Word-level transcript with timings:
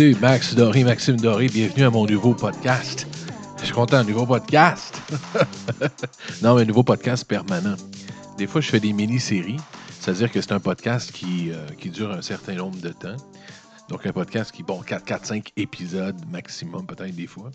Salut, 0.00 0.16
Max 0.18 0.54
Doré, 0.54 0.82
Maxime 0.82 1.20
Doré, 1.20 1.48
bienvenue 1.48 1.84
à 1.84 1.90
mon 1.90 2.06
nouveau 2.06 2.32
podcast. 2.32 3.06
Je 3.58 3.66
suis 3.66 3.74
content, 3.74 4.02
nouveau 4.02 4.24
podcast. 4.24 4.98
non, 6.42 6.54
mais 6.54 6.62
un 6.62 6.64
nouveau 6.64 6.82
podcast 6.82 7.28
permanent. 7.28 7.76
Des 8.38 8.46
fois, 8.46 8.62
je 8.62 8.70
fais 8.70 8.80
des 8.80 8.94
mini-séries, 8.94 9.58
c'est-à-dire 9.90 10.32
que 10.32 10.40
c'est 10.40 10.52
un 10.52 10.58
podcast 10.58 11.12
qui, 11.12 11.50
euh, 11.50 11.66
qui 11.78 11.90
dure 11.90 12.12
un 12.12 12.22
certain 12.22 12.54
nombre 12.54 12.80
de 12.80 12.88
temps. 12.88 13.16
Donc, 13.90 14.06
un 14.06 14.12
podcast 14.12 14.52
qui, 14.52 14.62
bon, 14.62 14.80
4-5 14.80 15.48
épisodes 15.58 16.16
maximum, 16.30 16.86
peut-être 16.86 17.14
des 17.14 17.26
fois. 17.26 17.50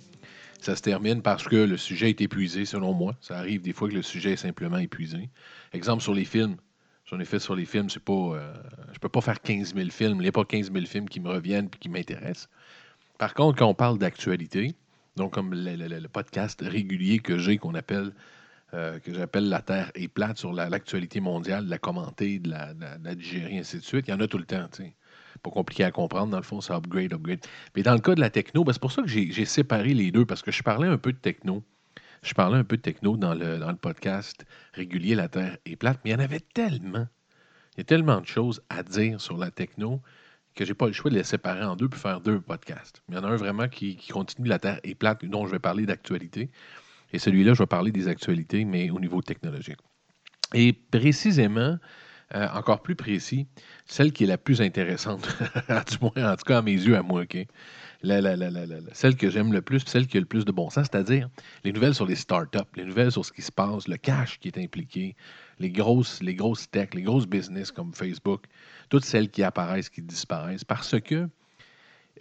Ça 0.62 0.76
se 0.76 0.84
termine 0.84 1.24
parce 1.24 1.46
que 1.46 1.56
le 1.56 1.78
sujet 1.78 2.12
est 2.12 2.22
épuisé, 2.22 2.66
selon 2.66 2.94
moi. 2.94 3.16
Ça 3.22 3.40
arrive 3.40 3.64
des 3.64 3.74
fois 3.74 3.90
que 3.90 3.96
le 3.96 4.04
sujet 4.04 4.34
est 4.34 4.38
simplement 4.38 4.78
épuisé. 4.78 5.32
Exemple 5.74 6.04
sur 6.04 6.14
les 6.14 6.26
films. 6.26 6.58
J'en 7.06 7.20
ai 7.20 7.26
fait 7.26 7.40
sur 7.40 7.56
les 7.56 7.66
films, 7.66 7.90
c'est 7.90 8.04
pas. 8.04 8.14
Euh, 8.14 8.54
je 8.94 9.00
peux 9.00 9.10
pas 9.10 9.22
faire 9.22 9.40
15 9.40 9.76
000 9.76 9.90
films. 9.92 10.18
Il 10.18 10.22
n'y 10.22 10.28
a 10.28 10.32
pas 10.32 10.44
15 10.44 10.72
000 10.72 10.86
films 10.86 11.08
qui 11.08 11.20
me 11.20 11.30
reviennent 11.30 11.68
et 11.68 11.78
qui 11.78 11.90
m'intéressent. 11.90 12.50
Par 13.20 13.34
contre, 13.34 13.60
quand 13.60 13.68
on 13.68 13.76
parle 13.76 14.00
d'actualité, 14.00 14.76
donc 15.16 15.34
comme 15.34 15.54
le, 15.54 16.08
podcast 16.08 16.62
régulier 16.66 17.20
que 17.20 17.38
j'ai, 17.38 17.58
qu'on 17.58 17.76
appelle 17.76 18.12
euh, 18.74 19.00
que 19.00 19.14
j'appelle 19.14 19.48
La 19.50 19.62
Terre 19.62 19.92
est 19.94 20.08
plate 20.08 20.38
sur 20.38 20.52
l'actualité 20.52 21.20
mondiale, 21.22 21.66
de 21.66 21.70
la 21.70 21.78
commenter, 21.78 22.40
de 22.40 22.50
la, 22.50 23.16
digérer, 23.16 23.60
ainsi 23.60 23.78
de 23.78 23.84
suite, 23.84 24.08
il 24.08 24.12
y 24.12 24.14
en 24.14 24.20
a 24.20 24.28
tout 24.28 24.40
le 24.40 24.46
temps, 24.46 24.68
tu. 24.72 24.84
Pas 25.44 25.52
compliqué 25.52 25.84
à 25.84 25.92
comprendre, 25.92 26.32
dans 26.32 26.38
le 26.38 26.44
fond, 26.44 26.60
c'est 26.60 26.74
upgrade, 26.74 27.14
upgrade. 27.14 27.46
Mais 27.76 27.84
dans 27.84 27.94
le 27.94 28.00
cas 28.00 28.16
de 28.16 28.20
la 28.20 28.32
techno, 28.32 28.64
ben, 28.64 28.74
c'est 28.74 28.82
pour 28.82 28.92
ça 28.92 29.04
que 29.04 29.08
j'ai 29.08 29.46
séparé 29.46 29.94
les 29.94 30.12
deux, 30.12 30.26
parce 30.26 30.42
que 30.42 30.52
je 30.52 30.64
parlais 30.64 30.88
un 30.88 30.98
peu 30.98 31.14
de 31.14 31.18
techno 31.18 31.64
je 32.26 32.34
parlais 32.34 32.58
un 32.58 32.64
peu 32.64 32.78
de 32.78 32.82
techno 32.82 33.18
dans 33.18 33.34
le, 33.34 33.60
dans 33.60 33.70
le 33.70 33.78
podcast 33.78 34.46
régulier 34.74 35.16
La 35.16 35.30
Terre 35.30 35.58
est 35.66 35.76
plate, 35.76 36.00
mais 36.04 36.12
il 36.12 36.14
y 36.14 36.16
en 36.16 36.20
avait 36.20 36.40
tellement. 36.40 37.08
Il 37.76 37.80
y 37.80 37.82
a 37.82 37.84
tellement 37.84 38.20
de 38.20 38.26
choses 38.26 38.62
à 38.70 38.84
dire 38.84 39.22
sur 39.22 39.38
la 39.38 39.52
techno 39.52 40.02
que 40.56 40.66
j'ai 40.66 40.74
pas 40.74 40.88
le 40.88 40.94
choix 40.94 41.12
de 41.12 41.16
les 41.16 41.24
séparer 41.24 41.64
en 41.64 41.76
deux 41.76 41.90
puis 41.90 42.00
faire 42.00 42.22
deux 42.22 42.40
podcasts. 42.40 43.04
Il 43.10 43.16
y 43.16 43.18
en 43.18 43.24
a 43.24 43.28
un 43.28 43.36
vraiment 43.36 43.68
qui, 43.68 43.98
continue 44.10 44.48
La 44.48 44.58
Terre 44.58 44.80
est 44.84 44.96
plate, 44.96 45.24
dont 45.26 45.46
je 45.46 45.52
vais 45.52 45.60
parler 45.60 45.86
d'actualité. 45.86 46.50
Et 47.14 47.20
celui-là, 47.20 47.54
je 47.54 47.60
vais 47.60 47.68
parler 47.68 47.92
des 47.92 48.08
actualités, 48.08 48.66
mais 48.66 48.90
au 48.90 49.00
niveau 49.00 49.22
technologique. 49.22 49.80
Et 50.54 50.74
précisément, 50.74 51.78
euh, 52.34 52.48
encore 52.54 52.82
plus 52.82 52.96
précis, 52.96 53.48
celle 53.86 54.12
qui 54.14 54.24
est 54.24 54.28
la 54.28 54.38
plus 54.38 54.62
intéressante, 54.62 55.28
du 55.92 55.98
moins, 56.02 56.32
en 56.32 56.36
tout 56.36 56.46
cas 56.46 56.60
à 56.60 56.62
mes 56.62 56.72
yeux, 56.72 56.96
à 56.96 57.04
moi, 57.04 57.26
OK? 58.06 58.94
celle 58.94 59.16
que 59.16 59.30
j'aime 59.30 59.52
le 59.54 59.62
plus, 59.62 59.84
celle 59.86 60.08
qui 60.08 60.18
a 60.18 60.20
le 60.20 60.26
plus 60.26 60.46
de 60.46 60.52
bon 60.52 60.70
sens, 60.70 60.88
c'est-à-dire 60.92 61.30
les 61.64 61.72
nouvelles 61.72 61.96
sur 61.96 62.06
les 62.06 62.16
startups, 62.16 62.60
les 62.76 62.86
nouvelles 62.86 63.12
sur 63.12 63.26
ce 63.26 63.32
qui 63.32 63.42
se 63.42 63.52
passe, 63.52 63.88
le 63.88 63.98
cash 63.98 64.40
qui 64.40 64.48
est 64.48 64.58
impliqué, 64.58 65.16
les 65.60 65.70
grosses, 65.70 66.22
les 66.22 66.36
grosses 66.36 66.70
tech, 66.70 66.90
les 66.94 67.02
grosses 67.02 67.28
business 67.28 67.72
comme 67.72 67.94
Facebook, 67.94 68.46
toutes 68.90 69.06
celles 69.06 69.30
qui 69.30 69.44
apparaissent, 69.44 69.90
qui 69.90 70.02
disparaissent, 70.02 70.64
parce 70.64 71.00
que, 71.00 71.28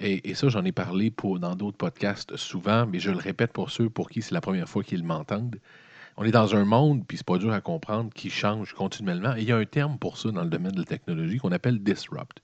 et, 0.00 0.34
ça 0.34 0.48
j'en 0.48 0.64
ai 0.64 0.72
parlé 0.72 1.10
pour, 1.10 1.38
dans 1.38 1.54
d'autres 1.54 1.76
podcasts 1.76 2.36
souvent, 2.36 2.86
mais 2.86 2.98
je 2.98 3.10
le 3.10 3.18
répète 3.18 3.52
pour 3.52 3.70
ceux 3.70 3.88
pour 3.88 4.10
qui 4.10 4.22
c'est 4.22 4.34
la 4.34 4.40
première 4.40 4.68
fois 4.68 4.82
qu'ils 4.82 5.04
m'entendent, 5.04 5.60
on 6.16 6.24
est 6.24 6.30
dans 6.30 6.54
un 6.54 6.64
monde, 6.64 7.04
puis 7.06 7.16
c'est 7.16 7.26
pas 7.26 7.38
dur 7.38 7.52
à 7.52 7.60
comprendre, 7.60 8.10
qui 8.14 8.30
change 8.30 8.72
continuellement. 8.72 9.34
Il 9.34 9.44
y 9.44 9.52
a 9.52 9.56
un 9.56 9.64
terme 9.64 9.98
pour 9.98 10.16
ça 10.16 10.30
dans 10.30 10.44
le 10.44 10.50
domaine 10.50 10.72
de 10.72 10.78
la 10.78 10.84
technologie 10.84 11.38
qu'on 11.38 11.50
appelle 11.50 11.82
disrupt 11.82 12.43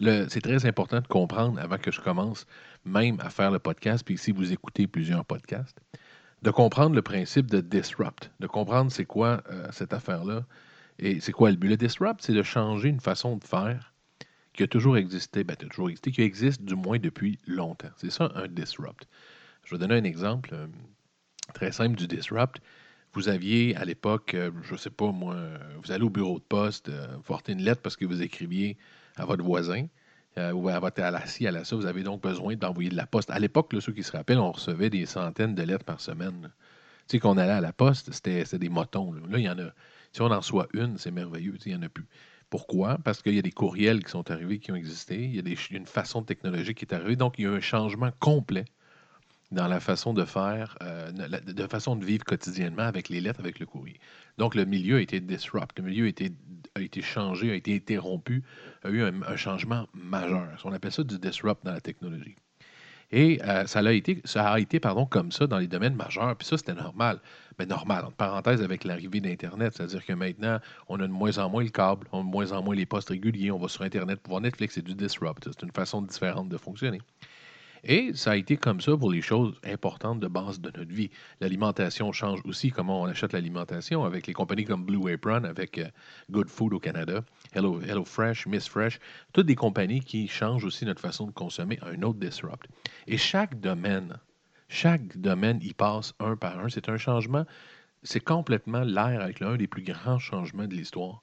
c'est 0.00 0.40
très 0.40 0.66
important 0.66 1.00
de 1.00 1.06
comprendre 1.06 1.58
avant 1.60 1.78
que 1.78 1.90
je 1.90 2.00
commence 2.00 2.46
même 2.84 3.18
à 3.20 3.30
faire 3.30 3.50
le 3.50 3.58
podcast, 3.58 4.04
puis 4.04 4.18
si 4.18 4.32
vous 4.32 4.52
écoutez 4.52 4.86
plusieurs 4.86 5.24
podcasts, 5.24 5.80
de 6.42 6.50
comprendre 6.50 6.94
le 6.94 7.02
principe 7.02 7.50
de 7.50 7.60
disrupt, 7.60 8.30
de 8.40 8.46
comprendre 8.46 8.92
c'est 8.92 9.06
quoi 9.06 9.42
euh, 9.50 9.66
cette 9.72 9.92
affaire-là 9.92 10.44
et 10.98 11.20
c'est 11.20 11.32
quoi 11.32 11.50
le 11.50 11.56
but. 11.56 11.68
Le 11.68 11.76
disrupt, 11.76 12.22
c'est 12.22 12.34
de 12.34 12.42
changer 12.42 12.88
une 12.88 13.00
façon 13.00 13.36
de 13.36 13.44
faire 13.44 13.94
qui 14.52 14.62
a 14.62 14.66
toujours 14.66 14.96
existé, 14.96 15.44
ben, 15.44 15.56
toujours 15.56 15.88
existé, 15.90 16.10
qui 16.12 16.22
existe 16.22 16.62
du 16.62 16.74
moins 16.74 16.98
depuis 16.98 17.38
longtemps. 17.46 17.90
C'est 17.96 18.10
ça 18.10 18.30
un 18.34 18.48
disrupt. 18.48 19.06
Je 19.64 19.74
vais 19.74 19.78
donner 19.78 19.96
un 19.96 20.04
exemple 20.04 20.50
euh, 20.52 20.66
très 21.52 21.72
simple 21.72 21.96
du 21.96 22.06
disrupt. 22.06 22.60
Vous 23.12 23.28
aviez 23.28 23.74
à 23.76 23.84
l'époque, 23.84 24.34
euh, 24.34 24.50
je 24.62 24.74
ne 24.74 24.78
sais 24.78 24.90
pas 24.90 25.10
moi, 25.10 25.36
vous 25.82 25.90
allez 25.90 26.04
au 26.04 26.10
bureau 26.10 26.38
de 26.38 26.44
poste, 26.44 26.90
vous 26.90 27.22
portez 27.22 27.52
une 27.52 27.62
lettre 27.62 27.80
parce 27.82 27.96
que 27.96 28.04
vous 28.04 28.22
écriviez 28.22 28.76
à 29.16 29.24
votre 29.24 29.44
voisin 29.44 29.86
euh, 30.38 30.52
ou 30.52 30.68
à 30.68 30.78
votre 30.78 31.02
à 31.02 31.10
la 31.10 31.18
à 31.20 31.50
la 31.50 31.64
ça, 31.64 31.76
vous 31.76 31.86
avez 31.86 32.02
donc 32.02 32.22
besoin 32.22 32.54
d'envoyer 32.56 32.90
de 32.90 32.96
la 32.96 33.06
poste. 33.06 33.30
À 33.30 33.38
l'époque, 33.38 33.74
ceux 33.80 33.92
qui 33.92 34.02
se 34.02 34.12
rappellent, 34.12 34.38
on 34.38 34.52
recevait 34.52 34.90
des 34.90 35.06
centaines 35.06 35.54
de 35.54 35.62
lettres 35.62 35.84
par 35.84 36.00
semaine. 36.00 36.52
Tu 37.08 37.12
sais, 37.12 37.18
qu'on 37.20 37.38
allait 37.38 37.52
à 37.52 37.60
la 37.60 37.72
poste, 37.72 38.12
c'était 38.12 38.44
des 38.58 38.68
motons. 38.68 39.12
Là. 39.12 39.20
il 39.38 39.44
y 39.44 39.48
en 39.48 39.58
a. 39.58 39.70
Si 40.12 40.22
on 40.22 40.26
en 40.26 40.42
soit 40.42 40.68
une, 40.72 40.98
c'est 40.98 41.10
merveilleux. 41.10 41.56
il 41.64 41.72
n'y 41.72 41.78
en 41.78 41.82
a 41.82 41.88
plus. 41.88 42.06
Pourquoi? 42.50 42.98
Parce 43.04 43.22
qu'il 43.22 43.34
y 43.34 43.38
a 43.38 43.42
des 43.42 43.52
courriels 43.52 44.04
qui 44.04 44.10
sont 44.10 44.30
arrivés, 44.30 44.58
qui 44.58 44.72
ont 44.72 44.76
existé. 44.76 45.22
Il 45.24 45.34
y 45.34 45.38
a 45.38 45.42
des, 45.42 45.56
une 45.70 45.86
façon 45.86 46.22
technologique 46.22 46.78
qui 46.78 46.84
est 46.84 46.94
arrivée. 46.94 47.16
Donc, 47.16 47.38
il 47.38 47.42
y 47.44 47.46
a 47.46 47.50
un 47.50 47.60
changement 47.60 48.10
complet 48.18 48.64
dans 49.52 49.68
la 49.68 49.80
façon 49.80 50.12
de 50.12 50.24
faire, 50.24 50.76
euh, 50.82 51.12
de 51.12 51.66
façon 51.66 51.96
de 51.96 52.04
vivre 52.04 52.24
quotidiennement 52.24 52.82
avec 52.82 53.08
les 53.08 53.20
lettres, 53.20 53.40
avec 53.40 53.58
le 53.58 53.66
courrier. 53.66 54.00
Donc, 54.38 54.54
le 54.54 54.64
milieu 54.64 54.96
a 54.96 55.00
été 55.00 55.20
disrupt, 55.20 55.78
le 55.78 55.84
milieu 55.84 56.06
a 56.06 56.80
été, 56.80 57.02
changé, 57.02 57.50
a 57.52 57.54
été 57.54 57.74
interrompu, 57.74 58.42
a 58.82 58.90
eu 58.90 59.02
un, 59.02 59.36
changement 59.36 59.86
majeur. 59.94 60.60
On 60.64 60.72
appelle 60.72 60.92
ça 60.92 61.04
du 61.04 61.18
disrupt 61.18 61.64
dans 61.64 61.72
la 61.72 61.80
technologie. 61.80 62.36
Et 63.12 63.40
euh, 63.44 63.66
ça, 63.66 63.78
a 63.78 63.92
été, 63.92 64.20
ça 64.24 64.50
a 64.50 64.58
été 64.58 64.80
pardon, 64.80 65.06
comme 65.06 65.30
ça 65.30 65.46
dans 65.46 65.58
les 65.58 65.68
domaines 65.68 65.94
majeurs, 65.94 66.34
puis 66.36 66.46
ça, 66.46 66.58
c'était 66.58 66.74
normal. 66.74 67.20
Mais 67.56 67.66
normal, 67.66 68.04
entre 68.04 68.16
parenthèses, 68.16 68.62
avec 68.62 68.82
l'arrivée 68.82 69.20
d'Internet, 69.20 69.74
c'est-à-dire 69.76 70.04
que 70.04 70.12
maintenant, 70.12 70.58
on 70.88 70.98
a 70.98 71.06
de 71.06 71.12
moins 71.12 71.38
en 71.38 71.48
moins 71.48 71.62
le 71.62 71.70
câble, 71.70 72.08
on 72.10 72.20
a 72.20 72.22
de 72.24 72.28
moins 72.28 72.50
en 72.50 72.62
moins 72.62 72.74
les 72.74 72.84
postes 72.84 73.10
réguliers, 73.10 73.52
on 73.52 73.60
va 73.60 73.68
sur 73.68 73.82
Internet 73.82 74.20
pour 74.20 74.32
voir 74.32 74.42
Netflix, 74.42 74.74
c'est 74.74 74.82
du 74.82 74.94
disrupt. 74.94 75.44
C'est 75.44 75.62
une 75.62 75.70
façon 75.70 76.02
différente 76.02 76.48
de 76.48 76.58
fonctionner. 76.58 77.00
Et 77.88 78.12
ça 78.14 78.32
a 78.32 78.36
été 78.36 78.56
comme 78.56 78.80
ça 78.80 78.96
pour 78.96 79.12
les 79.12 79.22
choses 79.22 79.54
importantes 79.64 80.18
de 80.18 80.26
base 80.26 80.60
de 80.60 80.72
notre 80.76 80.92
vie. 80.92 81.08
L'alimentation 81.40 82.10
change 82.10 82.40
aussi, 82.44 82.72
comment 82.72 83.02
on 83.02 83.04
achète 83.06 83.32
l'alimentation 83.32 84.04
avec 84.04 84.26
les 84.26 84.32
compagnies 84.32 84.64
comme 84.64 84.84
Blue 84.84 85.12
Apron, 85.12 85.44
avec 85.44 85.78
euh, 85.78 85.86
Good 86.28 86.48
Food 86.48 86.74
au 86.74 86.80
Canada, 86.80 87.22
Hello, 87.52 87.80
Hello 87.80 88.04
Fresh, 88.04 88.48
Miss 88.48 88.68
Fresh, 88.68 88.98
toutes 89.32 89.46
des 89.46 89.54
compagnies 89.54 90.00
qui 90.00 90.26
changent 90.26 90.64
aussi 90.64 90.84
notre 90.84 91.00
façon 91.00 91.26
de 91.26 91.30
consommer, 91.30 91.78
un 91.82 92.02
autre 92.02 92.18
disrupt. 92.18 92.66
Et 93.06 93.18
chaque 93.18 93.60
domaine, 93.60 94.18
chaque 94.68 95.16
domaine 95.16 95.60
y 95.62 95.72
passe 95.72 96.12
un 96.18 96.34
par 96.34 96.58
un. 96.58 96.68
C'est 96.68 96.88
un 96.88 96.96
changement, 96.96 97.46
c'est 98.02 98.18
complètement 98.18 98.82
l'air 98.82 99.20
avec 99.22 99.38
l'un 99.38 99.56
des 99.56 99.68
plus 99.68 99.84
grands 99.84 100.18
changements 100.18 100.66
de 100.66 100.74
l'histoire 100.74 101.22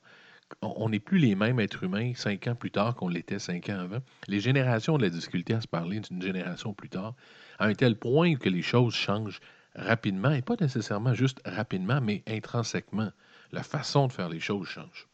on 0.61 0.89
n'est 0.89 0.99
plus 0.99 1.17
les 1.17 1.35
mêmes 1.35 1.59
êtres 1.59 1.83
humains 1.83 2.13
cinq 2.15 2.47
ans 2.47 2.55
plus 2.55 2.71
tard 2.71 2.95
qu'on 2.95 3.09
l'était 3.09 3.39
cinq 3.39 3.69
ans 3.69 3.79
avant. 3.79 3.99
Les 4.27 4.39
générations 4.39 4.95
ont 4.95 4.97
de 4.97 5.03
la 5.03 5.09
difficulté 5.09 5.53
à 5.53 5.61
se 5.61 5.67
parler 5.67 5.99
d'une 5.99 6.21
génération 6.21 6.73
plus 6.73 6.89
tard, 6.89 7.15
à 7.59 7.65
un 7.65 7.73
tel 7.73 7.97
point 7.97 8.35
que 8.35 8.49
les 8.49 8.61
choses 8.61 8.93
changent 8.93 9.39
rapidement, 9.75 10.31
et 10.31 10.41
pas 10.41 10.55
nécessairement 10.59 11.13
juste 11.13 11.41
rapidement, 11.45 11.99
mais 12.01 12.23
intrinsèquement. 12.27 13.11
La 13.51 13.63
façon 13.63 14.07
de 14.07 14.11
faire 14.11 14.29
les 14.29 14.39
choses 14.39 14.67
change. 14.67 15.07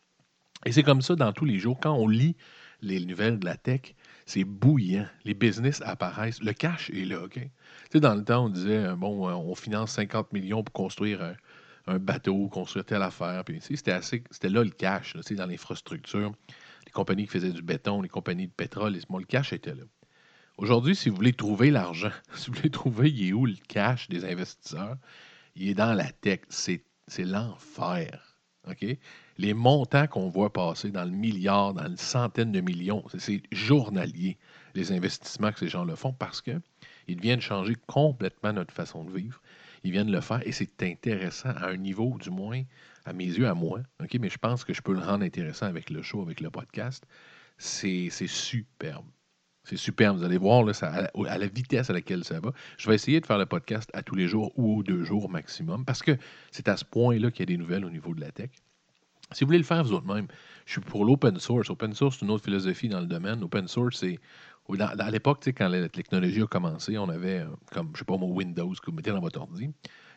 Et 0.66 0.72
c'est 0.72 0.84
comme 0.84 1.02
ça 1.02 1.16
dans 1.16 1.34
tous 1.34 1.46
les 1.46 1.58
jours. 1.58 1.80
Quand 1.80 1.94
on 1.94 2.08
lit 2.08 2.36
les 2.82 3.06
nouvelles 3.06 3.40
de 3.40 3.46
la 3.46 3.58
tech, 3.58 3.96
c'est 4.26 4.44
bouillant. 4.44 5.08
Les 5.26 5.34
business 5.34 5.82
apparaissent. 5.86 6.42
Le 6.42 6.54
cash 6.54 6.90
est 6.90 7.06
là, 7.06 7.24
OK? 7.24 7.40
Tu 7.92 8.00
dans 8.00 8.16
le 8.16 8.24
temps, 8.24 8.46
on 8.46 8.50
disait, 8.50 8.94
bon, 8.96 9.28
on 9.28 9.56
finance 9.56 9.92
50 9.94 10.34
millions 10.34 10.64
pour 10.64 10.74
construire 10.74 11.36
un, 11.90 12.00
bateau, 12.00 12.48
construire 12.48 12.86
telle 12.86 13.02
affaire. 13.02 13.44
Puis, 13.44 13.60
c'était, 13.62 13.92
assez, 13.92 14.24
c'était 14.32 14.50
là 14.50 14.64
le 14.64 14.70
cash, 14.70 15.16
là, 15.16 15.22
dans 15.32 15.46
l'infrastructure. 15.46 16.32
Les 16.86 16.92
compagnies 16.92 17.26
qui 17.26 17.32
faisaient 17.32 17.52
du 17.52 17.62
béton, 17.62 18.02
les 18.02 18.10
compagnies 18.10 18.48
de 18.48 18.54
pétrole, 18.54 18.94
le 18.94 19.26
cash 19.26 19.54
était 19.54 19.76
là. 19.76 19.84
Aujourd'hui, 20.58 20.96
si 20.96 21.08
vous 21.10 21.16
voulez 21.16 21.34
trouver 21.34 21.72
l'argent, 21.72 22.12
si 22.36 22.50
vous 22.50 22.58
voulez 22.58 22.70
trouver 22.70 23.10
il 23.10 23.30
est 23.30 23.34
où 23.34 23.46
le 23.46 23.56
cash 23.68 24.10
des 24.10 24.26
investisseurs, 24.26 24.98
il 25.56 25.70
est 25.70 25.74
dans 25.74 25.94
la 25.94 26.12
tech. 26.12 26.42
C'est, 26.50 26.84
l'enfer. 27.18 28.38
OK? 28.70 28.86
Les 29.38 29.54
montants 29.54 30.06
qu'on 30.08 30.30
voit 30.30 30.52
passer 30.52 30.92
dans 30.92 31.06
le 31.06 31.12
milliard, 31.12 31.74
dans 31.74 31.88
le 31.88 31.96
centaine 31.96 32.52
de 32.52 32.62
millions, 32.62 33.04
c'est, 33.18 33.42
journalier, 33.52 34.38
les 34.76 34.92
investissements 34.92 35.52
que 35.52 35.60
ces 35.60 35.70
gens 35.70 35.86
le 35.86 35.96
font 35.96 36.14
parce 36.14 36.42
qu'ils 36.42 36.62
viennent 37.08 37.42
changer 37.42 37.76
complètement 37.88 38.54
notre 38.54 38.74
façon 38.74 39.06
de 39.06 39.12
vivre 39.12 39.42
ils 39.84 39.92
viennent 39.92 40.12
le 40.12 40.22
faire 40.22 40.46
et 40.46 40.52
c'est 40.52 40.84
intéressant 40.84 41.50
à 41.50 41.68
un 41.68 41.78
niveau, 41.78 42.18
du 42.20 42.30
moins, 42.30 42.64
à 43.06 43.14
mes 43.14 43.26
yeux, 43.26 43.48
à 43.48 43.54
moi. 43.54 43.82
Mais 44.20 44.30
je 44.30 44.38
pense 44.38 44.64
que 44.64 44.74
je 44.74 44.82
peux 44.82 44.94
le 44.94 45.00
rendre 45.00 45.24
intéressant 45.24 45.66
avec 45.66 45.90
le 45.90 46.02
show, 46.02 46.22
avec 46.22 46.42
le 46.42 46.50
podcast. 46.50 47.06
C'est 47.58 48.10
superbe. 48.10 49.06
C'est 49.64 49.78
superbe. 49.78 50.18
Vous 50.18 50.24
allez 50.24 50.38
voir 50.38 50.64
là, 50.64 50.74
ça, 50.74 51.10
à, 51.14 51.38
la, 51.38 51.48
vitesse 51.48 51.90
à 51.90 51.94
laquelle 51.94 52.24
ça 52.24 52.40
va. 52.40 52.54
Je 52.78 52.90
vais 52.90 52.96
essayer 52.96 53.20
de 53.20 53.26
faire 53.26 53.38
le 53.38 53.46
podcast 53.46 53.90
à 53.94 54.02
tous 54.02 54.16
les 54.16 54.28
jours 54.28 54.52
ou 54.58 54.84
deux 54.84 55.04
jours 55.04 55.30
maximum 55.30 55.86
parce 55.86 56.02
que 56.02 56.18
c'est 56.52 56.68
à 56.68 56.78
ce 56.78 56.86
point-là 56.86 57.32
qu'il 57.32 57.42
y 57.42 57.44
a 57.44 57.46
des 57.46 57.58
nouvelles 57.58 57.86
au 57.86 57.90
niveau 57.90 58.14
de 58.14 58.22
la 58.22 58.32
tech. 58.32 58.50
Si 59.32 59.44
vous 59.44 59.50
voulez 59.50 59.60
le 59.60 59.64
faire 59.64 59.84
vous 59.84 59.94
autres-même, 59.94 60.28
je 60.66 60.74
suis 60.74 60.82
pour 60.82 61.06
l'open 61.06 61.40
source. 61.40 61.70
Open 61.70 61.94
source, 61.94 62.18
c'est 62.20 62.26
une 62.26 62.32
autre 62.32 62.46
philosophie 62.46 62.90
dans 62.90 63.00
le 63.00 63.06
domaine. 63.06 63.44
Open 63.44 63.68
source, 63.68 63.98
c'est. 64.00 64.20
À 64.78 65.10
l'époque, 65.10 65.44
quand 65.48 65.68
la 65.68 65.90
technologie 65.90 66.42
a 66.44 66.48
commencé, 66.48 66.98
on 66.98 67.10
avait, 67.10 67.40
euh, 67.40 67.48
comme, 67.72 67.90
je 67.94 68.00
sais 68.00 68.06
pas, 68.06 68.18
mon 68.18 68.32
Windows 68.32 68.72
que 68.72 68.92
vous 68.92 68.96
mettez 68.96 69.12
dans 69.12 69.20
votre 69.20 69.40
ordi. 69.40 69.72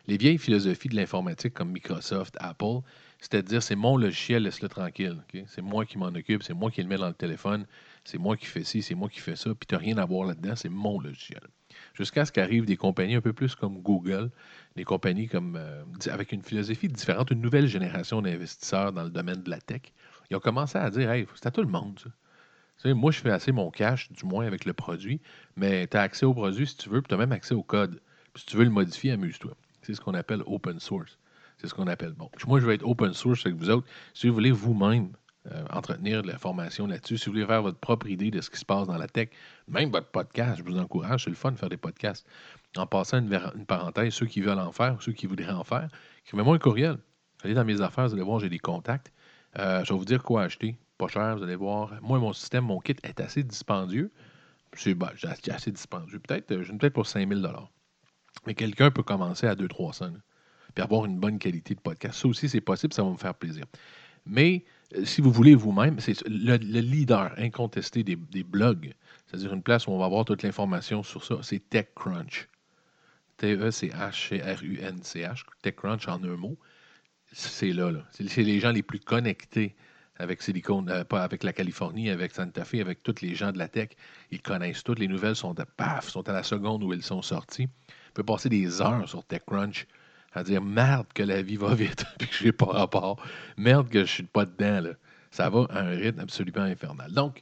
Les 0.05 0.17
vieilles 0.17 0.37
philosophies 0.37 0.89
de 0.89 0.95
l'informatique 0.95 1.53
comme 1.53 1.71
Microsoft, 1.71 2.35
Apple, 2.39 2.81
c'était 3.19 3.41
de 3.41 3.47
dire 3.47 3.63
c'est 3.63 3.75
mon 3.75 3.95
logiciel, 3.95 4.43
laisse-le 4.43 4.67
tranquille. 4.67 5.23
C'est 5.47 5.61
moi 5.61 5.85
qui 5.85 5.97
m'en 5.97 6.07
occupe, 6.07 6.43
c'est 6.43 6.53
moi 6.53 6.69
qui 6.69 6.83
le 6.83 6.89
mets 6.89 6.97
dans 6.97 7.07
le 7.07 7.13
téléphone, 7.13 7.65
c'est 8.03 8.17
moi 8.17 8.35
qui 8.35 8.45
fais 8.45 8.65
ci, 8.65 8.81
c'est 8.81 8.95
moi 8.95 9.07
qui 9.07 9.21
fais 9.21 9.37
ça, 9.37 9.55
puis 9.55 9.65
tu 9.65 9.75
n'as 9.75 9.79
rien 9.79 9.97
à 9.97 10.05
voir 10.05 10.27
là-dedans, 10.27 10.55
c'est 10.55 10.69
mon 10.69 10.99
logiciel. 10.99 11.41
Jusqu'à 11.93 12.25
ce 12.25 12.31
qu'arrivent 12.33 12.65
des 12.65 12.75
compagnies 12.75 13.15
un 13.15 13.21
peu 13.21 13.33
plus 13.33 13.55
comme 13.55 13.81
Google, 13.81 14.29
des 14.75 14.83
compagnies 14.83 15.29
comme 15.29 15.55
euh, 15.55 15.83
avec 16.11 16.33
une 16.33 16.43
philosophie 16.43 16.89
différente, 16.89 17.31
une 17.31 17.41
nouvelle 17.41 17.67
génération 17.67 18.21
d'investisseurs 18.21 18.91
dans 18.91 19.03
le 19.03 19.09
domaine 19.09 19.41
de 19.41 19.49
la 19.49 19.61
tech. 19.61 19.81
Ils 20.29 20.35
ont 20.35 20.41
commencé 20.41 20.77
à 20.77 20.89
dire 20.89 21.09
Hey, 21.09 21.25
c'est 21.35 21.47
à 21.47 21.51
tout 21.51 21.61
le 21.61 21.69
monde, 21.69 21.99
ça. 22.03 22.09
Moi, 22.85 23.11
je 23.11 23.19
fais 23.19 23.31
assez 23.31 23.51
mon 23.51 23.71
cash, 23.71 24.11
du 24.11 24.25
moins 24.25 24.45
avec 24.45 24.65
le 24.65 24.73
produit, 24.73 25.21
mais 25.55 25.87
tu 25.87 25.95
as 25.95 26.01
accès 26.01 26.25
au 26.25 26.33
produit 26.33 26.67
si 26.67 26.75
tu 26.75 26.89
veux, 26.89 27.01
puis 27.01 27.09
tu 27.09 27.15
as 27.15 27.17
même 27.17 27.31
accès 27.31 27.53
au 27.53 27.63
code. 27.63 28.01
si 28.35 28.45
tu 28.45 28.57
veux 28.57 28.65
le 28.65 28.69
modifier, 28.69 29.11
amuse-toi. 29.11 29.53
C'est 29.81 29.93
ce 29.93 30.01
qu'on 30.01 30.13
appelle 30.13 30.41
open 30.45 30.79
source. 30.79 31.17
C'est 31.57 31.67
ce 31.67 31.73
qu'on 31.73 31.87
appelle 31.87 32.13
bon. 32.13 32.29
Moi, 32.47 32.59
je 32.59 32.65
vais 32.65 32.75
être 32.75 32.85
open 32.85 33.13
source 33.13 33.45
avec 33.45 33.57
vous 33.57 33.69
autres. 33.69 33.87
Si 34.13 34.27
vous 34.27 34.33
voulez 34.33 34.51
vous-même 34.51 35.11
euh, 35.51 35.65
entretenir 35.69 36.21
de 36.21 36.27
la 36.27 36.37
formation 36.37 36.87
là-dessus, 36.87 37.17
si 37.17 37.25
vous 37.25 37.33
voulez 37.33 37.45
faire 37.45 37.61
votre 37.61 37.77
propre 37.77 38.07
idée 38.07 38.31
de 38.31 38.41
ce 38.41 38.49
qui 38.49 38.57
se 38.57 38.65
passe 38.65 38.87
dans 38.87 38.97
la 38.97 39.07
tech, 39.07 39.29
même 39.67 39.89
votre 39.91 40.07
podcast, 40.07 40.57
je 40.57 40.63
vous 40.63 40.77
encourage, 40.77 41.25
c'est 41.25 41.29
le 41.29 41.35
fun 41.35 41.51
de 41.51 41.57
faire 41.57 41.69
des 41.69 41.77
podcasts. 41.77 42.25
En 42.75 42.87
passant 42.87 43.19
une, 43.19 43.65
parenthèse, 43.65 44.13
ceux 44.13 44.25
qui 44.25 44.41
veulent 44.41 44.59
en 44.59 44.71
faire, 44.71 45.01
ceux 45.01 45.11
qui 45.11 45.27
voudraient 45.27 45.51
en 45.51 45.63
faire, 45.63 45.89
écrivez-moi 46.25 46.55
un 46.55 46.59
courriel. 46.59 46.97
Allez 47.43 47.53
dans 47.53 47.65
mes 47.65 47.81
affaires, 47.81 48.07
vous 48.07 48.13
allez 48.13 48.23
voir, 48.23 48.39
j'ai 48.39 48.49
des 48.49 48.59
contacts. 48.59 49.11
Euh, 49.59 49.83
je 49.83 49.93
vais 49.93 49.99
vous 49.99 50.05
dire 50.05 50.23
quoi 50.23 50.43
acheter. 50.43 50.77
Cher, 51.07 51.37
vous 51.37 51.43
allez 51.43 51.55
voir. 51.55 51.93
Moi, 52.01 52.19
mon 52.19 52.33
système, 52.33 52.65
mon 52.65 52.79
kit 52.79 52.95
est 53.03 53.19
assez 53.19 53.43
dispendieux. 53.43 54.11
C'est 54.75 54.93
bah, 54.93 55.13
assez 55.49 55.71
dispendieux. 55.71 56.19
Peut-être, 56.19 56.51
euh, 56.51 56.63
je 56.63 56.73
peut-être 56.73 56.93
pour 56.93 57.07
5000 57.07 57.47
Mais 58.47 58.55
quelqu'un 58.55 58.91
peut 58.91 59.03
commencer 59.03 59.47
à 59.47 59.55
200-300 59.55 60.13
puis 60.73 60.83
avoir 60.83 61.05
une 61.05 61.19
bonne 61.19 61.39
qualité 61.39 61.75
de 61.75 61.79
podcast. 61.79 62.19
Ça 62.19 62.27
aussi, 62.27 62.49
c'est 62.49 62.59
possible, 62.61 62.93
ça 62.93 63.03
va 63.03 63.11
me 63.11 63.17
faire 63.17 63.35
plaisir. 63.35 63.65
Mais 64.25 64.65
euh, 64.95 65.05
si 65.05 65.21
vous 65.21 65.31
voulez 65.31 65.55
vous-même, 65.55 65.99
c'est 65.99 66.27
le, 66.27 66.57
leader 66.57 67.33
incontesté 67.37 68.03
des, 68.03 68.15
blogs, 68.15 68.93
c'est-à-dire 69.25 69.53
une 69.53 69.63
place 69.63 69.87
où 69.87 69.91
on 69.91 69.99
va 69.99 70.05
avoir 70.05 70.25
toute 70.25 70.43
l'information 70.43 71.03
sur 71.03 71.23
ça, 71.23 71.35
c'est 71.41 71.69
TechCrunch. 71.69 72.49
T-E-C-H-C-R-U-N-C-H, 73.37 75.43
TechCrunch 75.61 76.07
en 76.07 76.23
un 76.23 76.37
mot. 76.37 76.57
C'est 77.31 77.73
là, 77.73 77.91
là. 77.91 78.05
C'est 78.11 78.43
les 78.43 78.59
gens 78.59 78.71
les 78.71 78.83
plus 78.83 78.99
connectés 78.99 79.75
avec 80.17 80.41
Silicon, 80.41 80.85
euh, 80.87 81.03
pas 81.03 81.23
avec 81.23 81.43
la 81.43 81.53
Californie, 81.53 82.09
avec 82.09 82.33
Santa 82.33 82.65
Fe, 82.65 82.75
avec 82.75 83.03
tous 83.03 83.21
les 83.21 83.35
gens 83.35 83.51
de 83.51 83.57
la 83.57 83.67
tech. 83.67 83.89
Ils 84.31 84.41
connaissent 84.41 84.83
toutes. 84.83 84.99
Les 84.99 85.07
nouvelles 85.07 85.35
sont 85.35 85.59
à 85.59 85.65
paf, 85.65 86.09
sont 86.09 86.27
à 86.29 86.33
la 86.33 86.43
seconde 86.43 86.83
où 86.83 86.93
elles 86.93 87.03
sont 87.03 87.21
sorties. 87.21 87.67
On 87.89 88.13
peut 88.13 88.23
passer 88.23 88.49
des 88.49 88.81
heures 88.81 89.07
sur 89.07 89.23
TechCrunch 89.23 89.87
à 90.33 90.43
dire 90.43 90.61
merde 90.61 91.07
que 91.13 91.23
la 91.23 91.41
vie 91.41 91.57
va 91.57 91.73
vite, 91.75 92.05
puis 92.17 92.27
que 92.27 92.35
je 92.35 92.45
n'ai 92.45 92.51
pas 92.51 92.65
rapport. 92.65 93.23
Merde 93.57 93.89
que 93.89 94.01
je 94.01 94.11
suis 94.11 94.23
pas 94.23 94.45
dedans. 94.45 94.81
Là. 94.81 94.93
Ça 95.31 95.49
va 95.49 95.65
à 95.69 95.81
un 95.81 95.95
rythme 95.95 96.19
absolument 96.19 96.61
infernal. 96.61 97.11
Donc, 97.11 97.41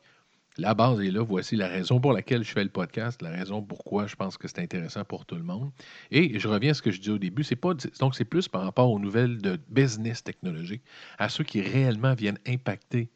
la 0.57 0.73
base 0.73 0.99
est 1.01 1.11
là. 1.11 1.23
Voici 1.23 1.55
la 1.55 1.67
raison 1.67 1.99
pour 1.99 2.13
laquelle 2.13 2.43
je 2.43 2.51
fais 2.51 2.63
le 2.63 2.69
podcast, 2.69 3.21
la 3.21 3.29
raison 3.29 3.61
pourquoi 3.61 4.07
je 4.07 4.15
pense 4.15 4.37
que 4.37 4.47
c'est 4.47 4.59
intéressant 4.59 5.03
pour 5.03 5.25
tout 5.25 5.35
le 5.35 5.43
monde. 5.43 5.71
Et 6.11 6.39
je 6.39 6.47
reviens 6.47 6.71
à 6.71 6.73
ce 6.73 6.81
que 6.81 6.91
je 6.91 6.99
disais 6.99 7.11
au 7.11 7.17
début. 7.17 7.43
C'est 7.43 7.55
pas, 7.55 7.73
donc, 7.99 8.15
c'est 8.15 8.25
plus 8.25 8.47
par 8.47 8.63
rapport 8.63 8.89
aux 8.91 8.99
nouvelles 8.99 9.39
de 9.39 9.59
business 9.69 10.23
technologique, 10.23 10.83
à 11.17 11.29
ceux 11.29 11.43
qui 11.43 11.61
réellement 11.61 12.13
viennent 12.13 12.39
impacter 12.47 13.09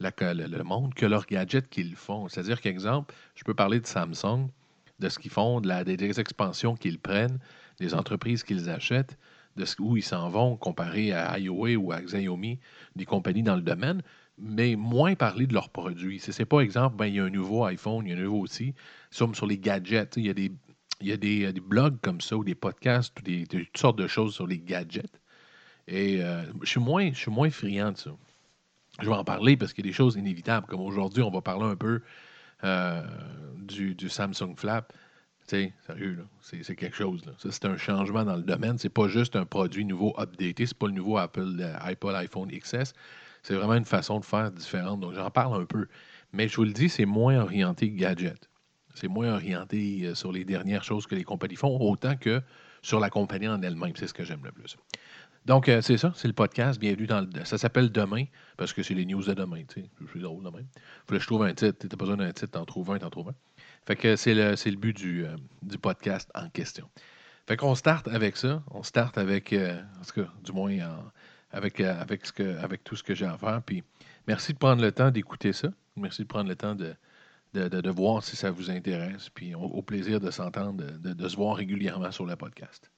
le, 0.00 0.62
monde 0.62 0.94
que 0.94 1.06
leurs 1.06 1.26
gadgets 1.26 1.68
qu'ils 1.68 1.94
font. 1.94 2.28
C'est-à-dire 2.28 2.60
qu'exemple, 2.60 3.14
je 3.34 3.44
peux 3.44 3.54
parler 3.54 3.80
de 3.80 3.86
Samsung, 3.86 4.48
de 4.98 5.08
ce 5.08 5.18
qu'ils 5.18 5.30
font, 5.30 5.60
la, 5.60 5.84
des 5.84 6.20
expansions 6.20 6.74
qu'ils 6.74 6.98
prennent 6.98 7.38
des 7.80 7.94
entreprises 7.94 8.44
qu'ils 8.44 8.70
achètent, 8.70 9.18
de 9.56 9.64
où 9.80 9.96
ils 9.96 10.02
s'en 10.02 10.28
vont 10.28 10.56
comparé 10.56 11.12
à 11.12 11.38
Iowa 11.38 11.74
ou 11.74 11.92
à 11.92 12.00
Xiaomi, 12.00 12.58
des 12.96 13.04
compagnies 13.04 13.42
dans 13.42 13.56
le 13.56 13.62
domaine, 13.62 14.02
mais 14.38 14.76
moins 14.76 15.14
parler 15.14 15.46
de 15.46 15.54
leurs 15.54 15.70
produits. 15.70 16.18
Ce 16.18 16.36
n'est 16.36 16.46
pas 16.46 16.60
exemple, 16.60 16.96
ben, 16.96 17.06
il 17.06 17.14
y 17.14 17.20
a 17.20 17.24
un 17.24 17.30
nouveau 17.30 17.64
iPhone, 17.64 18.06
il 18.06 18.10
y 18.10 18.14
a 18.14 18.18
un 18.18 18.22
nouveau 18.22 18.40
aussi. 18.40 18.74
Sur, 19.10 19.34
sur 19.36 19.46
les 19.46 19.58
gadgets, 19.58 20.16
il 20.16 20.26
y 20.26 21.12
a 21.12 21.16
des 21.52 21.60
blogs 21.60 22.00
comme 22.00 22.20
ça 22.20 22.36
ou 22.36 22.44
des 22.44 22.54
podcasts 22.54 23.18
ou 23.20 23.22
toutes 23.22 23.78
sortes 23.78 23.98
de 23.98 24.06
choses 24.06 24.34
sur 24.34 24.46
les 24.46 24.58
gadgets. 24.58 25.20
Et 25.88 26.22
euh, 26.22 26.44
je, 26.62 26.68
suis 26.68 26.80
moins, 26.80 27.10
moins 27.28 27.50
friand 27.50 27.92
de 27.92 27.98
ça. 27.98 28.10
Je 29.00 29.08
vais 29.08 29.14
en 29.14 29.24
parler 29.24 29.56
parce 29.56 29.72
qu'il 29.72 29.84
y 29.84 29.88
a 29.88 29.90
des 29.90 29.96
choses 29.96 30.16
inévitables. 30.16 30.66
Comme 30.66 30.80
aujourd'hui, 30.80 31.22
on 31.22 31.30
va 31.30 31.40
parler 31.40 31.64
un 31.64 31.76
peu 31.76 32.00
euh, 32.64 33.02
du, 33.58 34.08
Samsung 34.08 34.54
Flap 34.56 34.92
sérieux, 35.46 36.24
c'est 36.40 36.76
quelque 36.76 36.96
chose. 36.96 37.22
Ça, 37.38 37.50
c'est 37.50 37.64
un 37.66 37.76
changement 37.76 38.24
dans 38.24 38.36
le 38.36 38.42
domaine. 38.42 38.78
C'est 38.78 38.88
pas 38.88 39.08
juste 39.08 39.36
un 39.36 39.44
produit 39.44 39.84
nouveau 39.84 40.14
updaté. 40.18 40.66
C'est 40.66 40.76
pas 40.76 40.86
le 40.86 40.92
nouveau 40.92 41.18
Apple, 41.18 41.56
euh, 41.60 41.74
Apple 41.80 42.14
iPhone 42.14 42.50
XS. 42.50 42.94
C'est 43.42 43.54
vraiment 43.54 43.74
une 43.74 43.84
façon 43.84 44.20
de 44.20 44.24
faire 44.24 44.50
différente. 44.50 45.00
Donc, 45.00 45.14
j'en 45.14 45.30
parle 45.30 45.60
un 45.60 45.64
peu. 45.64 45.86
Mais 46.32 46.48
je 46.48 46.56
vous 46.56 46.64
le 46.64 46.72
dis, 46.72 46.88
c'est 46.88 47.06
moins 47.06 47.38
orienté 47.40 47.90
gadget. 47.90 48.48
C'est 48.94 49.08
moins 49.08 49.32
orienté 49.32 50.02
euh, 50.04 50.14
sur 50.14 50.32
les 50.32 50.44
dernières 50.44 50.84
choses 50.84 51.06
que 51.06 51.14
les 51.14 51.24
compagnies 51.24 51.56
font, 51.56 51.78
autant 51.80 52.16
que 52.16 52.42
sur 52.82 53.00
la 53.00 53.10
compagnie 53.10 53.48
en 53.48 53.60
elle-même. 53.62 53.92
C'est 53.96 54.06
ce 54.06 54.14
que 54.14 54.24
j'aime 54.24 54.44
le 54.44 54.52
plus. 54.52 54.76
Donc, 55.44 55.68
euh, 55.68 55.80
c'est 55.80 55.96
ça, 55.96 56.12
c'est 56.14 56.28
le 56.28 56.34
podcast. 56.34 56.78
Bienvenue 56.78 57.06
dans 57.08 57.20
le. 57.20 57.44
Ça 57.44 57.58
s'appelle 57.58 57.90
Demain, 57.90 58.26
parce 58.56 58.72
que 58.72 58.84
c'est 58.84 58.94
les 58.94 59.04
news 59.04 59.24
de 59.24 59.34
demain. 59.34 59.64
Je 59.76 60.06
suis 60.06 60.20
drôle 60.20 60.44
demain. 60.44 60.62
Faut 61.08 61.14
que 61.14 61.18
je 61.18 61.26
trouve 61.26 61.42
un 61.42 61.52
titre. 61.52 61.88
Pas 61.88 61.96
besoin 61.96 62.16
d'un 62.16 62.32
titre, 62.32 62.52
t'en 62.52 62.64
trouves 62.64 62.92
un, 62.92 62.98
t'en 62.98 63.10
trouves 63.10 63.30
un. 63.30 63.34
Fait 63.84 63.96
que 63.96 64.14
c'est 64.14 64.34
le, 64.34 64.50
le 64.52 64.76
but 64.76 64.96
du, 64.96 65.26
euh, 65.26 65.34
du 65.62 65.78
podcast 65.78 66.30
en 66.36 66.48
question. 66.48 66.88
Fait 67.48 67.56
qu'on 67.56 67.74
start 67.74 68.06
avec 68.06 68.36
ça. 68.36 68.62
On 68.70 68.84
start 68.84 69.18
avec, 69.18 69.52
euh, 69.52 69.82
en 70.00 70.04
tout 70.04 70.22
cas, 70.22 70.30
du 70.44 70.52
moins 70.52 70.70
avec, 71.52 71.80
euh, 71.80 72.00
avec, 72.00 72.26
ce 72.26 72.32
que, 72.32 72.58
avec 72.58 72.82
tout 72.84 72.96
ce 72.96 73.02
que 73.02 73.14
j'ai 73.14 73.26
à 73.26 73.36
faire. 73.36 73.62
Puis 73.64 73.82
merci 74.26 74.52
de 74.52 74.58
prendre 74.58 74.82
le 74.82 74.92
temps 74.92 75.10
d'écouter 75.10 75.52
ça. 75.52 75.68
Merci 75.96 76.22
de 76.22 76.28
prendre 76.28 76.48
le 76.48 76.56
temps 76.56 76.74
de, 76.74 76.94
de, 77.54 77.68
de, 77.68 77.90
voir 77.90 78.24
si 78.24 78.36
ça 78.36 78.50
vous 78.50 78.70
intéresse. 78.70 79.28
Puis 79.28 79.54
au, 79.54 79.82
plaisir 79.82 80.20
de 80.20 80.30
s'entendre, 80.30 80.84
de, 80.84 81.12
de 81.12 81.28
se 81.28 81.36
voir 81.36 81.56
régulièrement 81.56 82.10
sur 82.10 82.24
le 82.24 82.36
podcast. 82.36 82.90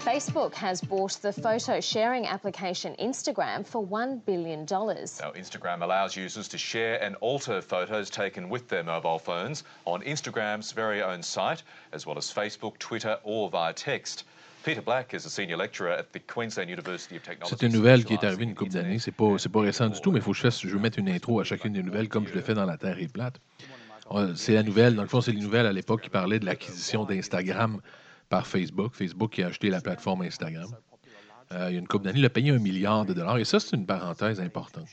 Facebook 0.00 0.54
has 0.54 0.82
bought 0.82 1.12
the 1.22 1.32
photo 1.32 1.80
sharing 1.80 2.26
application 2.26 2.94
Instagram 2.96 3.64
for 3.64 3.82
$1 3.82 4.24
billion. 4.26 4.66
Now, 4.66 5.32
Instagram 5.32 5.82
allows 5.82 6.16
users 6.16 6.48
to 6.48 6.58
share 6.58 7.02
and 7.02 7.16
alter 7.22 7.62
photos 7.62 8.10
taken 8.10 8.50
with 8.50 8.68
their 8.68 8.82
mobile 8.82 9.18
phones 9.18 9.64
on 9.86 10.02
Instagram's 10.02 10.72
very 10.72 11.02
own 11.02 11.22
site, 11.22 11.62
as 11.92 12.04
well 12.04 12.18
as 12.18 12.30
Facebook, 12.30 12.78
Twitter, 12.78 13.18
or 13.24 13.48
via 13.48 13.72
text. 13.72 14.24
Peter 14.64 14.80
Black 14.80 15.12
is 15.12 15.26
a 15.26 15.28
senior 15.28 15.58
lecturer 15.58 15.92
at 15.92 16.12
the 16.12 16.20
Queensland 16.20 16.70
University 16.70 17.16
of 17.16 17.22
Technology. 17.22 17.56
C'est 17.58 17.66
une 17.66 17.72
nouvelle 17.72 18.04
qui 18.04 18.14
est 18.14 18.24
arrivée 18.24 18.44
une 18.44 18.54
couple 18.54 18.72
d'années. 18.72 18.98
C'est 18.98 19.12
pas, 19.12 19.36
pas 19.52 19.60
récent 19.60 19.88
du 19.88 20.00
tout, 20.00 20.10
mais 20.10 20.20
il 20.20 20.22
faut 20.22 20.30
que 20.30 20.38
je 20.38 20.42
fasse, 20.42 20.62
je 20.62 20.68
veux 20.68 20.78
mettre 20.78 20.98
une 20.98 21.10
intro 21.10 21.38
à 21.40 21.44
chacune 21.44 21.74
des 21.74 21.82
nouvelles 21.82 22.08
comme 22.08 22.26
je 22.26 22.32
le 22.32 22.40
fais 22.40 22.54
dans 22.54 22.64
La 22.64 22.78
Terre 22.78 22.98
est 22.98 23.12
plate. 23.12 23.40
C'est 24.34 24.54
la 24.54 24.62
nouvelle, 24.62 24.94
dans 24.94 25.02
le 25.02 25.08
fond, 25.08 25.20
c'est 25.20 25.32
les 25.32 25.40
nouvelles 25.40 25.66
à 25.66 25.72
l'époque 25.72 26.02
qui 26.02 26.10
parlaient 26.10 26.38
de 26.38 26.46
l'acquisition 26.46 27.04
d'Instagram 27.04 27.80
par 28.28 28.46
Facebook. 28.46 28.94
Facebook 28.94 29.32
qui 29.32 29.42
a 29.42 29.48
acheté 29.48 29.68
la 29.68 29.80
plateforme 29.80 30.22
Instagram. 30.22 30.68
Euh, 31.52 31.66
il 31.68 31.74
y 31.74 31.76
a 31.76 31.80
une 31.80 31.86
couple 31.86 32.06
d'années, 32.06 32.20
il 32.20 32.24
a 32.24 32.30
payé 32.30 32.50
un 32.50 32.58
milliard 32.58 33.04
de 33.04 33.12
dollars. 33.12 33.38
Et 33.38 33.44
ça, 33.44 33.60
c'est 33.60 33.76
une 33.76 33.86
parenthèse 33.86 34.40
importante. 34.40 34.88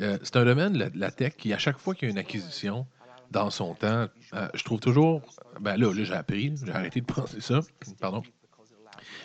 Euh, 0.00 0.18
c'est 0.22 0.36
un 0.36 0.44
domaine, 0.44 0.76
la, 0.78 0.88
la, 0.94 1.10
tech, 1.10 1.34
qui, 1.36 1.52
à 1.52 1.58
chaque 1.58 1.78
fois 1.78 1.94
qu'il 1.94 2.08
y 2.08 2.10
a 2.10 2.12
une 2.12 2.18
acquisition, 2.18 2.86
dans 3.30 3.50
son 3.50 3.74
temps, 3.74 4.06
euh, 4.32 4.48
je 4.54 4.64
trouve 4.64 4.80
toujours. 4.80 5.20
Ben 5.60 5.76
là, 5.76 5.92
là 5.92 6.04
j'ai 6.04 6.14
appris, 6.14 6.54
j'ai 6.64 6.72
arrêté 6.72 7.00
de 7.00 7.06
penser 7.12 7.40
ça. 7.40 7.60
Pardon. 8.00 8.22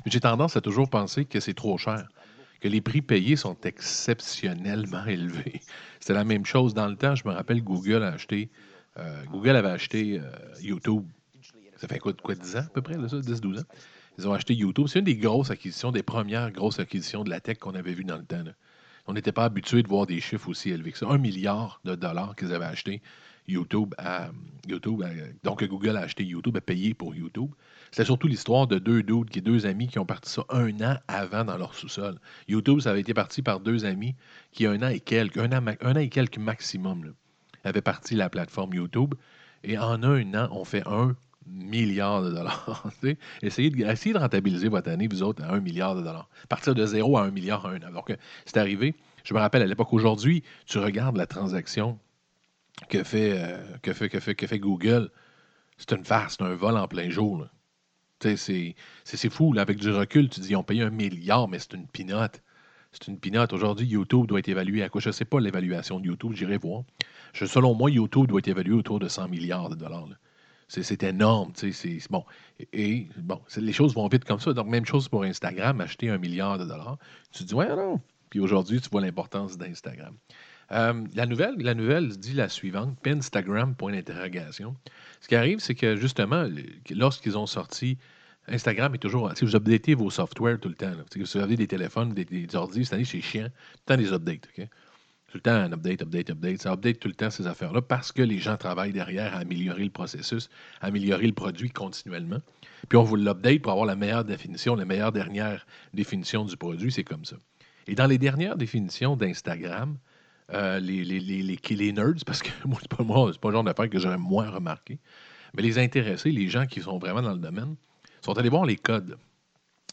Mais 0.06 0.12
j'ai 0.12 0.20
tendance 0.20 0.58
à 0.58 0.62
toujours 0.62 0.90
penser 0.90 1.26
que 1.26 1.40
c'est 1.40 1.54
trop 1.54 1.78
cher, 1.78 2.08
que 2.60 2.68
les 2.68 2.82
prix 2.82 3.02
payés 3.02 3.36
sont 3.36 3.58
exceptionnellement 3.64 5.06
élevés. 5.08 5.62
C'était 6.00 6.14
la 6.14 6.24
même 6.26 6.46
chose 6.46 6.74
dans 6.74 6.88
le 6.88 6.96
temps. 6.96 7.16
Je 7.16 7.28
me 7.28 7.34
rappelle, 7.34 7.64
Google 7.64 8.04
a 8.04 8.14
acheté. 8.14 8.50
Google 9.32 9.56
avait 9.56 9.70
acheté 9.70 10.20
YouTube 10.62 11.06
ça 11.80 11.88
fait 11.88 12.00
quoi, 12.00 12.14
quoi 12.14 12.36
10 12.36 12.58
ans 12.58 12.60
à 12.60 12.70
peu 12.74 12.82
près, 12.82 12.98
là, 12.98 13.08
ça, 13.08 13.18
10-12 13.18 13.60
ans? 13.60 13.64
Ils 14.18 14.28
ont 14.28 14.34
acheté 14.34 14.54
YouTube. 14.54 14.88
C'est 14.90 15.00
une 15.00 15.06
des 15.06 15.16
grosses 15.16 15.50
acquisitions, 15.50 15.92
des 15.92 16.04
premières 16.04 16.52
grosses 16.52 16.80
acquisitions 16.80 17.24
de 17.24 17.30
la 17.30 17.40
tech 17.40 17.58
qu'on 17.58 17.74
avait 17.74 17.94
vues 17.94 18.04
dans 18.04 18.18
le 18.18 18.26
temps. 18.26 18.44
On 19.08 19.14
n'était 19.14 19.32
pas 19.32 19.46
habitué 19.46 19.82
de 19.82 19.88
voir 19.88 20.06
des 20.06 20.20
chiffres 20.20 20.50
aussi 20.50 20.72
élevés 20.72 20.92
que 20.92 20.98
ça. 20.98 21.08
Un 21.08 21.18
milliard 21.18 21.80
de 21.86 21.96
dollars 21.96 22.36
qu'ils 22.36 22.54
avaient 22.54 22.66
acheté 22.66 23.02
YouTube 23.48 23.96
à 23.98 24.30
YouTube. 24.68 25.04
donc 25.44 25.64
Google 25.64 25.96
a 25.96 26.02
acheté 26.02 26.26
YouTube, 26.26 26.58
a 26.58 26.62
payé 26.62 26.94
pour 26.94 27.16
YouTube. 27.16 27.52
C'était 27.92 28.06
surtout 28.06 28.28
l'histoire 28.28 28.68
de 28.68 28.78
deux 28.78 29.04
doutes, 29.04 29.30
qui 29.30 29.42
deux 29.42 29.66
amis 29.66 29.88
qui 29.88 30.00
ont 30.00 30.06
parti 30.06 30.30
ça 30.30 30.44
un 30.50 30.70
an 30.82 30.98
avant 31.08 31.44
dans 31.44 31.58
leur 31.58 31.74
sous-sol. 31.74 32.20
YouTube, 32.48 32.82
ça 32.82 32.92
avait 32.92 33.02
été 33.02 33.14
parti 33.14 33.42
par 33.42 33.60
deux 33.60 33.86
amis 33.86 34.16
qui, 34.52 34.66
un 34.66 34.82
an 34.84 34.90
et 34.90 35.00
quelques, 35.00 35.38
un 35.38 35.52
an, 35.52 35.96
et 35.96 36.10
quelques 36.10 36.38
maximum, 36.38 37.14
avaient 37.64 37.82
parti 37.82 38.16
la 38.16 38.30
plateforme 38.30 38.74
YouTube. 38.74 39.16
Et 39.64 39.78
en 39.78 40.04
un 40.04 40.34
an, 40.36 40.50
on 40.52 40.64
fait 40.64 40.88
un 40.88 41.16
milliard 41.48 42.22
de 42.22 42.32
dollars. 42.32 42.88
essayez, 43.42 43.70
de, 43.72 43.78
de 43.78 44.18
rentabiliser 44.18 44.70
votre 44.70 44.90
année, 44.90 45.08
vous 45.08 45.24
autres, 45.24 45.44
à 45.44 45.54
un 45.54 45.60
milliard 45.60 45.96
de 45.96 46.02
dollars. 46.02 46.30
Partir 46.48 46.76
de 46.76 46.86
zéro 46.86 47.18
à 47.18 47.24
un 47.24 47.32
milliard 47.32 47.66
en 47.66 47.70
un 47.70 47.82
an. 47.82 47.92
Donc, 47.92 48.16
c'est 48.46 48.58
arrivé. 48.58 48.96
Je 49.24 49.34
me 49.34 49.40
rappelle 49.40 49.64
à 49.64 49.66
l'époque, 49.66 49.92
aujourd'hui, 49.94 50.44
tu 50.66 50.78
regardes 50.78 51.18
la 51.18 51.26
transaction 51.26 52.00
que 52.88 53.04
fait, 53.04 53.34
euh, 53.38 53.78
que 53.82 53.94
fait, 53.94 54.10
que 54.10 54.20
fait, 54.20 54.36
que 54.36 54.48
fait 54.48 54.60
Google. 54.60 55.10
C'est 55.78 55.92
une 55.92 56.06
farce, 56.06 56.36
c'est 56.38 56.44
un 56.44 56.56
vol 56.56 56.78
en 56.78 56.88
plein 56.88 57.10
jour. 57.10 57.48
C'est 58.22 59.30
fou. 59.30 59.54
Là, 59.54 59.62
avec 59.62 59.78
du 59.78 59.90
recul, 59.92 60.30
tu 60.30 60.40
dis, 60.40 60.50
ils 60.50 60.56
ont 60.56 60.64
payé 60.64 60.84
un 60.84 60.90
milliard, 60.90 61.48
mais 61.48 61.60
c'est 61.60 61.74
une 61.74 61.88
pinote. 61.88 62.42
C'est 62.92 63.08
une 63.08 63.20
pinote. 63.20 63.54
Aujourd'hui, 63.54 63.88
YouTube 63.88 64.26
doit 64.26 64.40
être 64.40 64.50
évalué 64.50 64.84
à 64.84 64.90
quoi? 64.90 65.00
Je 65.02 65.10
ne 65.10 65.14
sais 65.14 65.26
pas 65.26 65.40
l'évaluation 65.40 66.00
de 66.00 66.08
YouTube, 66.08 66.34
j'irai 66.34 66.58
voir. 66.58 66.84
Selon 67.34 67.76
moi, 67.76 67.92
YouTube 67.92 68.28
doit 68.28 68.40
être 68.40 68.48
évalué 68.48 68.74
autour 68.74 69.00
de 69.00 69.08
100 69.08 69.28
milliards 69.30 69.70
de 69.70 69.76
dollars. 69.76 70.08
C'est 70.68 71.04
énorme. 71.04 71.52
Bon. 72.10 72.26
Et, 72.74 73.08
les 73.58 73.74
choses 73.74 73.96
vont 73.96 74.08
vite 74.08 74.26
comme 74.26 74.40
ça. 74.40 74.54
Donc, 74.54 74.68
même 74.68 74.86
chose 74.86 75.08
pour 75.08 75.24
Instagram, 75.24 75.82
acheter 75.82 76.10
un 76.10 76.18
milliard 76.18 76.58
de 76.60 76.66
dollars. 76.66 76.98
Tu 77.32 77.44
dis, 77.44 77.54
ouais, 77.54 77.68
non. 77.76 78.00
Puis 78.30 78.40
aujourd'hui, 78.40 78.80
tu 78.80 78.90
vois 78.90 79.02
l'importance 79.02 79.58
d'Instagram. 79.58 80.16
Euh, 80.72 81.04
la, 81.16 81.26
nouvelle, 81.26 81.56
la 81.58 81.74
nouvelle 81.74 82.10
dit 82.10 82.34
la 82.34 82.48
suivante, 82.48 82.98
Pinstagram. 83.02 83.76
Ce 83.80 85.28
qui 85.28 85.36
arrive, 85.36 85.60
c'est 85.60 85.76
que 85.76 85.96
justement, 85.96 86.48
lorsqu'ils 86.92 87.38
ont 87.38 87.48
sorti, 87.48 87.98
Instagram 88.48 88.94
est 88.96 89.00
toujours. 89.00 89.32
Si 89.36 89.46
vous 89.46 89.56
updatez 89.56 89.96
vos 89.96 90.10
softwares 90.10 90.60
tout 90.60 90.70
le 90.70 90.76
temps, 90.76 90.92
si 91.12 91.20
vous 91.20 91.38
avez 91.38 91.56
des 91.56 91.68
téléphones, 91.68 92.14
des, 92.14 92.26
des 92.26 92.56
ordi, 92.56 92.86
cette 92.86 92.94
année, 92.94 93.06
c'est 93.06 93.22
chiant, 93.22 93.48
tout 93.48 93.94
le 93.94 93.96
temps 93.96 93.98
des 93.98 94.14
updates. 94.14 94.48
Tout 95.32 95.38
le 95.38 95.42
temps, 95.42 95.52
un 95.52 95.72
update, 95.72 96.02
update, 96.02 96.32
update. 96.32 96.62
Ça 96.62 96.72
update 96.74 97.00
tout 97.00 97.08
le 97.08 97.14
temps 97.14 97.30
ces 97.30 97.46
affaires-là 97.46 97.84
parce 97.84 98.12
que 98.12 98.24
les 98.24 98.40
gens 98.40 98.58
travaillent 98.58 98.94
derrière 98.94 99.36
à 99.36 99.40
améliorer 99.40 99.84
le 99.84 99.92
processus, 99.92 100.50
à 100.82 100.88
améliorer 100.88 101.28
le 101.28 101.34
produit 101.34 101.70
continuellement. 101.70 102.40
Puis 102.88 102.98
on 102.98 103.04
vous 103.04 103.16
l'update 103.16 103.62
pour 103.62 103.72
avoir 103.72 103.86
la 103.86 103.96
meilleure 103.96 104.26
définition, 104.26 104.76
la 104.76 104.86
meilleure 104.86 105.12
dernière 105.12 105.68
définition 105.94 106.46
du 106.46 106.58
produit. 106.58 106.92
C'est 106.92 107.04
comme 107.04 107.26
ça. 107.26 107.36
Et 107.86 107.94
dans 107.94 108.08
les 108.08 108.18
dernières 108.18 108.58
définitions 108.58 109.16
d'Instagram, 109.16 109.98
euh, 110.54 110.80
les, 110.80 111.04
les, 111.04 111.20
les, 111.20 111.92
nerds, 111.92 112.24
parce 112.26 112.42
que 112.42 112.50
moi, 112.66 112.80
c'est 112.82 112.90
pas, 113.40 113.50
le 113.50 113.54
genre 113.54 113.64
d'affaires 113.64 113.90
que 113.90 114.00
j'aurais 114.00 114.18
moins 114.18 114.50
remarqué, 114.50 115.00
mais 115.54 115.64
les 115.64 115.78
intéressés, 115.78 116.32
les 116.32 116.48
gens 116.48 116.66
qui 116.66 116.82
sont 116.82 116.98
vraiment 116.98 117.22
dans 117.22 117.34
le 117.34 117.40
domaine, 117.40 117.76
sont 118.22 118.38
allés 118.38 118.50
voir 118.50 118.66
les 118.66 118.76
codes. 118.76 119.18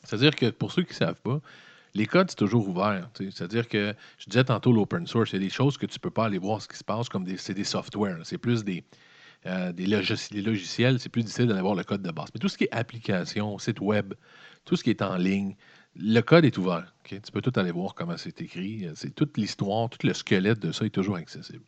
C'est-à-dire 0.03 0.35
que 0.35 0.51
pour 0.51 0.73
ceux 0.73 0.83
qui 0.83 0.93
ne 0.93 0.97
savent 0.97 1.21
pas, 1.21 1.41
les 1.95 2.07
codes, 2.07 2.31
c'est 2.31 2.37
toujours 2.37 2.69
ouvert. 2.69 3.09
C'est-à-dire 3.15 3.69
que, 3.69 3.95
je 4.19 4.27
disais 4.27 4.45
tantôt 4.45 4.73
l'open 4.73 5.07
source, 5.07 5.31
il 5.33 5.35
y 5.35 5.37
a 5.37 5.41
des 5.41 5.51
choses 5.51 5.79
que 5.79 5.87
tu 5.87 5.97
ne 5.97 6.01
peux 6.01 6.11
pas 6.11 6.27
aller 6.27 6.39
voir 6.39 6.61
ce 6.61 6.69
qui 6.69 6.77
se 6.77 6.85
passe, 6.85 7.09
comme 7.09 7.27
c'est 7.39 7.55
des 7.55 7.65
softwares. 7.65 8.21
C'est 8.25 8.39
plus 8.39 8.65
des, 8.65 8.85
euh, 9.47 9.73
des, 9.73 9.87
logiciels, 9.87 10.99
c'est 11.01 11.09
plus 11.09 11.23
difficile 11.23 11.47
d'aller 11.47 11.63
voir 11.63 11.75
le 11.75 11.85
code 11.85 12.03
de 12.03 12.11
base. 12.11 12.29
Mais 12.35 12.41
tout 12.41 12.49
ce 12.49 12.59
qui 12.59 12.65
est 12.65 12.73
application, 12.73 13.59
site 13.59 13.81
web, 13.81 14.15
tout 14.65 14.77
ce 14.77 14.85
qui 14.85 14.91
est 14.91 15.03
en 15.03 15.17
ligne, 15.17 15.55
le 15.99 16.21
code 16.21 16.45
est 16.45 16.59
ouvert. 16.59 16.93
Tu 17.05 17.21
peux 17.33 17.41
tout 17.41 17.53
aller 17.59 17.71
voir 17.71 17.95
comment 17.95 18.17
c'est 18.17 18.41
écrit. 18.41 18.89
C'est 18.95 19.15
toute 19.15 19.37
l'histoire, 19.37 19.89
tout 19.89 20.07
le 20.07 20.13
squelette 20.13 20.59
de 20.59 20.73
ça 20.73 20.85
est 20.85 20.91
toujours 20.91 21.17
accessible. 21.17 21.65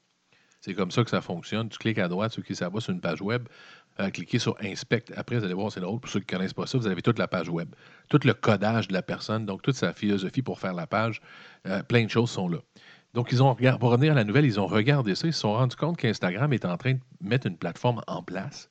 C'est 0.60 0.74
comme 0.74 0.90
ça 0.90 1.04
que 1.04 1.10
ça 1.10 1.20
fonctionne. 1.20 1.68
Tu 1.68 1.78
cliques 1.78 1.98
à 1.98 2.08
droite, 2.08 2.32
ceux 2.32 2.42
qui 2.42 2.54
savent 2.54 2.78
sur 2.80 2.92
une 2.92 3.00
page 3.00 3.22
web, 3.22 3.48
euh, 4.00 4.10
cliquez 4.10 4.38
sur 4.38 4.56
Inspect. 4.60 5.04
Après, 5.16 5.38
vous 5.38 5.44
allez 5.44 5.54
voir, 5.54 5.70
c'est 5.70 5.80
drôle. 5.80 6.00
Pour 6.00 6.10
ceux 6.10 6.20
qui 6.20 6.34
ne 6.34 6.38
connaissent 6.38 6.54
pas 6.54 6.66
ça, 6.66 6.78
vous 6.78 6.86
avez 6.86 7.00
toute 7.00 7.18
la 7.18 7.28
page 7.28 7.48
web, 7.48 7.74
tout 8.08 8.20
le 8.24 8.34
codage 8.34 8.88
de 8.88 8.92
la 8.92 9.02
personne, 9.02 9.46
donc 9.46 9.62
toute 9.62 9.76
sa 9.76 9.92
philosophie 9.92 10.42
pour 10.42 10.58
faire 10.58 10.74
la 10.74 10.86
page. 10.86 11.22
Euh, 11.66 11.82
plein 11.82 12.04
de 12.04 12.10
choses 12.10 12.30
sont 12.30 12.48
là. 12.48 12.58
Donc, 13.14 13.32
ils 13.32 13.42
ont 13.42 13.54
pour 13.54 13.90
revenir 13.90 14.12
à 14.12 14.16
la 14.16 14.24
nouvelle, 14.24 14.44
ils 14.44 14.60
ont 14.60 14.66
regardé 14.66 15.14
ça, 15.14 15.26
ils 15.26 15.32
se 15.32 15.40
sont 15.40 15.52
rendus 15.52 15.76
compte 15.76 15.96
qu'Instagram 15.96 16.52
est 16.52 16.64
en 16.64 16.76
train 16.76 16.94
de 16.94 17.00
mettre 17.20 17.46
une 17.46 17.56
plateforme 17.56 18.02
en 18.06 18.22
place. 18.22 18.70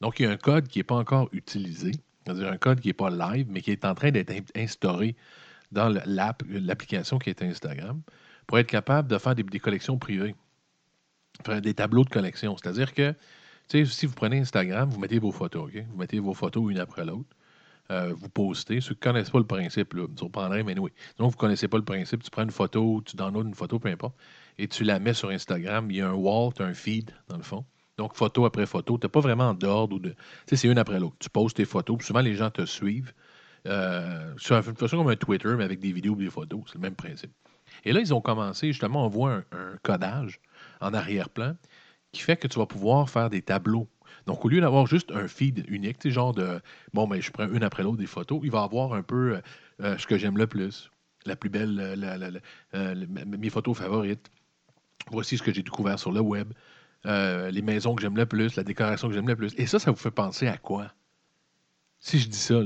Donc, 0.00 0.18
il 0.18 0.24
y 0.24 0.26
a 0.26 0.30
un 0.30 0.36
code 0.36 0.66
qui 0.68 0.78
n'est 0.78 0.84
pas 0.84 0.96
encore 0.96 1.28
utilisé 1.32 1.92
c'est-à-dire 2.26 2.50
un 2.50 2.56
code 2.56 2.80
qui 2.80 2.88
n'est 2.88 2.94
pas 2.94 3.10
live, 3.10 3.46
mais 3.48 3.60
qui 3.60 3.70
est 3.70 3.84
en 3.84 3.94
train 3.94 4.10
d'être 4.10 4.32
instauré 4.56 5.14
dans 5.70 5.88
l'app, 6.06 6.42
l'application 6.48 7.18
qui 7.18 7.30
est 7.30 7.40
Instagram, 7.42 8.02
pour 8.46 8.58
être 8.58 8.66
capable 8.66 9.08
de 9.08 9.18
faire 9.18 9.34
des, 9.34 9.44
collections 9.60 9.98
privées, 9.98 10.34
faire 11.44 11.60
des 11.60 11.74
tableaux 11.74 12.04
de 12.04 12.10
collection. 12.10 12.56
C'est-à-dire 12.56 12.94
que 12.94 13.14
si 13.68 14.06
vous 14.06 14.14
prenez 14.14 14.40
Instagram, 14.40 14.88
vous 14.88 14.98
mettez 14.98 15.18
vos 15.18 15.30
photos, 15.30 15.70
vous 15.72 15.96
mettez 15.96 16.18
vos 16.18 16.34
photos 16.34 16.70
une 16.70 16.78
après 16.78 17.04
l'autre, 17.04 17.28
euh, 17.92 18.12
vous 18.16 18.28
postez. 18.28 18.80
Ceux 18.80 18.94
qui 18.94 19.00
ne 19.06 19.12
connaissent 19.12 19.30
pas 19.30 19.38
le 19.38 19.46
principe, 19.46 19.94
là, 19.94 20.06
vous 20.08 20.16
surprendrez, 20.16 20.64
mais 20.64 20.76
oui. 20.78 20.90
Donc, 21.18 21.30
vous 21.30 21.36
ne 21.36 21.40
connaissez 21.40 21.68
pas 21.68 21.76
le 21.76 21.84
principe, 21.84 22.22
tu 22.24 22.30
prends 22.30 22.42
une 22.42 22.50
photo, 22.50 23.02
tu 23.04 23.16
downloads 23.16 23.46
une 23.46 23.54
photo, 23.54 23.78
peu 23.78 23.88
importe, 23.88 24.16
et 24.58 24.66
tu 24.66 24.82
la 24.82 24.98
mets 24.98 25.14
sur 25.14 25.30
Instagram. 25.30 25.88
Il 25.90 25.98
y 25.98 26.00
a 26.00 26.08
un 26.08 26.14
wall, 26.14 26.52
tu 26.54 26.62
as 26.62 26.66
un 26.66 26.74
feed, 26.74 27.12
dans 27.28 27.36
le 27.36 27.44
fond. 27.44 27.64
Donc, 27.98 28.14
photo 28.14 28.44
après 28.44 28.66
photo. 28.66 28.98
Tu 28.98 29.06
n'as 29.06 29.10
pas 29.10 29.20
vraiment 29.20 29.54
d'ordre 29.54 29.96
ou 29.96 29.98
de. 29.98 30.10
Tu 30.10 30.16
sais, 30.48 30.56
c'est 30.56 30.68
une 30.68 30.78
après 30.78 31.00
l'autre. 31.00 31.16
Tu 31.18 31.30
postes 31.30 31.56
tes 31.56 31.64
photos, 31.64 32.04
souvent 32.04 32.20
les 32.20 32.34
gens 32.34 32.50
te 32.50 32.64
suivent. 32.64 33.12
Euh, 33.66 34.32
sur 34.36 34.56
une 34.56 34.74
comme 34.74 35.08
un 35.08 35.16
Twitter, 35.16 35.54
mais 35.56 35.64
avec 35.64 35.80
des 35.80 35.92
vidéos 35.92 36.14
et 36.14 36.24
des 36.24 36.30
photos. 36.30 36.60
C'est 36.66 36.74
le 36.74 36.80
même 36.80 36.94
principe. 36.94 37.32
Et 37.84 37.92
là, 37.92 38.00
ils 38.00 38.14
ont 38.14 38.20
commencé, 38.20 38.68
justement, 38.68 39.04
on 39.04 39.08
voit 39.08 39.42
un, 39.52 39.76
codage 39.82 40.40
en 40.80 40.94
arrière-plan 40.94 41.56
qui 42.12 42.22
fait 42.22 42.36
que 42.36 42.46
tu 42.46 42.58
vas 42.58 42.66
pouvoir 42.66 43.10
faire 43.10 43.28
des 43.28 43.42
tableaux. 43.42 43.88
Donc, 44.26 44.44
au 44.44 44.48
lieu 44.48 44.60
d'avoir 44.60 44.86
juste 44.86 45.10
un 45.10 45.26
feed 45.26 45.64
unique, 45.68 45.98
tu 45.98 46.10
genre 46.10 46.32
de 46.32 46.60
bon, 46.94 47.08
ben, 47.08 47.20
je 47.20 47.30
prends 47.30 47.48
une 47.48 47.62
après 47.62 47.82
l'autre 47.82 47.98
des 47.98 48.06
photos, 48.06 48.40
il 48.44 48.50
va 48.50 48.62
avoir 48.62 48.92
un 48.92 49.02
peu 49.02 49.34
euh, 49.34 49.40
euh, 49.82 49.98
ce 49.98 50.06
que 50.06 50.16
j'aime 50.16 50.38
le 50.38 50.46
plus, 50.46 50.90
la 51.26 51.36
plus 51.36 51.50
belle, 51.50 52.40
mes 52.72 53.50
photos 53.50 53.76
favorites. 53.76 54.30
Voici 55.10 55.38
ce 55.38 55.42
que 55.42 55.52
j'ai 55.52 55.62
découvert 55.62 55.98
sur 55.98 56.12
le 56.12 56.20
web. 56.20 56.52
Euh, 57.04 57.50
les 57.50 57.62
maisons 57.62 57.94
que 57.94 58.02
j'aime 58.02 58.16
le 58.16 58.26
plus, 58.26 58.56
la 58.56 58.64
décoration 58.64 59.08
que 59.08 59.14
j'aime 59.14 59.28
le 59.28 59.36
plus. 59.36 59.54
Et 59.58 59.66
ça, 59.66 59.78
ça 59.78 59.90
vous 59.90 59.96
fait 59.96 60.10
penser 60.10 60.48
à 60.48 60.56
quoi? 60.56 60.92
Si 61.98 62.18
je 62.18 62.28
dis 62.28 62.38
ça, 62.38 62.60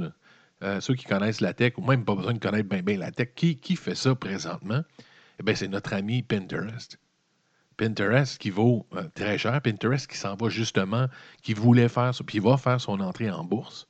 euh, 0.62 0.80
ceux 0.80 0.94
qui 0.94 1.04
connaissent 1.04 1.40
la 1.40 1.52
tech, 1.52 1.74
ou 1.76 1.82
même 1.82 2.04
pas 2.04 2.14
besoin 2.14 2.32
de 2.32 2.38
connaître 2.38 2.68
bien 2.68 2.98
la 2.98 3.10
tech, 3.10 3.30
qui, 3.34 3.58
qui 3.58 3.76
fait 3.76 3.94
ça 3.94 4.14
présentement? 4.14 4.82
Eh 5.38 5.42
bien, 5.42 5.54
c'est 5.54 5.68
notre 5.68 5.94
ami 5.94 6.22
Pinterest. 6.22 6.98
Pinterest 7.76 8.38
qui 8.38 8.50
vaut 8.50 8.86
euh, 8.94 9.08
très 9.14 9.38
cher. 9.38 9.60
Pinterest 9.62 10.06
qui 10.06 10.18
s'en 10.18 10.36
va 10.36 10.48
justement, 10.50 11.06
qui 11.42 11.54
voulait 11.54 11.88
faire 11.88 12.12
puis 12.26 12.38
va 12.38 12.56
faire 12.58 12.80
son 12.80 13.00
entrée 13.00 13.30
en 13.30 13.44
bourse. 13.44 13.88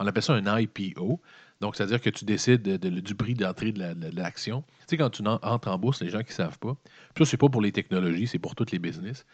On 0.00 0.06
appelle 0.06 0.22
ça 0.22 0.34
un 0.34 0.58
IPO. 0.58 1.20
Donc, 1.60 1.76
c'est-à-dire 1.76 2.00
que 2.00 2.10
tu 2.10 2.24
décides 2.24 2.62
du 2.62 3.14
prix 3.14 3.34
d'entrée 3.34 3.72
de 3.72 4.16
l'action. 4.16 4.62
tu 4.62 4.84
sais, 4.90 4.96
quand 4.96 5.10
tu 5.10 5.22
entres 5.26 5.68
en 5.68 5.78
bourse, 5.78 6.00
les 6.02 6.08
gens 6.08 6.22
qui 6.22 6.30
ne 6.30 6.34
savent 6.34 6.58
pas, 6.58 6.76
ça, 7.16 7.24
c'est 7.24 7.36
pas 7.36 7.48
pour 7.48 7.60
les 7.60 7.72
technologies, 7.72 8.28
c'est 8.28 8.38
pour 8.38 8.54
tous 8.54 8.70
les 8.70 8.78
business. 8.78 9.26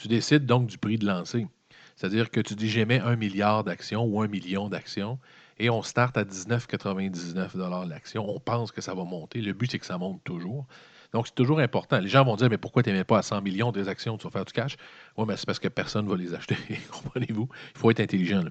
Tu 0.00 0.08
décides 0.08 0.46
donc 0.46 0.66
du 0.66 0.78
prix 0.78 0.96
de 0.96 1.04
lancer. 1.04 1.46
C'est-à-dire 1.94 2.30
que 2.30 2.40
tu 2.40 2.54
dis 2.54 2.70
j'émets 2.70 3.00
un 3.00 3.16
milliard 3.16 3.64
d'actions 3.64 4.02
ou 4.04 4.22
un 4.22 4.28
million 4.28 4.70
d'actions 4.70 5.18
et 5.58 5.68
on 5.68 5.82
start 5.82 6.16
à 6.16 6.24
19,99 6.24 7.86
l'action. 7.86 8.26
On 8.26 8.40
pense 8.40 8.72
que 8.72 8.80
ça 8.80 8.94
va 8.94 9.04
monter. 9.04 9.42
Le 9.42 9.52
but, 9.52 9.70
c'est 9.70 9.78
que 9.78 9.84
ça 9.84 9.98
monte 9.98 10.24
toujours. 10.24 10.66
Donc, 11.12 11.26
c'est 11.26 11.34
toujours 11.34 11.60
important. 11.60 11.98
Les 11.98 12.08
gens 12.08 12.24
vont 12.24 12.36
dire, 12.36 12.48
mais 12.48 12.56
pourquoi 12.56 12.82
tu 12.82 12.88
n'émets 12.88 13.04
pas 13.04 13.18
à 13.18 13.22
100 13.22 13.42
millions 13.42 13.72
des 13.72 13.88
actions, 13.88 14.16
tu 14.16 14.26
vas 14.26 14.42
du 14.42 14.54
cash? 14.54 14.78
Oui, 15.18 15.26
mais 15.28 15.36
c'est 15.36 15.44
parce 15.44 15.58
que 15.58 15.68
personne 15.68 16.06
ne 16.06 16.10
va 16.10 16.16
les 16.16 16.32
acheter. 16.32 16.56
Comprenez-vous? 16.90 17.50
Il 17.74 17.78
faut 17.78 17.90
être 17.90 18.00
intelligent. 18.00 18.44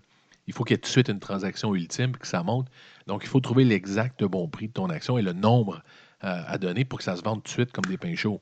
Il 0.46 0.54
faut 0.54 0.64
qu'il 0.64 0.76
y 0.76 0.78
ait 0.78 0.82
tout 0.82 0.88
de 0.88 0.92
suite 0.92 1.10
une 1.10 1.20
transaction 1.20 1.74
ultime, 1.74 2.12
que 2.16 2.28
ça 2.28 2.44
monte. 2.44 2.68
Donc, 3.08 3.24
il 3.24 3.28
faut 3.28 3.40
trouver 3.40 3.64
l'exact 3.64 4.24
bon 4.24 4.48
prix 4.48 4.68
de 4.68 4.74
ton 4.74 4.92
action 4.92 5.18
et 5.18 5.24
le 5.24 5.34
nombre 5.34 5.82
euh, 6.24 6.44
à 6.46 6.60
donner 6.60 6.86
pour 6.86 7.00
que 7.00 7.06
ça 7.06 7.16
se 7.16 7.24
vende 7.24 7.42
tout 7.42 7.48
de 7.48 7.54
suite 7.54 7.72
comme 7.72 7.86
des 7.86 7.98
pains 7.98 8.16
chauds. 8.16 8.40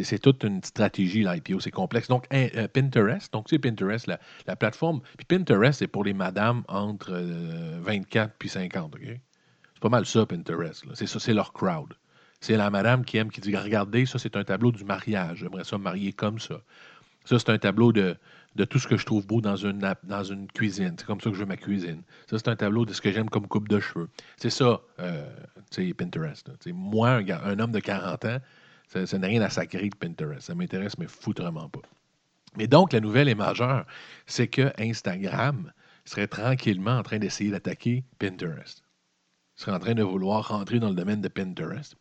C'est 0.00 0.18
toute 0.18 0.42
une 0.44 0.62
stratégie, 0.62 1.22
l'IPO, 1.22 1.60
c'est 1.60 1.70
complexe. 1.70 2.08
Donc, 2.08 2.26
euh, 2.32 2.66
Pinterest, 2.68 3.30
donc 3.32 3.46
c'est 3.50 3.58
Pinterest, 3.58 4.06
la, 4.06 4.56
plateforme. 4.56 5.00
Puis 5.18 5.26
Pinterest, 5.26 5.78
c'est 5.80 5.86
pour 5.86 6.04
les 6.04 6.14
madames 6.14 6.62
entre 6.68 7.12
24 7.12 8.30
euh, 8.30 8.34
puis 8.38 8.48
50, 8.48 8.94
OK? 8.94 9.00
C'est 9.04 9.80
pas 9.80 9.88
mal 9.90 10.06
ça, 10.06 10.24
Pinterest. 10.24 10.84
C'est 10.94 11.06
ça, 11.06 11.20
c'est 11.20 11.34
leur 11.34 11.52
crowd. 11.52 11.92
C'est 12.40 12.56
la 12.56 12.70
madame 12.70 13.04
qui 13.04 13.18
aime, 13.18 13.30
qui 13.30 13.40
dit 13.40 13.54
Regardez, 13.54 14.06
ça, 14.06 14.18
c'est 14.18 14.36
un 14.36 14.44
tableau 14.44 14.72
du 14.72 14.84
mariage. 14.84 15.38
J'aimerais 15.38 15.64
ça 15.64 15.76
me 15.76 15.84
marier 15.84 16.12
comme 16.12 16.40
ça. 16.40 16.62
Ça, 17.24 17.38
c'est 17.38 17.50
un 17.50 17.58
tableau 17.58 17.92
de, 17.92 18.16
de 18.56 18.64
tout 18.64 18.78
ce 18.78 18.88
que 18.88 18.96
je 18.96 19.06
trouve 19.06 19.26
beau 19.26 19.40
dans 19.40 19.56
une, 19.56 19.94
dans 20.04 20.24
une 20.24 20.48
cuisine. 20.48 20.94
C'est 20.98 21.06
comme 21.06 21.20
ça 21.20 21.30
que 21.30 21.36
je 21.36 21.40
veux 21.40 21.46
ma 21.46 21.56
cuisine. 21.56 22.02
Ça, 22.28 22.38
c'est 22.38 22.48
un 22.48 22.56
tableau 22.56 22.84
de 22.84 22.92
ce 22.92 23.00
que 23.00 23.12
j'aime 23.12 23.28
comme 23.28 23.46
coupe 23.46 23.68
de 23.68 23.80
cheveux. 23.80 24.08
C'est 24.36 24.50
ça, 24.50 24.80
euh, 25.00 25.24
Pinterest. 25.96 26.50
Moi, 26.72 27.10
un, 27.10 27.28
un, 27.28 27.58
homme 27.58 27.72
de 27.72 27.80
40 27.80 28.24
ans, 28.24 28.38
ça, 28.86 29.18
n'a 29.18 29.26
rien 29.26 29.42
à 29.42 29.50
sacrer 29.50 29.88
de 29.88 29.96
Pinterest. 29.96 30.46
Ça 30.46 30.54
m'intéresse, 30.54 30.98
mais 30.98 31.06
foutrement 31.06 31.68
pas. 31.68 31.80
Mais 32.56 32.66
donc, 32.66 32.92
la 32.92 33.00
nouvelle 33.00 33.28
est 33.28 33.34
majeure, 33.34 33.86
c'est 34.26 34.48
que 34.48 34.72
Instagram 34.78 35.72
serait 36.04 36.26
tranquillement 36.26 36.98
en 36.98 37.02
train 37.02 37.18
d'essayer 37.18 37.50
d'attaquer 37.50 38.04
Pinterest. 38.18 38.84
Il 39.56 39.60
serait 39.62 39.72
en 39.72 39.78
train 39.78 39.94
de 39.94 40.02
vouloir 40.02 40.48
rentrer 40.48 40.78
dans 40.78 40.88
le 40.88 40.94
domaine 40.94 41.20
de 41.20 41.28
Pinterest. 41.28 41.96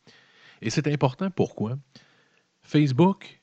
Et 0.61 0.69
c'est 0.69 0.87
important 0.87 1.29
pourquoi? 1.31 1.77
Facebook, 2.61 3.41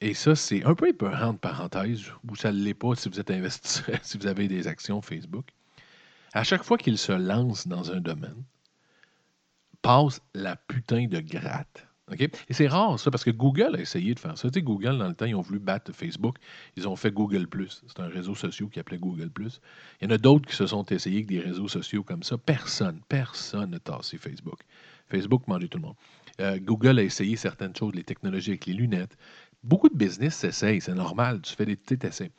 et 0.00 0.14
ça, 0.14 0.34
c'est 0.34 0.64
un 0.64 0.74
peu 0.74 0.88
épeurant 0.88 1.32
de 1.32 1.38
parenthèse, 1.38 2.12
ou 2.28 2.36
ça 2.36 2.52
ne 2.52 2.58
l'est 2.58 2.74
pas 2.74 2.94
si 2.94 3.08
vous 3.08 3.20
êtes 3.20 3.30
investisseur, 3.30 3.98
si 4.02 4.18
vous 4.18 4.26
avez 4.26 4.48
des 4.48 4.68
actions 4.68 5.00
Facebook. 5.00 5.46
À 6.32 6.44
chaque 6.44 6.64
fois 6.64 6.76
qu'il 6.76 6.98
se 6.98 7.12
lance 7.12 7.66
dans 7.66 7.92
un 7.92 8.00
domaine, 8.00 8.44
passe 9.82 10.20
la 10.34 10.56
putain 10.56 11.06
de 11.06 11.20
gratte. 11.20 11.86
Et 12.12 12.52
c'est 12.52 12.68
rare, 12.68 13.00
ça, 13.00 13.10
parce 13.10 13.24
que 13.24 13.30
Google 13.30 13.76
a 13.76 13.80
essayé 13.80 14.14
de 14.14 14.18
faire 14.18 14.36
ça. 14.36 14.48
Tu 14.48 14.54
sais, 14.54 14.62
Google, 14.62 14.98
dans 14.98 15.08
le 15.08 15.14
temps, 15.14 15.24
ils 15.24 15.34
ont 15.34 15.40
voulu 15.40 15.58
battre 15.58 15.90
Facebook. 15.92 16.36
Ils 16.76 16.86
ont 16.86 16.96
fait 16.96 17.10
Google. 17.10 17.48
C'est 17.68 18.00
un 18.00 18.08
réseau 18.08 18.34
social 18.34 18.68
qui 18.68 18.78
appelait 18.78 18.98
Google. 18.98 19.30
Il 19.38 19.50
y 20.02 20.06
en 20.06 20.10
a 20.10 20.18
d'autres 20.18 20.46
qui 20.46 20.54
se 20.54 20.66
sont 20.66 20.84
essayés 20.84 21.18
avec 21.18 21.28
des 21.28 21.40
réseaux 21.40 21.68
sociaux 21.68 22.02
comme 22.02 22.22
ça. 22.22 22.36
Personne, 22.36 23.00
personne 23.08 23.70
n'a 23.70 23.78
tassé 23.78 24.18
Facebook. 24.18 24.60
Facebook 25.08 25.48
mangeait 25.48 25.68
tout 25.68 25.78
le 25.78 25.84
monde. 25.84 25.96
Euh, 26.40 26.58
Google 26.58 26.98
a 26.98 27.02
essayé 27.02 27.36
certaines 27.36 27.74
choses, 27.74 27.94
les 27.94 28.04
technologies 28.04 28.50
avec 28.50 28.66
les 28.66 28.74
lunettes. 28.74 29.16
Beaucoup 29.62 29.88
de 29.88 29.96
business 29.96 30.34
s'essayent, 30.34 30.82
c'est 30.82 30.94
normal. 30.94 31.40
Tu 31.40 31.54
fais 31.54 31.64
des 31.64 31.76
petits 31.76 32.06
essais. 32.06 32.30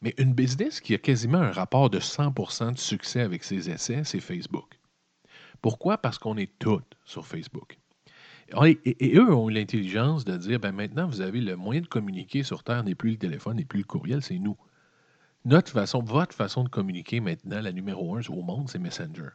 Mais 0.00 0.14
une 0.16 0.32
business 0.32 0.80
qui 0.80 0.94
a 0.94 0.98
quasiment 0.98 1.38
un 1.38 1.50
rapport 1.50 1.90
de 1.90 1.98
100% 1.98 2.72
de 2.72 2.78
succès 2.78 3.20
avec 3.20 3.44
ses 3.44 3.68
essais, 3.68 4.02
c'est 4.04 4.20
Facebook. 4.20 4.78
Pourquoi? 5.60 5.98
Parce 5.98 6.18
qu'on 6.18 6.36
est 6.38 6.58
tous 6.58 6.82
sur 7.04 7.26
Facebook. 7.26 7.78
Et, 8.64 9.16
eux 9.16 9.34
ont 9.34 9.48
l'intelligence 9.48 10.24
de 10.24 10.36
dire, 10.36 10.60
ben 10.60 10.72
maintenant, 10.72 11.06
vous 11.06 11.20
avez 11.20 11.40
le 11.40 11.56
moyen 11.56 11.80
de 11.80 11.86
communiquer 11.86 12.42
sur 12.42 12.62
Terre 12.62 12.84
n'est 12.84 12.94
plus 12.94 13.12
le 13.12 13.16
téléphone, 13.16 13.56
n'est 13.56 13.64
plus 13.64 13.78
le 13.78 13.84
courriel, 13.84 14.22
c'est 14.22 14.38
nous. 14.38 14.56
Notre 15.44 15.70
façon, 15.72 16.02
votre 16.02 16.34
façon 16.34 16.64
de 16.64 16.68
communiquer 16.68 17.20
maintenant, 17.20 17.60
la 17.60 17.72
numéro 17.72 18.16
un 18.16 18.20
au 18.28 18.42
monde, 18.42 18.68
c'est 18.68 18.78
Messenger. 18.78 19.30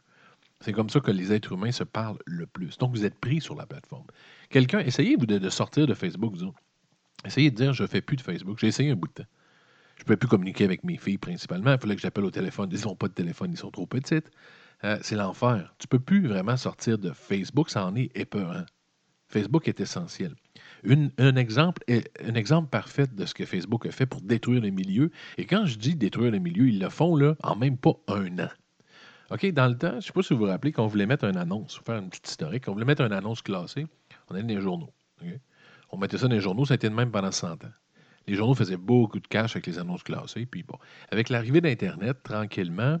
C'est 0.60 0.72
comme 0.72 0.90
ça 0.90 1.00
que 1.00 1.10
les 1.10 1.32
êtres 1.32 1.52
humains 1.52 1.72
se 1.72 1.84
parlent 1.84 2.18
le 2.26 2.46
plus. 2.46 2.76
Donc, 2.78 2.90
vous 2.90 3.04
êtes 3.04 3.18
pris 3.18 3.40
sur 3.40 3.54
la 3.54 3.66
plateforme. 3.66 4.06
Quelqu'un, 4.50 4.80
essayez-vous 4.80 5.26
de, 5.26 5.48
sortir 5.48 5.86
de 5.86 5.94
Facebook, 5.94 6.34
disons. 6.34 6.54
Essayez 7.24 7.50
de 7.50 7.56
dire, 7.56 7.72
je 7.72 7.82
ne 7.82 7.88
fais 7.88 8.02
plus 8.02 8.16
de 8.16 8.22
Facebook. 8.22 8.58
J'ai 8.60 8.66
essayé 8.66 8.90
un 8.90 8.96
bout 8.96 9.08
de 9.08 9.22
temps. 9.22 9.28
Je 9.96 10.02
ne 10.02 10.06
peux 10.06 10.16
plus 10.16 10.28
communiquer 10.28 10.64
avec 10.64 10.84
mes 10.84 10.96
filles 10.96 11.18
principalement. 11.18 11.72
Il 11.72 11.78
fallait 11.78 11.96
que 11.96 12.02
j'appelle 12.02 12.24
au 12.24 12.30
téléphone. 12.30 12.70
Ils 12.72 12.86
n'ont 12.86 12.96
pas 12.96 13.08
de 13.08 13.14
téléphone, 13.14 13.52
ils 13.52 13.58
sont 13.58 13.70
trop 13.70 13.86
petites. 13.86 14.30
Euh, 14.84 14.98
c'est 15.02 15.16
l'enfer. 15.16 15.74
Tu 15.78 15.86
ne 15.86 15.88
peux 15.88 15.98
plus 15.98 16.26
vraiment 16.26 16.56
sortir 16.56 16.98
de 16.98 17.10
Facebook, 17.12 17.70
ça 17.70 17.86
en 17.86 17.94
est 17.94 18.10
épeurant. 18.16 18.64
Facebook 19.30 19.68
est 19.68 19.80
essentiel. 19.80 20.34
un, 20.84 21.36
exemple, 21.36 22.68
parfait 22.68 23.06
de 23.06 23.24
ce 23.24 23.32
que 23.32 23.46
Facebook 23.46 23.86
a 23.86 23.92
fait 23.92 24.06
pour 24.06 24.20
détruire 24.20 24.60
les 24.60 24.72
milieux, 24.72 25.10
et 25.38 25.46
quand 25.46 25.66
je 25.66 25.78
dis 25.78 25.94
détruire 25.94 26.32
les 26.32 26.40
milieux, 26.40 26.68
ils 26.68 26.80
le 26.80 26.88
font 26.88 27.16
là, 27.16 27.36
en 27.42 27.56
même 27.56 27.78
pas 27.78 27.92
un 28.08 28.38
an. 28.40 28.48
Dans 29.30 29.68
le 29.68 29.78
temps, 29.78 29.92
je 29.92 29.96
ne 29.96 30.00
sais 30.00 30.12
pas 30.12 30.22
si 30.22 30.34
vous 30.34 30.40
vous 30.40 30.46
rappelez, 30.46 30.72
qu'on 30.72 30.88
voulait 30.88 31.06
mettre 31.06 31.24
une 31.24 31.36
annonce, 31.36 31.80
faire 31.86 31.98
une 31.98 32.10
petite 32.10 32.28
historique, 32.28 32.66
on 32.66 32.72
voulait 32.72 32.84
mettre 32.84 33.02
une 33.02 33.12
annonce 33.12 33.42
classée, 33.42 33.86
on 34.28 34.34
allait 34.34 34.42
dans 34.42 34.54
les 34.54 34.60
journaux. 34.60 34.92
On 35.92 35.98
mettait 35.98 36.18
ça 36.18 36.26
dans 36.26 36.34
les 36.34 36.40
journaux, 36.40 36.64
ça 36.64 36.74
a 36.74 36.76
été 36.76 36.88
de 36.88 36.94
même 36.94 37.12
pendant 37.12 37.30
100 37.30 37.64
ans. 37.64 37.72
Les 38.26 38.34
journaux 38.34 38.54
faisaient 38.54 38.76
beaucoup 38.76 39.20
de 39.20 39.26
cash 39.28 39.54
avec 39.54 39.66
les 39.66 39.78
annonces 39.78 40.02
classées. 40.02 40.48
Avec 41.10 41.28
l'arrivée 41.28 41.60
d'Internet, 41.60 42.18
tranquillement, 42.24 43.00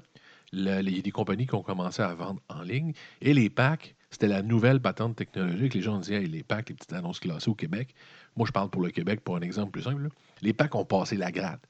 il 0.52 0.64
y 0.64 0.98
a 0.98 1.02
des 1.02 1.10
compagnies 1.10 1.46
qui 1.46 1.54
ont 1.54 1.62
commencé 1.62 2.02
à 2.02 2.14
vendre 2.14 2.40
en 2.48 2.62
ligne 2.62 2.92
et 3.20 3.34
les 3.34 3.50
packs 3.50 3.96
c'était 4.10 4.26
la 4.26 4.42
nouvelle 4.42 4.80
patente 4.80 5.16
technologique. 5.16 5.74
Les 5.74 5.82
gens 5.82 5.98
disaient, 5.98 6.20
les 6.20 6.42
packs, 6.42 6.68
les 6.68 6.74
petites 6.74 6.92
annonces 6.92 7.20
classées 7.20 7.48
au 7.48 7.54
Québec. 7.54 7.94
Moi, 8.36 8.46
je 8.46 8.52
parle 8.52 8.68
pour 8.70 8.82
le 8.82 8.90
Québec 8.90 9.20
pour 9.22 9.36
un 9.36 9.40
exemple 9.40 9.70
plus 9.70 9.82
simple. 9.82 10.08
Les 10.42 10.52
packs 10.52 10.74
ont 10.74 10.84
passé 10.84 11.16
la 11.16 11.30
grade. 11.30 11.60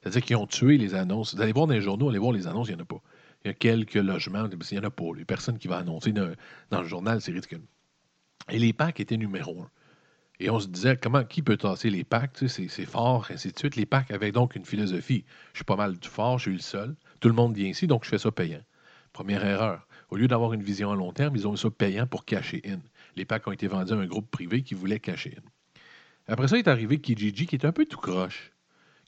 C'est-à-dire 0.00 0.22
qu'ils 0.22 0.36
ont 0.36 0.46
tué 0.46 0.78
les 0.78 0.94
annonces. 0.94 1.34
Vous 1.34 1.42
allez 1.42 1.52
voir 1.52 1.66
dans 1.66 1.74
les 1.74 1.80
journaux, 1.80 2.08
allez 2.08 2.18
voir 2.18 2.32
les 2.32 2.46
annonces, 2.46 2.68
il 2.68 2.76
n'y 2.76 2.80
en 2.80 2.84
a 2.84 2.86
pas. 2.86 3.02
Il 3.44 3.48
y 3.48 3.50
a 3.50 3.54
quelques 3.54 3.94
logements, 3.94 4.46
il 4.46 4.58
n'y 4.72 4.78
en 4.78 4.84
a 4.84 4.90
pas. 4.90 5.04
Les 5.16 5.24
personnes 5.24 5.58
qui 5.58 5.68
vont 5.68 5.74
annoncer 5.74 6.12
dans, 6.12 6.34
le 6.70 6.84
journal, 6.84 7.20
c'est 7.20 7.32
ridicule. 7.32 7.62
Et 8.48 8.58
les 8.58 8.72
packs 8.72 9.00
étaient 9.00 9.16
numéro 9.16 9.62
un. 9.62 9.70
Et 10.40 10.50
on 10.50 10.60
se 10.60 10.68
disait, 10.68 10.96
comment, 10.96 11.24
qui 11.24 11.42
peut 11.42 11.56
tasser 11.56 11.90
les 11.90 12.04
packs? 12.04 12.44
c'est, 12.46 12.68
fort, 12.84 13.26
ainsi 13.30 13.50
de 13.50 13.58
suite. 13.58 13.74
Les 13.74 13.86
packs 13.86 14.12
avaient 14.12 14.30
donc 14.30 14.54
une 14.54 14.64
philosophie. 14.64 15.24
Je 15.52 15.58
suis 15.58 15.64
pas 15.64 15.74
mal 15.74 15.96
fort, 16.02 16.38
je 16.38 16.42
suis 16.42 16.52
le 16.52 16.62
seul. 16.62 16.94
Tout 17.18 17.28
le 17.28 17.34
monde 17.34 17.56
vient 17.56 17.68
ici, 17.68 17.88
donc 17.88 18.04
je 18.04 18.10
fais 18.10 18.18
ça 18.18 18.30
payant. 18.30 18.62
Première 19.12 19.44
erreur. 19.44 19.87
Au 20.10 20.16
lieu 20.16 20.28
d'avoir 20.28 20.52
une 20.52 20.62
vision 20.62 20.90
à 20.90 20.96
long 20.96 21.12
terme, 21.12 21.36
ils 21.36 21.46
ont 21.46 21.54
eu 21.54 21.58
ça 21.58 21.70
payant 21.70 22.06
pour 22.06 22.24
cacher 22.24 22.62
in. 22.66 22.80
Les 23.16 23.24
packs 23.24 23.46
ont 23.46 23.52
été 23.52 23.66
vendus 23.66 23.92
à 23.92 23.96
un 23.96 24.06
groupe 24.06 24.30
privé 24.30 24.62
qui 24.62 24.74
voulait 24.74 25.00
cacher 25.00 25.36
in. 25.36 25.42
Après 26.32 26.48
ça 26.48 26.58
est 26.58 26.68
arrivé 26.68 26.98
Kijiji, 26.98 27.46
qui 27.46 27.56
est 27.56 27.64
un 27.64 27.72
peu 27.72 27.86
tout 27.86 27.98
croche. 27.98 28.52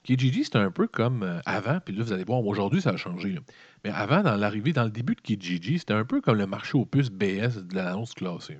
Kijiji, 0.03 0.45
c'était 0.45 0.57
un 0.57 0.71
peu 0.71 0.87
comme 0.87 1.21
euh, 1.21 1.39
avant, 1.45 1.79
puis 1.79 1.95
là, 1.95 2.03
vous 2.03 2.11
allez 2.11 2.23
voir, 2.23 2.43
aujourd'hui, 2.43 2.81
ça 2.81 2.91
a 2.91 2.97
changé. 2.97 3.37
Mais 3.83 3.91
avant, 3.91 4.23
dans 4.23 4.35
l'arrivée, 4.35 4.73
dans 4.73 4.83
le 4.83 4.89
début 4.89 5.13
de 5.13 5.21
Kijiji, 5.21 5.77
c'était 5.77 5.93
un 5.93 6.05
peu 6.05 6.21
comme 6.21 6.37
le 6.37 6.47
marché 6.47 6.75
aux 6.75 6.85
puces 6.85 7.11
BS 7.11 7.63
de 7.63 7.75
l'annonce 7.75 8.15
classée. 8.15 8.57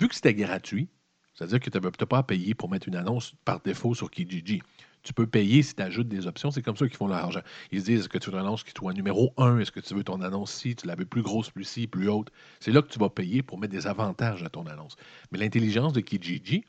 Vu 0.00 0.08
que 0.08 0.14
c'était 0.16 0.34
gratuit, 0.34 0.88
c'est-à-dire 1.34 1.60
que 1.60 1.70
tu 1.70 1.78
n'avais 1.78 1.90
pas 1.90 2.18
à 2.18 2.22
payer 2.24 2.54
pour 2.54 2.70
mettre 2.70 2.88
une 2.88 2.96
annonce 2.96 3.34
par 3.44 3.60
défaut 3.60 3.94
sur 3.94 4.10
Kijiji 4.10 4.62
tu 5.04 5.12
peux 5.12 5.26
payer 5.26 5.62
si 5.62 5.74
tu 5.74 5.82
ajoutes 5.82 6.08
des 6.08 6.26
options. 6.26 6.50
C'est 6.50 6.62
comme 6.62 6.76
ça 6.76 6.88
qu'ils 6.88 6.96
font 6.96 7.06
leur 7.06 7.18
argent. 7.18 7.42
Ils 7.70 7.80
se 7.80 7.84
disent 7.84 8.00
est-ce 8.00 8.08
que 8.08 8.18
tu 8.18 8.30
veux 8.30 8.36
une 8.36 8.44
annonce 8.44 8.64
qui 8.64 8.72
soit 8.76 8.92
numéro 8.92 9.32
1 9.36 9.58
Est-ce 9.58 9.70
que 9.70 9.80
tu 9.80 9.94
veux 9.94 10.02
ton 10.02 10.20
annonce 10.22 10.52
ci 10.52 10.74
Tu 10.74 10.86
la 10.86 10.96
veux 10.96 11.04
plus 11.04 11.22
grosse, 11.22 11.50
plus 11.50 11.64
ci, 11.64 11.86
plus 11.86 12.08
haute? 12.08 12.30
C'est 12.58 12.72
là 12.72 12.82
que 12.82 12.88
tu 12.88 12.98
vas 12.98 13.10
payer 13.10 13.42
pour 13.42 13.58
mettre 13.58 13.72
des 13.72 13.86
avantages 13.86 14.42
à 14.42 14.48
ton 14.48 14.66
annonce. 14.66 14.96
Mais 15.30 15.38
l'intelligence 15.38 15.92
de 15.92 16.00
Kijiji, 16.00 16.64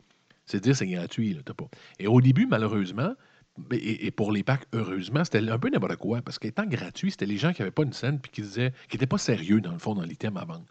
c'est 0.46 0.58
de 0.58 0.64
dire 0.64 0.76
c'est 0.76 0.88
gratuit. 0.88 1.34
Là, 1.34 1.42
pas. 1.56 1.70
Et 1.98 2.08
au 2.08 2.22
début, 2.22 2.46
malheureusement, 2.46 3.14
et, 3.72 4.12
pour 4.12 4.34
les 4.34 4.44
packs, 4.44 4.66
heureusement, 4.74 5.24
c'était 5.24 5.50
un 5.50 5.58
peu 5.58 5.70
n'importe 5.70 5.96
quoi. 5.96 6.22
Parce 6.22 6.38
qu'étant 6.38 6.66
gratuit, 6.66 7.12
c'était 7.12 7.26
les 7.26 7.38
gens 7.38 7.54
qui 7.54 7.62
n'avaient 7.62 7.72
pas 7.72 7.84
une 7.84 7.94
scène 7.94 8.20
puis 8.20 8.32
qui 8.32 8.42
disaient 8.42 8.74
qui 8.90 8.98
n'étaient 8.98 9.08
pas 9.08 9.18
sérieux, 9.18 9.62
dans 9.62 9.72
le 9.72 9.80
fond, 9.80 9.96
dans 9.96 10.04
l'item 10.04 10.36
à 10.36 10.44
vendre. 10.44 10.66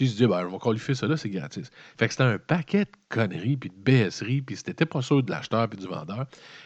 Tu 0.00 0.06
sais, 0.06 0.12
je 0.12 0.16
dis, 0.16 0.26
ben, 0.26 0.40
je 0.40 0.46
vais 0.46 0.58
qualifier 0.58 0.94
ça 0.94 1.06
là, 1.06 1.18
c'est 1.18 1.28
gratis. 1.28 1.70
Fait 1.98 2.06
que 2.06 2.12
c'était 2.14 2.24
un 2.24 2.38
paquet 2.38 2.86
de 2.86 2.90
conneries, 3.10 3.58
puis 3.58 3.68
de 3.68 3.74
BSeries, 3.74 4.40
puis 4.40 4.56
c'était 4.56 4.86
pas 4.86 5.02
sûr 5.02 5.22
de 5.22 5.30
l'acheteur 5.30 5.68
puis 5.68 5.78
du 5.78 5.86
vendeur. 5.86 6.24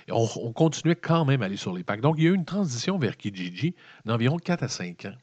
On, 0.08 0.52
continuait 0.52 0.94
quand 0.94 1.24
même 1.24 1.42
à 1.42 1.46
aller 1.46 1.56
sur 1.56 1.74
les 1.74 1.82
packs. 1.82 2.00
Donc, 2.00 2.14
il 2.18 2.24
y 2.24 2.26
a 2.28 2.30
eu 2.30 2.34
une 2.34 2.44
transition 2.44 2.96
vers 2.96 3.16
Kijiji 3.16 3.74
d'environ 4.04 4.36
4 4.36 4.62
à 4.62 4.68
5 4.68 5.06
ans. 5.06 5.16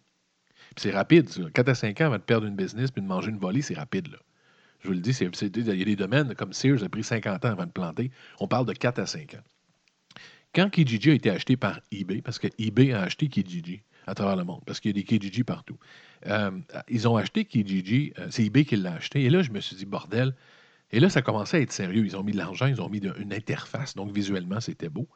Puis 0.76 0.82
c'est 0.82 0.92
rapide, 0.92 1.30
ça. 1.30 1.42
4 1.54 1.70
à 1.70 1.74
5 1.74 2.02
ans 2.02 2.06
avant 2.08 2.18
de 2.18 2.22
perdre 2.22 2.48
une 2.48 2.56
business 2.58 2.92
puis 2.92 3.02
de 3.02 3.08
manger 3.08 3.30
une 3.30 3.40
volée, 3.40 3.62
c'est 3.62 3.76
rapide. 3.76 4.10
Je 4.82 4.90
vous 4.90 4.94
le 4.94 5.00
dis, 5.00 5.12
il 5.12 5.80
y 5.80 5.82
a 5.82 5.86
des 5.86 5.96
domaines 5.96 6.36
comme 6.36 6.52
Sears 6.52 6.84
a 6.84 6.90
pris 6.90 7.06
50 7.06 7.46
ans 7.46 7.52
avant 7.52 7.66
de 7.66 7.72
planter. 7.72 8.12
On 8.42 8.48
parle 8.50 8.66
de 8.66 8.74
4 8.74 9.00
à 9.00 9.06
5 9.06 9.36
ans. 9.36 9.44
Quand 10.54 10.70
Kijiji 10.70 11.12
a 11.12 11.14
été 11.14 11.30
acheté 11.30 11.56
par 11.56 11.80
eBay, 11.94 12.22
parce 12.22 12.40
que 12.40 12.48
eBay 12.58 12.92
a 12.92 13.04
acheté 13.04 13.30
Kijiji 13.30 13.84
à 14.08 14.16
travers 14.16 14.36
le 14.36 14.44
monde, 14.44 14.62
parce 14.66 14.80
qu'il 14.80 14.90
y 14.90 14.94
a 14.94 15.02
des 15.02 15.04
Kijiji 15.04 15.44
partout. 15.44 15.78
Euh, 16.28 16.52
ils 16.90 17.08
ont 17.08 17.18
acheté 17.18 17.46
Kijiji, 17.46 18.14
euh, 18.20 18.28
c'est 18.30 18.44
eBay 18.46 18.66
qui 18.66 18.76
l'a 18.76 18.94
acheté. 18.94 19.24
Et 19.24 19.30
là, 19.30 19.42
je 19.42 19.52
me 19.52 19.60
suis 19.60 19.76
dit, 19.76 19.86
bordel. 19.86 20.36
Et 20.92 21.00
là, 21.00 21.10
ça 21.10 21.22
commençait 21.22 21.58
à 21.58 21.62
être 21.62 21.72
sérieux. 21.72 22.06
Ils 22.06 22.18
ont 22.18 22.24
mis 22.24 22.34
de 22.34 22.38
l'argent, 22.38 22.66
ils 22.66 22.82
ont 22.82 22.90
mis 22.90 23.00
une 23.00 23.34
interface, 23.34 23.96
donc 23.96 24.12
visuellement, 24.14 24.60
c'était 24.60 24.90
beau. 24.90 25.08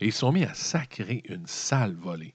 Et 0.00 0.06
ils 0.06 0.12
se 0.12 0.20
sont 0.20 0.32
mis 0.32 0.44
à 0.44 0.54
sacrer 0.54 1.22
une 1.28 1.46
sale 1.46 1.94
volée 1.94 2.34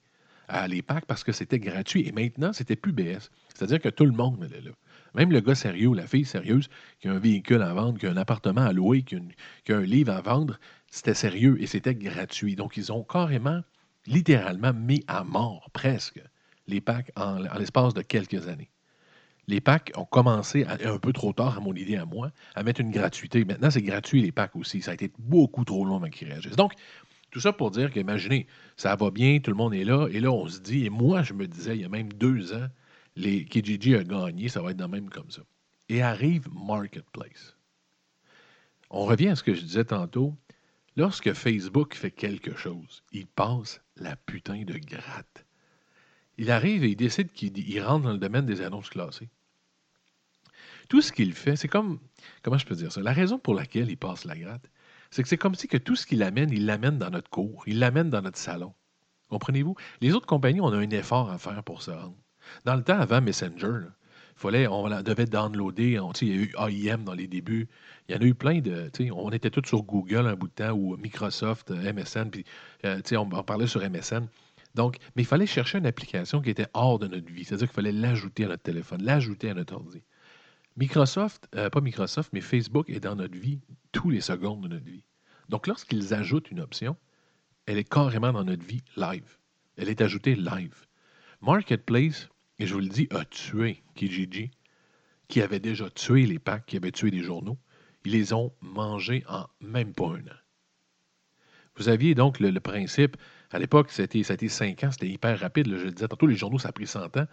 à 0.49 0.67
l'époque 0.67 1.05
parce 1.07 1.23
que 1.23 1.31
c'était 1.31 1.59
gratuit. 1.59 2.07
Et 2.07 2.11
maintenant, 2.11 2.51
c'était 2.53 2.75
plus 2.75 2.91
BS. 2.91 3.29
C'est-à-dire 3.53 3.79
que 3.79 3.89
tout 3.89 4.05
le 4.05 4.11
monde 4.11 4.43
est 4.43 4.61
là. 4.61 4.71
Même 5.15 5.31
le 5.31 5.39
gars 5.39 5.55
sérieux 5.55 5.93
la 5.95 6.07
fille 6.07 6.25
sérieuse 6.25 6.69
qui 6.99 7.07
a 7.07 7.13
un 7.13 7.19
véhicule 7.19 7.61
à 7.61 7.73
vendre, 7.73 7.97
qui 7.99 8.07
a 8.07 8.11
un 8.11 8.17
appartement 8.17 8.61
à 8.61 8.73
louer, 8.73 9.03
qui 9.03 9.15
a 9.15 9.75
un 9.75 9.81
livre 9.81 10.11
à 10.11 10.21
vendre, 10.21 10.59
c'était 10.91 11.13
sérieux 11.13 11.57
et 11.61 11.67
c'était 11.67 11.95
gratuit. 11.95 12.55
Donc, 12.55 12.77
ils 12.77 12.91
ont 12.91 13.03
carrément, 13.03 13.61
littéralement, 14.05 14.73
mis 14.73 15.03
à 15.07 15.23
mort, 15.23 15.69
presque, 15.73 16.21
les 16.67 16.81
packs 16.81 17.11
en, 17.15 17.39
l'espace 17.57 17.93
de 17.93 18.01
quelques 18.01 18.47
années. 18.47 18.69
Les 19.47 19.61
packs 19.61 19.91
ont 19.95 20.05
commencé 20.05 20.65
un 20.65 20.99
peu 20.99 21.11
trop 21.11 21.33
tard, 21.33 21.57
à 21.57 21.59
mon 21.59 21.73
idée 21.73 21.95
à 21.95 22.05
moi, 22.05 22.31
à 22.53 22.61
mettre 22.61 22.81
une 22.81 22.91
gratuité. 22.91 23.43
Maintenant, 23.45 23.71
c'est 23.71 23.81
gratuit, 23.81 24.21
les 24.21 24.31
packs 24.31 24.55
aussi. 24.55 24.81
Ça 24.81 24.91
a 24.91 24.93
été 24.93 25.11
beaucoup 25.17 25.65
trop 25.65 25.83
long 25.85 25.95
avant 25.95 26.09
qu'ils 26.09 26.27
réagissent. 26.27 26.55
Donc, 26.55 26.73
tout 27.31 27.39
ça 27.39 27.53
pour 27.53 27.71
dire 27.71 27.91
qu'imaginez, 27.91 28.47
ça 28.77 28.95
va 28.95 29.11
bien, 29.11 29.39
tout 29.39 29.51
le 29.51 29.57
monde 29.57 29.73
est 29.73 29.83
là, 29.83 30.07
et 30.11 30.19
là, 30.19 30.31
on 30.31 30.47
se 30.47 30.59
dit, 30.59 30.85
et 30.85 30.89
moi, 30.89 31.23
je 31.23 31.33
me 31.33 31.47
disais, 31.47 31.75
il 31.75 31.81
y 31.81 31.85
a 31.85 31.89
même 31.89 32.11
deux 32.13 32.53
ans, 32.53 32.67
les 33.15 33.45
Kijiji 33.45 33.95
a 33.95 34.03
gagné, 34.03 34.49
ça 34.49 34.61
va 34.61 34.71
être 34.71 34.77
dans 34.77 34.87
même 34.87 35.09
comme 35.09 35.29
ça. 35.29 35.41
Et 35.89 36.01
arrive 36.01 36.47
Marketplace. 36.51 37.55
On 38.89 39.05
revient 39.05 39.29
à 39.29 39.35
ce 39.35 39.43
que 39.43 39.53
je 39.53 39.61
disais 39.61 39.85
tantôt. 39.85 40.35
Lorsque 40.95 41.33
Facebook 41.33 41.95
fait 41.95 42.11
quelque 42.11 42.55
chose, 42.57 43.03
il 43.11 43.27
passe 43.27 43.81
la 43.99 44.15
putain 44.15 44.63
de 44.63 44.77
gratte. 44.77 45.45
Il 46.37 46.51
arrive 46.51 46.83
et 46.83 46.89
il 46.89 46.95
décide 46.95 47.31
qu'il 47.31 47.81
rentre 47.81 48.05
dans 48.05 48.13
le 48.13 48.17
domaine 48.17 48.45
des 48.45 48.61
annonces 48.61 48.89
classées. 48.89 49.29
Tout 50.87 51.01
ce 51.01 51.11
qu'il 51.11 51.33
fait, 51.33 51.55
c'est 51.55 51.67
comme, 51.67 51.99
comment 52.41 52.57
je 52.57 52.65
peux 52.65 52.75
dire 52.75 52.91
ça? 52.91 53.01
La 53.01 53.13
raison 53.13 53.37
pour 53.37 53.53
laquelle 53.53 53.91
il 53.91 53.97
passe 53.97 54.25
la 54.25 54.37
gratte, 54.37 54.69
c'est 55.11 55.21
que 55.21 55.29
c'est 55.29 55.37
comme 55.37 55.55
si 55.55 55.67
tout 55.67 55.95
ce 55.95 56.05
qu'il 56.05 56.23
amène, 56.23 56.51
il 56.51 56.65
l'amène 56.65 56.97
dans 56.97 57.09
notre 57.09 57.29
cours, 57.29 57.63
il 57.67 57.79
l'amène 57.79 58.09
dans 58.09 58.21
notre 58.21 58.37
salon. 58.37 58.73
Comprenez-vous? 59.29 59.75
Les 60.01 60.13
autres 60.13 60.25
compagnies, 60.25 60.61
on 60.61 60.71
a 60.71 60.77
un 60.77 60.89
effort 60.89 61.29
à 61.29 61.37
faire 61.37 61.63
pour 61.63 61.81
se 61.81 61.91
rendre. 61.91 62.17
Dans 62.65 62.75
le 62.75 62.83
temps, 62.83 62.99
avant 62.99 63.21
Messenger, 63.21 63.87
fallait, 64.39 64.67
on 64.67 64.87
devait 65.01 65.25
downloader, 65.25 65.99
il 66.21 66.27
y 66.27 66.31
a 66.31 66.35
eu 66.35 66.53
AIM 66.57 67.03
dans 67.03 67.13
les 67.13 67.27
débuts, 67.27 67.67
il 68.07 68.15
y 68.15 68.17
en 68.17 68.21
a 68.21 68.25
eu 68.25 68.33
plein 68.33 68.59
de, 68.59 68.89
on 69.11 69.29
était 69.31 69.49
tous 69.49 69.67
sur 69.67 69.83
Google 69.83 70.27
un 70.27 70.35
bout 70.35 70.47
de 70.47 70.53
temps, 70.53 70.71
ou 70.71 70.97
Microsoft, 70.97 71.71
MSN, 71.71 72.29
puis 72.29 72.45
euh, 72.85 73.01
on, 73.13 73.29
on 73.31 73.43
parlait 73.43 73.67
sur 73.67 73.81
MSN. 73.87 74.27
Donc, 74.75 74.97
mais 75.15 75.23
il 75.23 75.25
fallait 75.25 75.47
chercher 75.47 75.77
une 75.79 75.85
application 75.85 76.41
qui 76.41 76.49
était 76.49 76.67
hors 76.73 76.99
de 76.99 77.07
notre 77.07 77.31
vie. 77.31 77.43
C'est-à-dire 77.43 77.67
qu'il 77.67 77.75
fallait 77.75 77.91
l'ajouter 77.91 78.45
à 78.45 78.49
notre 78.49 78.63
téléphone, 78.63 79.03
l'ajouter 79.03 79.49
à 79.49 79.53
notre 79.53 79.75
ordi. 79.75 80.03
Microsoft, 80.77 81.47
euh, 81.55 81.69
pas 81.69 81.81
Microsoft, 81.81 82.31
mais 82.33 82.41
Facebook 82.41 82.89
est 82.89 82.99
dans 82.99 83.15
notre 83.15 83.37
vie 83.37 83.59
tous 83.91 84.09
les 84.09 84.21
secondes 84.21 84.61
de 84.61 84.67
notre 84.67 84.85
vie. 84.85 85.03
Donc, 85.49 85.67
lorsqu'ils 85.67 86.13
ajoutent 86.13 86.51
une 86.51 86.59
option, 86.59 86.95
elle 87.65 87.77
est 87.77 87.89
carrément 87.89 88.31
dans 88.31 88.43
notre 88.43 88.63
vie 88.63 88.83
live. 88.95 89.37
Elle 89.75 89.89
est 89.89 90.01
ajoutée 90.01 90.35
live. 90.35 90.85
Marketplace, 91.41 92.29
et 92.59 92.65
je 92.65 92.73
vous 92.73 92.81
le 92.81 92.87
dis, 92.87 93.07
a 93.11 93.25
tué 93.25 93.81
Kijiji, 93.95 94.51
qui 95.27 95.41
avait 95.41 95.59
déjà 95.59 95.89
tué 95.89 96.25
les 96.25 96.39
packs, 96.39 96.65
qui 96.65 96.77
avait 96.77 96.91
tué 96.91 97.09
les 97.09 97.23
journaux. 97.23 97.57
Ils 98.05 98.11
les 98.11 98.33
ont 98.33 98.51
mangés 98.61 99.23
en 99.27 99.47
même 99.61 99.93
pas 99.93 100.07
un 100.07 100.19
an. 100.19 100.39
Vous 101.75 101.87
aviez 101.87 102.15
donc 102.15 102.39
le, 102.39 102.51
principe, 102.59 103.15
à 103.51 103.59
l'époque, 103.59 103.91
ça 103.91 104.01
a 104.01 104.05
été 104.05 104.49
5 104.49 104.83
ans, 104.83 104.91
c'était 104.91 105.07
hyper 105.07 105.39
rapide. 105.39 105.67
je 105.67 105.85
le 105.85 105.91
disais 105.91 106.07
tantôt, 106.07 106.27
les 106.27 106.35
journaux, 106.35 106.59
ça 106.59 106.69
a 106.69 106.71
pris 106.71 106.87
100 106.87 107.17
ans. 107.17 107.27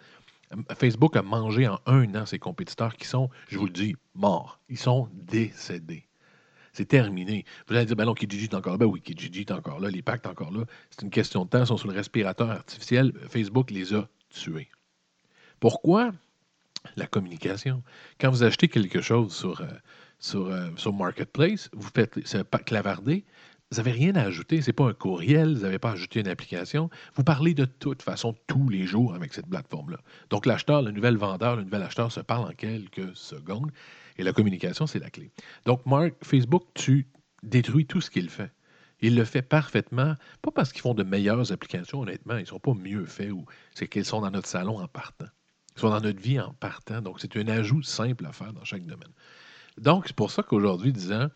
Facebook 0.79 1.17
a 1.17 1.21
mangé 1.21 1.67
en 1.67 1.79
un 1.85 2.15
an 2.15 2.25
ses 2.25 2.39
compétiteurs 2.39 2.95
qui 2.95 3.05
sont, 3.05 3.29
je 3.49 3.57
vous 3.57 3.65
le 3.65 3.71
dis, 3.71 3.95
morts. 4.15 4.61
Ils 4.69 4.77
sont 4.77 5.09
décédés. 5.13 6.07
C'est 6.71 6.85
terminé. 6.85 7.43
Vous 7.67 7.75
allez 7.75 7.85
dire, 7.85 7.95
ben 7.95 8.05
non, 8.05 8.13
Kijiji 8.13 8.45
est 8.45 8.53
encore 8.53 8.73
là. 8.73 8.77
Ben 8.77 8.85
oui, 8.85 9.01
Kijiji 9.01 9.41
est 9.41 9.51
encore 9.51 9.79
là. 9.79 9.89
Les 9.89 10.01
packs 10.01 10.23
sont 10.23 10.29
encore 10.29 10.51
là. 10.51 10.63
C'est 10.91 11.01
une 11.01 11.09
question 11.09 11.43
de 11.43 11.49
temps. 11.49 11.61
Ils 11.61 11.67
sont 11.67 11.77
sur 11.77 11.89
le 11.89 11.95
respirateur 11.95 12.49
artificiel. 12.51 13.11
Facebook 13.27 13.71
les 13.71 13.93
a 13.93 14.07
tués. 14.29 14.69
Pourquoi? 15.59 16.11
La 16.95 17.07
communication? 17.07 17.83
Quand 18.19 18.29
vous 18.29 18.43
achetez 18.43 18.67
quelque 18.67 19.01
chose 19.01 19.35
sur, 19.35 19.61
euh, 19.61 19.69
euh, 20.35 20.91
Marketplace, 20.91 21.69
vous 21.73 21.89
faites 21.93 22.19
ce 22.25 22.37
clavardé, 22.37 23.25
vous 23.71 23.77
n'avez 23.77 23.91
rien 23.91 24.15
à 24.15 24.21
ajouter. 24.21 24.61
Ce 24.61 24.67
n'est 24.67 24.73
pas 24.73 24.85
un 24.85 24.93
courriel, 24.93 25.55
vous 25.55 25.61
n'avez 25.63 25.79
pas 25.79 25.91
ajouté 25.91 26.21
une 26.21 26.27
application. 26.27 26.89
Vous 27.15 27.23
parlez 27.23 27.53
de 27.53 27.65
toute 27.65 28.01
façon 28.01 28.35
tous 28.47 28.69
les 28.69 28.85
jours 28.85 29.13
avec 29.13 29.33
cette 29.33 29.47
plateforme-là. 29.47 29.97
Donc, 30.29 30.45
l'acheteur, 30.45 30.81
le 30.81 30.91
nouvel 30.91 31.17
vendeur, 31.17 31.55
le 31.57 31.63
nouvel 31.63 31.81
acheteur 31.83 32.11
se 32.11 32.21
parle 32.21 32.47
en 32.47 32.53
quelques 32.53 33.15
secondes 33.15 33.71
et 34.17 34.23
la 34.23 34.33
communication, 34.33 34.87
c'est 34.87 34.99
la 34.99 35.09
clé. 35.09 35.31
Donc, 35.65 35.85
Mark, 35.85 36.13
Facebook, 36.23 36.63
tu 36.73 37.07
détruis 37.43 37.85
tout 37.85 38.01
ce 38.01 38.09
qu'il 38.09 38.29
fait. 38.29 38.51
Il 38.99 39.15
le 39.15 39.25
fait 39.25 39.43
parfaitement, 39.43 40.15
pas 40.41 40.51
parce 40.51 40.71
qu'ils 40.71 40.81
font 40.81 40.95
de 40.95 41.03
meilleures 41.03 41.51
applications, 41.51 42.01
honnêtement, 42.01 42.37
ils 42.37 42.41
ne 42.41 42.45
sont 42.45 42.59
pas 42.59 42.73
mieux 42.73 43.05
faits 43.05 43.31
ou 43.31 43.45
c'est 43.75 43.87
qu'ils 43.87 44.05
sont 44.05 44.21
dans 44.21 44.31
notre 44.31 44.47
salon 44.47 44.79
en 44.79 44.87
partant. 44.87 45.27
Ils 45.77 45.81
sont 45.81 45.89
dans 45.89 46.01
notre 46.01 46.19
vie 46.19 46.39
en 46.39 46.53
partant. 46.53 47.01
Donc, 47.01 47.19
c'est 47.19 47.37
un 47.37 47.47
ajout 47.47 47.83
simple 47.83 48.25
à 48.25 48.31
faire 48.31 48.51
dans 48.51 48.63
chaque 48.63 48.85
domaine. 48.85 49.11
Donc, 49.77 50.05
c'est 50.07 50.15
pour 50.15 50.31
ça 50.31 50.41
qu'aujourd'hui, 50.41 50.91
disant, 50.91 51.29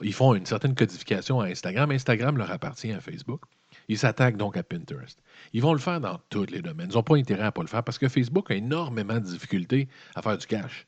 ils 0.00 0.14
font 0.14 0.34
une 0.34 0.46
certaine 0.46 0.74
codification 0.74 1.40
à 1.40 1.48
Instagram. 1.48 1.90
Instagram 1.90 2.38
leur 2.38 2.50
appartient 2.50 2.92
à 2.92 3.00
Facebook. 3.00 3.42
Ils 3.88 3.98
s'attaquent 3.98 4.38
donc 4.38 4.56
à 4.56 4.62
Pinterest. 4.62 5.22
Ils 5.52 5.60
vont 5.60 5.74
le 5.74 5.78
faire 5.78 6.00
dans 6.00 6.18
tous 6.30 6.46
les 6.46 6.62
domaines. 6.62 6.88
Ils 6.90 6.94
n'ont 6.94 7.02
pas 7.02 7.16
intérêt 7.16 7.42
à 7.42 7.46
ne 7.46 7.50
pas 7.50 7.60
le 7.60 7.68
faire 7.68 7.84
parce 7.84 7.98
que 7.98 8.08
Facebook 8.08 8.50
a 8.50 8.54
énormément 8.54 9.14
de 9.14 9.26
difficultés 9.26 9.88
à 10.14 10.22
faire 10.22 10.38
du 10.38 10.46
cash. 10.46 10.86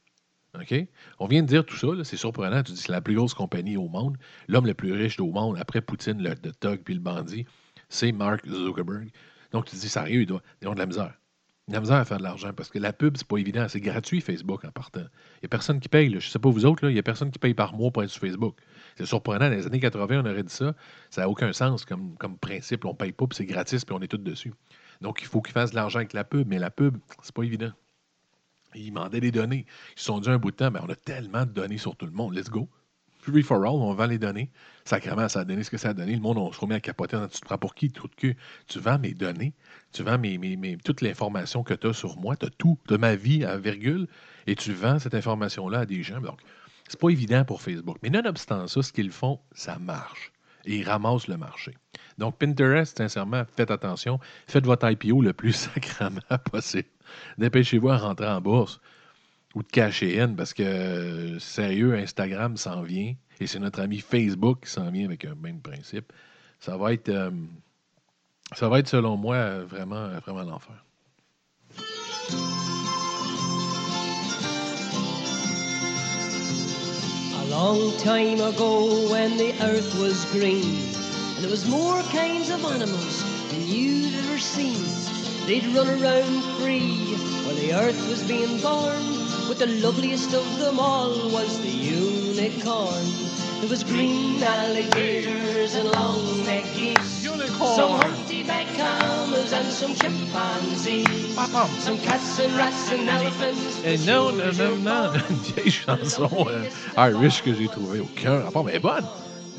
OK? 0.54 0.74
On 1.18 1.26
vient 1.26 1.42
de 1.42 1.48
dire 1.48 1.66
tout 1.66 1.76
ça, 1.76 1.88
c'est 2.02 2.16
surprenant. 2.16 2.62
Tu 2.62 2.72
dis 2.72 2.80
c'est 2.80 2.92
la 2.92 3.02
plus 3.02 3.14
grosse 3.14 3.34
compagnie 3.34 3.76
au 3.76 3.88
monde, 3.88 4.16
l'homme 4.48 4.66
le 4.66 4.72
plus 4.72 4.92
riche 4.92 5.20
au 5.20 5.30
monde, 5.30 5.58
après 5.60 5.82
Poutine, 5.82 6.22
le, 6.22 6.30
le 6.30 6.52
Tug 6.52 6.82
puis 6.82 6.94
le 6.94 7.00
bandit, 7.00 7.44
c'est 7.90 8.10
Mark 8.12 8.48
Zuckerberg. 8.48 9.10
Donc 9.52 9.66
tu 9.66 9.76
dis 9.76 9.88
sérieux, 9.88 10.22
ils, 10.22 10.26
doivent, 10.26 10.42
ils 10.62 10.68
ont 10.68 10.74
de 10.74 10.78
la 10.78 10.86
misère. 10.86 11.12
Il 11.68 11.74
a 11.74 11.80
misère 11.80 11.96
à 11.96 12.04
faire 12.04 12.18
de 12.18 12.22
l'argent 12.22 12.52
parce 12.52 12.68
que 12.68 12.78
la 12.78 12.92
pub, 12.92 13.16
c'est 13.16 13.26
pas 13.26 13.38
évident. 13.38 13.66
C'est 13.68 13.80
gratuit, 13.80 14.20
Facebook, 14.20 14.64
en 14.64 14.70
partant. 14.70 15.00
Il 15.00 15.42
n'y 15.42 15.46
a 15.46 15.48
personne 15.48 15.80
qui 15.80 15.88
paye. 15.88 16.10
Je 16.10 16.14
ne 16.14 16.20
sais 16.20 16.38
pas 16.38 16.48
vous 16.48 16.64
autres, 16.64 16.88
il 16.88 16.92
n'y 16.92 16.98
a 17.00 17.02
personne 17.02 17.32
qui 17.32 17.40
paye 17.40 17.54
par 17.54 17.74
mois 17.74 17.90
pour 17.90 18.04
être 18.04 18.10
sur 18.10 18.20
Facebook. 18.20 18.56
C'est 18.96 19.04
surprenant. 19.04 19.48
Dans 19.48 19.56
les 19.56 19.66
années 19.66 19.80
80, 19.80 20.22
on 20.24 20.30
aurait 20.30 20.44
dit 20.44 20.54
ça. 20.54 20.74
Ça 21.10 21.22
n'a 21.22 21.28
aucun 21.28 21.52
sens 21.52 21.84
comme, 21.84 22.16
principe. 22.40 22.84
On 22.84 22.90
ne 22.90 22.94
paye 22.94 23.10
pas, 23.10 23.26
puis 23.26 23.36
c'est 23.36 23.46
gratis, 23.46 23.84
puis 23.84 23.96
on 23.98 24.00
est 24.00 24.06
tous 24.06 24.18
dessus. 24.18 24.54
Donc, 25.00 25.22
il 25.22 25.26
faut 25.26 25.42
qu'ils 25.42 25.54
fassent 25.54 25.72
de 25.72 25.76
l'argent 25.76 25.98
avec 25.98 26.12
la 26.12 26.22
pub. 26.22 26.46
Mais 26.46 26.60
la 26.60 26.70
pub, 26.70 26.98
c'est 27.22 27.34
pas 27.34 27.42
évident. 27.42 27.72
Ils 28.76 28.90
demandaient 28.90 29.20
des 29.20 29.32
données. 29.32 29.66
Ils 29.96 30.00
se 30.00 30.04
sont 30.04 30.20
dit 30.20 30.30
un 30.30 30.38
bout 30.38 30.52
de 30.52 30.56
temps, 30.56 30.70
mais 30.70 30.80
on 30.84 30.88
a 30.88 30.94
tellement 30.94 31.46
de 31.46 31.50
données 31.50 31.78
sur 31.78 31.96
tout 31.96 32.06
le 32.06 32.12
monde. 32.12 32.36
Let's 32.36 32.48
go. 32.48 32.68
Free 33.26 33.42
for 33.42 33.56
all, 33.64 33.82
on 33.82 33.92
vend 33.92 34.06
les 34.06 34.18
données. 34.18 34.50
Sacrément, 34.84 35.28
ça 35.28 35.40
a 35.40 35.44
donné 35.44 35.64
ce 35.64 35.70
que 35.70 35.78
ça 35.78 35.88
a 35.88 35.94
donné. 35.94 36.14
Le 36.14 36.20
monde, 36.20 36.38
on 36.38 36.52
se 36.52 36.60
remet 36.60 36.76
à 36.76 36.80
capoter. 36.80 37.18
Tu 37.32 37.40
te 37.40 37.44
prends 37.44 37.58
pour 37.58 37.74
qui, 37.74 37.90
tout 37.90 38.08
Tu 38.20 38.78
vends 38.78 39.00
mes 39.00 39.14
données. 39.14 39.52
Tu 39.92 40.04
vends 40.04 40.20
toute 40.84 41.00
l'information 41.00 41.64
que 41.64 41.74
tu 41.74 41.88
as 41.88 41.92
sur 41.92 42.16
moi. 42.18 42.36
Tu 42.36 42.46
as 42.46 42.50
tout 42.50 42.78
de 42.86 42.96
ma 42.96 43.16
vie 43.16 43.44
à 43.44 43.58
virgule. 43.58 44.06
Et 44.46 44.54
tu 44.54 44.72
vends 44.72 45.00
cette 45.00 45.14
information-là 45.14 45.80
à 45.80 45.86
des 45.86 46.04
gens. 46.04 46.20
Donc, 46.20 46.40
c'est 46.88 47.00
pas 47.00 47.08
évident 47.08 47.44
pour 47.44 47.62
Facebook. 47.62 47.96
Mais 48.02 48.10
nonobstant 48.10 48.68
ça, 48.68 48.82
ce 48.82 48.92
qu'ils 48.92 49.10
font, 49.10 49.40
ça 49.52 49.78
marche. 49.80 50.30
Et 50.64 50.76
ils 50.76 50.88
ramassent 50.88 51.26
le 51.26 51.36
marché. 51.36 51.74
Donc, 52.18 52.38
Pinterest, 52.38 52.96
sincèrement, 52.96 53.42
faites 53.56 53.72
attention. 53.72 54.20
Faites 54.46 54.66
votre 54.66 54.88
IPO 54.88 55.20
le 55.20 55.32
plus 55.32 55.52
sacrément 55.74 56.20
possible. 56.52 56.88
Dépêchez-vous 57.38 57.88
à 57.88 57.98
rentrer 57.98 58.28
en 58.28 58.40
bourse 58.40 58.80
ou 59.56 59.62
de 59.62 59.68
cacher 59.68 60.16
N 60.16 60.36
parce 60.36 60.52
que, 60.52 61.38
sérieux, 61.38 61.94
Instagram 61.94 62.58
s'en 62.58 62.82
vient 62.82 63.14
et 63.40 63.46
c'est 63.46 63.58
notre 63.58 63.80
ami 63.80 64.00
Facebook 64.00 64.64
qui 64.64 64.70
s'en 64.70 64.90
vient 64.90 65.06
avec 65.06 65.24
un 65.24 65.34
même 65.34 65.60
principe. 65.60 66.12
Ça 66.60 66.76
va 66.76 66.92
être, 66.92 67.08
euh, 67.08 67.30
ça 68.54 68.68
va 68.68 68.80
être 68.80 68.88
selon 68.88 69.16
moi, 69.16 69.60
vraiment, 69.64 70.08
vraiment 70.20 70.42
l'enfer. 70.42 70.84
A 77.32 77.48
long 77.48 77.92
time 77.96 78.42
ago 78.42 79.08
when 79.10 79.38
the 79.38 79.54
earth 79.62 79.98
was 79.98 80.26
green 80.32 80.76
and 81.36 81.42
there 81.42 81.50
was 81.50 81.66
more 81.66 82.02
kinds 82.12 82.50
of 82.50 82.62
animals 82.66 83.24
than 83.50 83.66
you'd 83.66 84.14
ever 84.14 84.38
seen. 84.38 84.84
They'd 85.46 85.64
run 85.74 85.88
around 85.88 86.42
free 86.60 87.16
while 87.46 87.54
the 87.54 87.72
earth 87.72 88.06
was 88.10 88.22
being 88.28 88.60
born 88.60 89.25
But 89.48 89.58
the 89.58 89.66
loveliest 89.66 90.34
of 90.34 90.58
them 90.58 90.80
all 90.80 91.10
was 91.30 91.60
the 91.60 91.70
unicorn. 91.70 93.06
There 93.60 93.70
was 93.70 93.84
green 93.84 94.42
alligators 94.42 95.74
and 95.76 95.88
long-necked 95.92 96.74
geese. 96.74 97.24
Unicorn. 97.24 97.76
Some 97.76 98.00
humpty-back 98.00 98.66
camels 98.74 99.52
and 99.52 99.68
some 99.68 99.94
chimpanzees. 99.94 101.34
Some 101.78 101.98
cats 101.98 102.40
and 102.40 102.52
rats 102.56 102.90
and 102.92 103.08
elephants. 103.08 103.84
Et 103.84 103.98
non, 104.04 104.32
non, 104.36 104.52
non, 104.58 104.76
non, 104.82 105.12
une 105.30 105.36
vieille 105.36 105.70
chanson 105.70 106.28
euh, 106.48 106.68
Irish 106.98 107.42
que 107.42 107.54
j'ai 107.54 107.68
trouvée 107.68 108.00
au 108.00 108.08
cœur. 108.16 108.44
rapport, 108.44 108.64
mais 108.64 108.80
bonne. 108.80 109.06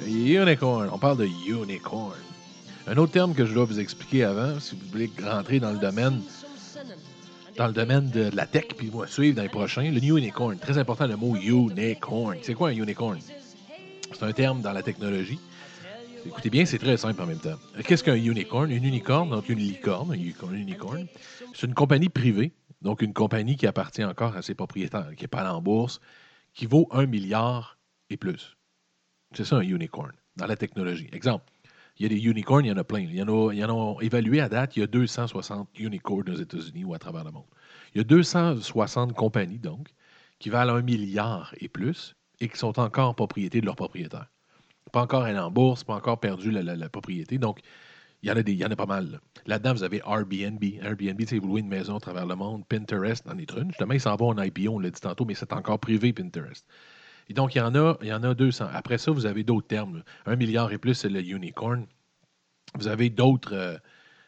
Unicorn. 0.05 0.89
On 0.91 0.97
parle 0.97 1.17
de 1.17 1.29
unicorn. 1.47 2.17
Un 2.87 2.97
autre 2.97 3.13
terme 3.13 3.33
que 3.33 3.45
je 3.45 3.53
dois 3.53 3.65
vous 3.65 3.79
expliquer 3.79 4.25
avant, 4.25 4.59
si 4.59 4.75
vous 4.75 4.81
voulez 4.91 5.09
rentrer 5.23 5.59
dans 5.59 5.71
le 5.71 5.79
domaine 5.79 6.21
dans 7.57 7.67
le 7.67 7.73
domaine 7.73 8.09
de, 8.11 8.29
la 8.33 8.45
tech, 8.45 8.67
puis 8.77 8.87
vous 8.87 9.05
suivre 9.07 9.35
dans 9.35 9.41
les 9.41 9.49
prochains, 9.49 9.89
le 9.89 10.03
unicorn. 10.03 10.57
Très 10.59 10.77
important 10.77 11.07
le 11.07 11.17
mot 11.17 11.35
unicorn. 11.35 12.37
C'est 12.43 12.53
quoi 12.53 12.69
un 12.69 12.73
unicorn? 12.73 13.17
C'est 14.13 14.23
un 14.23 14.31
terme 14.31 14.61
dans 14.61 14.71
la 14.71 14.83
technologie. 14.83 15.39
Écoutez 16.25 16.49
bien, 16.49 16.65
c'est 16.65 16.77
très 16.77 16.97
simple 16.97 17.21
en 17.21 17.25
même 17.25 17.39
temps. 17.39 17.57
Qu'est-ce 17.83 18.03
qu'un 18.03 18.15
unicorn? 18.15 18.69
Une 18.71 18.83
unicorn, 18.83 19.29
donc 19.29 19.49
une 19.49 19.59
licorne, 19.59 20.11
un 20.11 20.53
unicorn, 20.53 21.07
c'est 21.53 21.67
une 21.67 21.73
compagnie 21.73 22.09
privée, 22.09 22.51
donc 22.81 23.01
une 23.01 23.13
compagnie 23.13 23.55
qui 23.55 23.65
appartient 23.65 24.03
encore 24.03 24.35
à 24.35 24.41
ses 24.41 24.53
propriétaires, 24.53 25.09
qui 25.15 25.23
n'est 25.23 25.27
pas 25.27 25.51
en 25.51 25.61
bourse, 25.61 25.99
qui 26.53 26.67
vaut 26.67 26.87
un 26.91 27.07
milliard 27.07 27.79
et 28.09 28.17
plus. 28.17 28.55
C'est 29.33 29.45
ça 29.45 29.57
un 29.57 29.61
unicorn 29.61 30.11
dans 30.35 30.45
la 30.45 30.55
technologie. 30.55 31.09
Exemple, 31.11 31.45
il 31.99 32.03
y 32.03 32.05
a 32.05 32.09
des 32.09 32.25
unicorns, 32.25 32.65
il 32.65 32.69
y 32.69 32.71
en 32.71 32.77
a 32.77 32.83
plein. 32.83 32.99
Il 32.99 33.15
y 33.15 33.21
en 33.21 33.27
a, 33.27 33.53
il 33.53 33.65
en 33.65 33.99
évalué 33.99 34.39
à 34.39 34.49
date, 34.49 34.75
il 34.75 34.81
y 34.81 34.83
a 34.83 34.87
260 34.87 35.69
unicorns 35.79 36.29
aux 36.29 36.35
États-Unis 36.35 36.83
ou 36.83 36.93
à 36.93 36.99
travers 36.99 37.23
le 37.23 37.31
monde. 37.31 37.45
Il 37.93 37.99
y 37.99 38.01
a 38.01 38.03
260 38.03 39.13
compagnies, 39.13 39.59
donc, 39.59 39.89
qui 40.39 40.49
valent 40.49 40.75
un 40.75 40.81
milliard 40.81 41.53
et 41.59 41.67
plus 41.67 42.15
et 42.39 42.49
qui 42.49 42.57
sont 42.57 42.79
encore 42.79 43.09
en 43.09 43.13
propriété 43.13 43.61
de 43.61 43.65
leurs 43.65 43.75
propriétaires. 43.75 44.27
Pas 44.91 45.01
encore 45.01 45.23
allé 45.23 45.39
en 45.39 45.49
bourse, 45.49 45.83
pas 45.83 45.95
encore 45.95 46.19
perdu 46.19 46.51
la, 46.51 46.89
propriété. 46.89 47.39
Donc, 47.39 47.59
il 48.21 48.29
y, 48.29 48.31
en 48.31 48.35
a 48.35 48.43
des, 48.43 48.53
il 48.53 48.59
y 48.59 48.65
en 48.65 48.71
a 48.71 48.75
pas 48.75 48.85
mal. 48.85 49.19
Là-dedans, 49.45 49.73
vous 49.73 49.83
avez 49.83 50.01
Airbnb. 50.05 50.63
Airbnb, 50.81 51.21
c'est 51.27 51.39
vous 51.39 51.47
louez 51.47 51.61
une 51.61 51.67
maison 51.67 51.97
à 51.97 51.99
travers 51.99 52.25
le 52.25 52.35
monde. 52.35 52.65
Pinterest 52.67 53.27
en 53.27 53.37
est 53.37 53.51
une. 53.53 53.69
Justement, 53.69 53.93
ils 53.93 54.01
s'en 54.01 54.15
vont 54.15 54.29
en 54.29 54.41
IPO, 54.41 54.71
on 54.71 54.79
l'a 54.79 54.91
dit 54.91 55.01
tantôt, 55.01 55.25
mais 55.25 55.33
c'est 55.33 55.51
encore 55.53 55.79
privé, 55.79 56.13
Pinterest. 56.13 56.65
Et 57.29 57.33
donc, 57.33 57.55
il 57.55 57.59
y 57.59 57.61
en 57.61 57.75
a, 57.75 57.97
il 58.01 58.07
y 58.07 58.13
en 58.13 58.23
a 58.23 58.33
200. 58.33 58.67
Après 58.73 58.97
ça, 58.97 59.11
vous 59.11 59.25
avez 59.25 59.43
d'autres 59.43 59.67
termes. 59.67 60.03
Un 60.25 60.35
milliard 60.35 60.71
et 60.71 60.77
plus, 60.77 60.93
c'est 60.93 61.09
le 61.09 61.21
unicorn. 61.21 61.85
Vous 62.75 62.87
avez 62.87 63.09
d'autres. 63.09 63.53
Euh, 63.53 63.77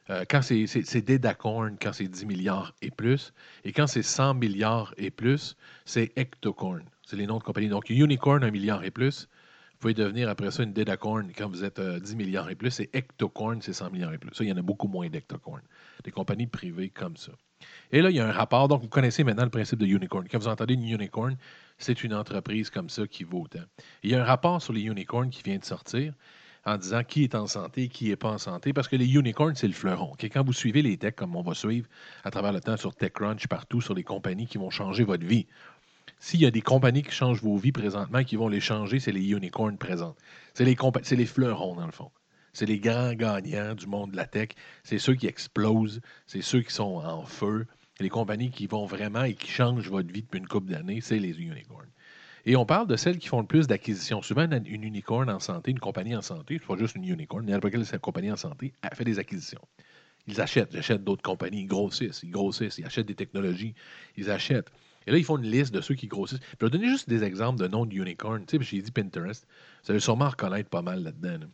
euh, 0.09 0.25
quand 0.27 0.41
c'est 0.41 1.01
Dedacorn, 1.01 1.77
quand 1.79 1.93
c'est 1.93 2.07
10 2.07 2.25
milliards 2.25 2.73
et 2.81 2.89
plus. 2.89 3.31
Et 3.63 3.71
quand 3.71 3.85
c'est 3.85 4.01
100 4.01 4.33
milliards 4.33 4.93
et 4.97 5.11
plus, 5.11 5.55
c'est 5.85 6.11
Ectocorn. 6.17 6.83
C'est 7.05 7.15
les 7.15 7.27
noms 7.27 7.37
de 7.37 7.43
compagnies. 7.43 7.69
Donc, 7.69 7.89
Unicorn, 7.89 8.43
1 8.43 8.51
milliard 8.51 8.83
et 8.83 8.91
plus. 8.91 9.29
Vous 9.73 9.77
pouvez 9.79 9.93
devenir 9.93 10.27
après 10.27 10.51
ça 10.51 10.63
une 10.63 10.73
Dedacorn 10.73 11.31
quand 11.37 11.47
vous 11.47 11.63
êtes 11.63 11.79
10 11.79 12.13
euh, 12.13 12.15
milliards 12.17 12.49
et 12.49 12.55
plus. 12.55 12.79
Et 12.79 12.89
Ectocorn, 12.93 13.61
c'est 13.61 13.73
100 13.73 13.91
milliards 13.91 14.13
et 14.13 14.17
plus. 14.17 14.33
Ça, 14.33 14.43
il 14.43 14.49
y 14.49 14.53
en 14.53 14.57
a 14.57 14.61
beaucoup 14.61 14.87
moins 14.87 15.07
d'Ectocorn. 15.09 15.61
Des 16.03 16.11
compagnies 16.11 16.47
privées 16.47 16.89
comme 16.89 17.15
ça. 17.15 17.31
Et 17.91 18.01
là, 18.01 18.09
il 18.09 18.15
y 18.15 18.19
a 18.19 18.27
un 18.27 18.31
rapport. 18.31 18.67
Donc, 18.67 18.81
vous 18.81 18.87
connaissez 18.87 19.23
maintenant 19.23 19.43
le 19.43 19.49
principe 19.49 19.79
de 19.79 19.85
unicorn. 19.85 20.27
Quand 20.29 20.37
vous 20.39 20.47
entendez 20.47 20.75
une 20.75 20.87
unicorn, 20.87 21.37
c'est 21.77 22.03
une 22.03 22.13
entreprise 22.13 22.69
comme 22.69 22.89
ça 22.89 23.07
qui 23.07 23.23
vaut 23.23 23.41
autant. 23.41 23.63
il 24.03 24.11
y 24.11 24.15
a 24.15 24.21
un 24.21 24.25
rapport 24.25 24.61
sur 24.61 24.73
les 24.73 24.81
unicorns 24.81 25.29
qui 25.29 25.41
vient 25.43 25.57
de 25.57 25.65
sortir 25.65 26.13
en 26.65 26.77
disant 26.77 27.03
qui 27.03 27.23
est 27.23 27.35
en 27.35 27.47
santé, 27.47 27.87
qui 27.87 28.09
n'est 28.09 28.15
pas 28.15 28.29
en 28.29 28.37
santé, 28.37 28.73
parce 28.73 28.87
que 28.87 28.95
les 28.95 29.11
unicorns, 29.15 29.55
c'est 29.55 29.67
le 29.67 29.73
fleuron. 29.73 30.15
Quand 30.19 30.43
vous 30.45 30.53
suivez 30.53 30.81
les 30.81 30.97
techs, 30.97 31.15
comme 31.15 31.35
on 31.35 31.41
va 31.41 31.53
suivre 31.55 31.87
à 32.23 32.31
travers 32.31 32.51
le 32.51 32.59
temps 32.59 32.77
sur 32.77 32.93
TechCrunch, 32.93 33.47
partout, 33.47 33.81
sur 33.81 33.93
les 33.93 34.03
compagnies 34.03 34.45
qui 34.45 34.57
vont 34.57 34.69
changer 34.69 35.03
votre 35.03 35.25
vie, 35.25 35.47
S'il 36.19 36.41
y 36.41 36.45
a 36.45 36.51
des 36.51 36.61
compagnies 36.61 37.03
qui 37.03 37.11
changent 37.11 37.41
vos 37.41 37.57
vies 37.57 37.71
présentement, 37.71 38.23
qui 38.23 38.35
vont 38.35 38.49
les 38.49 38.59
changer, 38.59 38.99
c'est 38.99 39.11
les 39.13 39.31
unicorns 39.31 39.77
présentes. 39.77 40.17
C'est 40.53 40.65
les, 40.65 40.75
c'est 41.03 41.15
les 41.15 41.25
fleurons, 41.25 41.75
dans 41.75 41.85
le 41.85 41.91
fond. 41.91 42.11
C'est 42.53 42.65
les 42.65 42.79
grands 42.79 43.13
gagnants 43.13 43.75
du 43.75 43.87
monde 43.87 44.11
de 44.11 44.17
la 44.17 44.25
tech. 44.25 44.49
C'est 44.83 44.99
ceux 44.99 45.15
qui 45.15 45.27
explosent. 45.27 46.01
C'est 46.27 46.41
ceux 46.41 46.61
qui 46.61 46.73
sont 46.73 46.97
en 46.97 47.23
feu. 47.23 47.67
Les 47.99 48.09
compagnies 48.09 48.49
qui 48.49 48.65
vont 48.65 48.85
vraiment 48.85 49.23
et 49.23 49.33
qui 49.33 49.49
changent 49.51 49.89
votre 49.89 50.11
vie 50.11 50.21
depuis 50.21 50.39
une 50.39 50.47
couple 50.47 50.71
d'années, 50.71 51.01
c'est 51.01 51.19
les 51.19 51.37
unicorns. 51.41 51.89
Et 52.45 52.55
on 52.55 52.65
parle 52.65 52.87
de 52.87 52.95
celles 52.95 53.17
qui 53.17 53.27
font 53.27 53.41
le 53.41 53.45
plus 53.45 53.67
d'acquisitions. 53.67 54.21
Souvent, 54.21 54.49
une 54.49 54.83
unicorn 54.83 55.29
en 55.29 55.39
santé, 55.39 55.71
une 55.71 55.79
compagnie 55.79 56.15
en 56.15 56.21
santé, 56.21 56.59
pas 56.59 56.77
juste 56.77 56.95
une 56.95 57.03
unicorn, 57.03 57.45
n'importe 57.45 57.73
quelle 57.73 57.99
compagnie 57.99 58.31
en 58.31 58.37
santé, 58.37 58.73
elle 58.81 58.95
fait 58.95 59.03
des 59.03 59.19
acquisitions. 59.19 59.61
Ils 60.27 60.39
achètent, 60.39 60.69
ils 60.71 60.79
achètent 60.79 61.03
d'autres 61.03 61.23
compagnies, 61.23 61.61
ils 61.61 61.67
grossissent, 61.67 62.21
ils 62.23 62.31
grossissent, 62.31 62.77
ils 62.77 62.85
achètent 62.85 63.07
des 63.07 63.15
technologies, 63.15 63.73
ils 64.15 64.31
achètent. 64.31 64.71
Et 65.05 65.11
là, 65.11 65.17
ils 65.17 65.25
font 65.25 65.37
une 65.37 65.49
liste 65.49 65.73
de 65.73 65.81
ceux 65.81 65.95
qui 65.95 66.07
grossissent. 66.07 66.39
je 66.59 66.65
vais 66.65 66.69
donner 66.69 66.87
juste 66.87 67.09
des 67.09 67.23
exemples 67.23 67.59
de 67.59 67.67
noms 67.67 67.85
de 67.85 67.95
unicorn. 67.95 68.45
Tu 68.45 68.57
sais, 68.57 68.63
j'ai 68.63 68.81
dit 68.81 68.91
Pinterest. 68.91 69.45
Vous 69.83 69.91
allez 69.91 69.99
sûrement 69.99 70.29
reconnaître 70.29 70.69
pas 70.69 70.81
mal 70.81 71.03
là-dedans. 71.03 71.47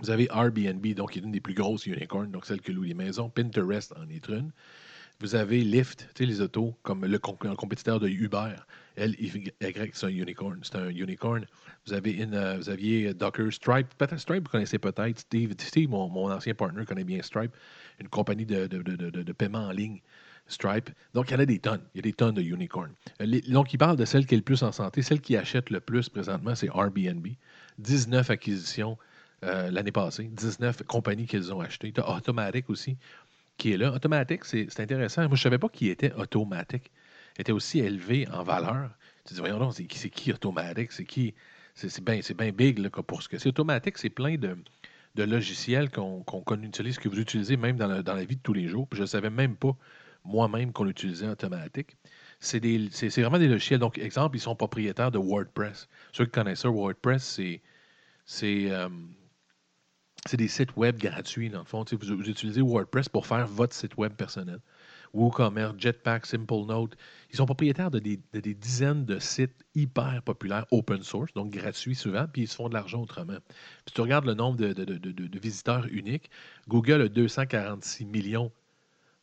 Vous 0.00 0.10
avez 0.10 0.28
Airbnb, 0.32 0.84
donc 0.94 1.12
qui 1.12 1.18
est 1.18 1.22
une 1.22 1.32
des 1.32 1.40
plus 1.40 1.54
grosses 1.54 1.86
unicorns, 1.86 2.30
donc 2.30 2.46
celle 2.46 2.60
qui 2.60 2.72
loue 2.72 2.82
les 2.82 2.94
maisons. 2.94 3.30
Pinterest 3.30 3.92
en 3.96 4.08
est 4.08 4.28
une. 4.28 4.52
Vous 5.20 5.34
avez 5.34 5.64
Lyft, 5.64 6.08
tu 6.14 6.22
sais, 6.22 6.26
les 6.26 6.40
autos, 6.40 6.76
comme 6.84 7.04
le, 7.04 7.18
compétiteur 7.18 7.98
de 7.98 8.08
Uber. 8.08 8.54
L-Y, 8.96 9.52
c'est 9.92 10.06
un 10.06 10.10
unicorn. 10.10 10.60
C'est 10.62 10.76
un 10.76 10.90
unicorn. 10.90 11.44
Vous, 11.84 11.92
avez 11.92 12.24
euh, 12.32 12.56
vous 12.56 12.70
aviez 12.70 13.12
Docker, 13.14 13.52
Stripe. 13.52 13.88
Peut-être 13.98 14.16
Stripe, 14.18 14.44
vous 14.44 14.50
connaissez 14.50 14.78
peut-être. 14.78 15.18
Steve, 15.18 15.54
Steve 15.58 15.90
mon, 15.90 16.08
mon, 16.08 16.30
ancien 16.30 16.54
partner, 16.54 16.84
connaît 16.84 17.02
bien 17.02 17.20
Stripe, 17.20 17.50
une 17.98 18.06
compagnie 18.08 18.46
de, 18.46 18.68
de, 18.68 18.80
de, 18.80 18.94
de, 18.94 19.32
paiement 19.32 19.66
en 19.66 19.72
ligne. 19.72 20.00
Stripe. 20.46 20.90
Donc, 21.14 21.30
il 21.30 21.32
y 21.32 21.36
en 21.36 21.40
a 21.40 21.46
des 21.46 21.58
tonnes. 21.58 21.82
Il 21.94 21.98
y 21.98 22.00
a 22.00 22.02
des 22.02 22.12
tonnes 22.12 22.36
de 22.36 22.42
unicorns. 22.42 22.94
Euh, 23.20 23.40
donc, 23.48 23.74
il 23.74 23.78
parle 23.78 23.96
de 23.96 24.04
celle 24.04 24.24
qui 24.24 24.34
est 24.34 24.38
le 24.38 24.44
plus 24.44 24.62
en 24.62 24.70
santé. 24.70 25.02
Celle 25.02 25.20
qui 25.20 25.36
achète 25.36 25.70
le 25.70 25.80
plus 25.80 26.08
présentement, 26.08 26.54
c'est 26.54 26.68
Airbnb. 26.68 27.26
19 27.78 28.30
acquisitions 28.30 28.96
euh, 29.42 29.70
l'année 29.72 29.92
passée. 29.92 30.30
19 30.32 30.84
compagnies 30.84 31.26
qu'ils 31.26 31.52
ont 31.52 31.60
achetées. 31.60 31.90
Tu 31.90 32.00
as 32.00 32.08
Automatic 32.08 32.70
aussi 32.70 32.96
qui 33.58 33.72
est 33.72 33.76
là. 33.76 33.92
Automatic, 33.92 34.44
c'est 34.44 34.80
intéressant. 34.80 35.22
Moi, 35.22 35.36
je 35.36 35.40
ne 35.40 35.42
savais 35.42 35.58
pas 35.58 35.68
qui 35.68 35.88
était 35.88 36.12
Automatic. 36.14 36.90
Il 37.36 37.42
était 37.42 37.52
aussi 37.52 37.80
élevé 37.80 38.26
en 38.32 38.42
valeur. 38.42 38.90
Tu 39.26 39.34
dis, 39.34 39.40
voyons 39.40 39.70
c'est 39.70 39.84
qui, 39.84 40.32
Automatic? 40.32 40.92
C'est 40.92 41.04
qui? 41.04 41.34
C'est 41.74 42.02
bien 42.02 42.20
bien 42.36 42.50
big 42.50 42.78
là, 42.78 42.90
pour 42.90 43.22
ce 43.22 43.28
que 43.28 43.38
c'est. 43.38 43.48
Automatic, 43.48 43.98
c'est 43.98 44.10
plein 44.10 44.36
de, 44.36 44.56
de 45.14 45.22
logiciels 45.22 45.90
qu'on 45.90 46.24
utilise, 46.62 46.98
que 46.98 47.08
vous 47.08 47.20
utilisez 47.20 47.56
même 47.56 47.76
dans 47.76 48.02
dans 48.02 48.14
la, 48.14 48.24
vie 48.24 48.36
de 48.36 48.42
tous 48.42 48.54
les 48.54 48.68
jours. 48.68 48.88
Puis 48.88 48.96
je 48.96 49.02
ne 49.02 49.06
savais 49.06 49.30
même 49.30 49.56
pas 49.56 49.76
moi-même 50.24 50.72
qu'on 50.72 50.88
utilisait 50.88 51.28
Automatic. 51.28 51.96
C'est 52.40 52.60
vraiment 52.60 53.38
des 53.38 53.48
logiciels. 53.48 53.80
Donc, 53.80 53.98
exemple, 53.98 54.36
ils 54.36 54.40
sont 54.40 54.56
propriétaires 54.56 55.10
de 55.10 55.18
WordPress. 55.18 55.88
Ceux 56.12 56.24
qui 56.24 56.30
connaissent 56.32 56.60
ça, 56.60 56.68
WordPress, 56.68 57.24
c'est 57.24 57.60
euh, 58.44 58.88
c'est 58.90 59.27
des 60.36 60.48
sites 60.48 60.76
web 60.76 60.98
gratuits, 60.98 61.50
dans 61.50 61.60
le 61.60 61.64
fond. 61.64 61.84
Vous, 61.90 62.28
utilisez 62.28 62.60
WordPress 62.60 63.08
pour 63.08 63.26
faire 63.26 63.46
votre 63.46 63.74
site 63.74 63.96
web 63.96 64.12
personnel. 64.12 64.60
WooCommerce, 65.14 65.74
Jetpack, 65.78 66.26
SimpleNote. 66.26 66.96
Ils 67.30 67.36
sont 67.36 67.46
propriétaires 67.46 67.90
de 67.90 67.98
des, 67.98 68.54
dizaines 68.54 69.04
de 69.04 69.18
sites 69.18 69.64
hyper 69.74 70.22
populaires, 70.22 70.66
open 70.70 71.02
source, 71.02 71.32
donc 71.32 71.50
gratuits 71.50 71.94
souvent, 71.94 72.26
puis 72.30 72.42
ils 72.42 72.48
se 72.48 72.56
font 72.56 72.68
de 72.68 72.74
l'argent 72.74 73.00
autrement. 73.00 73.38
si 73.86 73.94
tu 73.94 74.00
regardes 74.00 74.26
le 74.26 74.34
nombre 74.34 74.58
de, 74.58 75.38
visiteurs 75.38 75.86
uniques, 75.90 76.30
Google 76.68 77.02
a 77.02 77.08
246 77.08 78.04
millions 78.04 78.52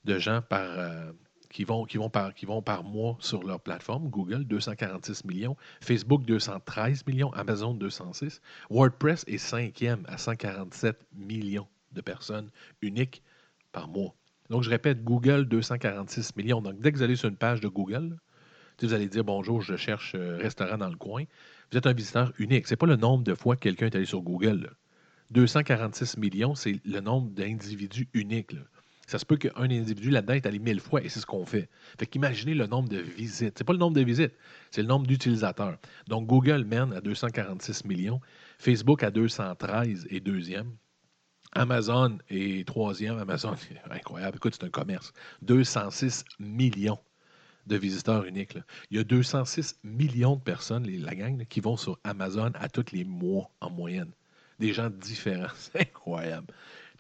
de 0.06 0.18
gens 0.18 0.42
par, 0.42 0.80
euh, 0.80 1.12
qui 1.56 1.64
vont, 1.64 1.86
qui, 1.86 1.98
vont 1.98 2.10
par, 2.10 2.34
qui 2.34 2.46
vont 2.46 2.62
par 2.62 2.84
mois 2.84 3.16
sur 3.22 3.42
leur 3.44 3.62
plateforme. 3.62 4.10
Google, 4.10 4.44
246 4.44 5.24
millions. 5.24 5.56
Facebook, 5.80 6.26
213 6.26 7.08
millions. 7.08 7.32
Amazon, 7.32 7.74
206. 7.74 8.42
WordPress 8.70 9.24
est 9.28 9.38
cinquième 9.38 10.04
à 10.10 10.18
147 10.18 11.00
millions 11.16 11.68
de 11.94 12.02
personnes 12.02 12.50
uniques 12.82 13.24
par 13.72 13.88
mois. 13.88 14.14
Donc, 14.50 14.64
je 14.64 14.70
répète, 14.70 15.06
Google, 15.06 15.46
246 15.46 16.36
millions. 16.36 16.62
Donc, 16.62 16.82
dès 16.82 16.92
que 16.92 16.98
vous 16.98 17.04
allez 17.04 17.16
sur 17.16 17.30
une 17.30 17.38
page 17.38 17.62
de 17.62 17.70
Google, 17.70 18.18
vous 18.82 18.94
allez 18.94 19.08
dire 19.08 19.24
bonjour, 19.24 19.62
je 19.62 19.78
cherche 19.78 20.12
euh, 20.16 20.36
restaurant 20.36 20.78
dans 20.78 20.90
le 20.90 20.98
coin. 20.98 21.24
Vous 21.72 21.78
êtes 21.78 21.88
un 21.88 21.94
visiteur 21.94 22.34
unique. 22.38 22.68
Ce 22.68 22.74
n'est 22.74 22.78
pas 22.78 22.86
le 22.86 22.98
nombre 22.98 23.24
de 23.24 23.34
fois 23.34 23.56
que 23.56 23.62
quelqu'un 23.62 23.86
est 23.86 23.96
allé 23.96 24.06
sur 24.06 24.22
Google. 24.22 24.76
246 25.32 26.18
millions, 26.18 26.54
c'est 26.54 26.82
le 26.84 27.00
nombre 27.00 27.30
d'individus 27.30 28.10
uniques. 28.14 28.56
Ça 29.06 29.20
se 29.20 29.26
peut 29.26 29.38
qu'un 29.38 29.52
individu 29.56 30.10
là-dedans 30.10 30.34
est 30.34 30.46
allé 30.46 30.60
mille 30.60 30.80
fois 30.80 31.04
et 31.04 31.10
c'est 31.10 31.20
ce 31.20 31.26
qu'on 31.26 31.46
fait. 31.46 31.70
Fait 32.00 32.08
qu'imaginez 32.08 32.54
le 32.54 32.68
nombre 32.68 32.90
de 32.90 32.98
visites. 32.98 33.58
C'est 33.58 33.64
pas 33.64 33.74
le 33.74 33.80
nombre 33.80 33.96
de 33.96 34.02
visites, 34.02 34.34
c'est 34.72 34.82
le 34.82 34.88
nombre 34.88 35.06
d'utilisateurs. 35.06 35.78
Donc, 36.08 36.28
Google 36.28 36.64
mène 36.64 36.94
à 36.94 37.02
246 37.02 37.86
millions, 37.86 38.20
Facebook 38.58 39.04
à 39.04 39.12
213 39.12 40.08
et 40.10 40.20
deuxième. 40.20 40.72
Amazon 41.54 42.18
est 42.30 42.68
troisième. 42.68 43.18
Amazon, 43.18 43.56
incroyable. 43.90 44.38
Écoute, 44.38 44.56
c'est 44.60 44.66
un 44.66 44.70
commerce. 44.70 45.14
206 45.44 46.26
millions 46.40 47.00
de 47.66 47.78
visiteurs 47.78 48.26
uniques. 48.26 48.58
Il 48.92 48.98
y 48.98 49.00
a 49.00 49.04
206 49.04 49.80
millions 49.84 50.36
de 50.36 50.42
personnes, 50.42 50.86
la 50.86 51.16
gang, 51.16 51.46
qui 51.48 51.62
vont 51.62 51.78
sur 51.78 51.98
Amazon 52.04 52.52
à 52.56 52.70
tous 52.70 52.92
les 52.92 53.06
mois 53.06 53.50
en 53.62 53.70
moyenne. 53.70 54.12
Des 54.60 54.74
gens 54.74 54.90
différents. 54.90 55.48
C'est 55.56 55.82
incroyable. 55.82 56.54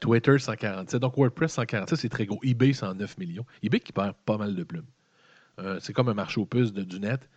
Twitter 0.05 0.37
147. 0.37 1.01
Donc 1.01 1.17
WordPress 1.17 1.53
147, 1.53 1.97
c'est 1.97 2.09
très 2.09 2.27
gros. 2.27 2.39
eBay 2.43 2.73
109 2.73 3.17
millions. 3.17 3.45
eBay 3.63 3.79
qui 3.79 3.91
perd 3.91 4.13
pas 4.25 4.37
mal 4.37 4.53
de 4.53 4.63
plumes. 4.63 4.85
Euh, 5.59 5.79
c'est 5.81 5.93
comme 5.93 6.09
un 6.09 6.13
marché 6.13 6.39
aux 6.39 6.45
puces 6.45 6.71
de, 6.71 6.83
du 6.83 6.99
net. 6.99 7.27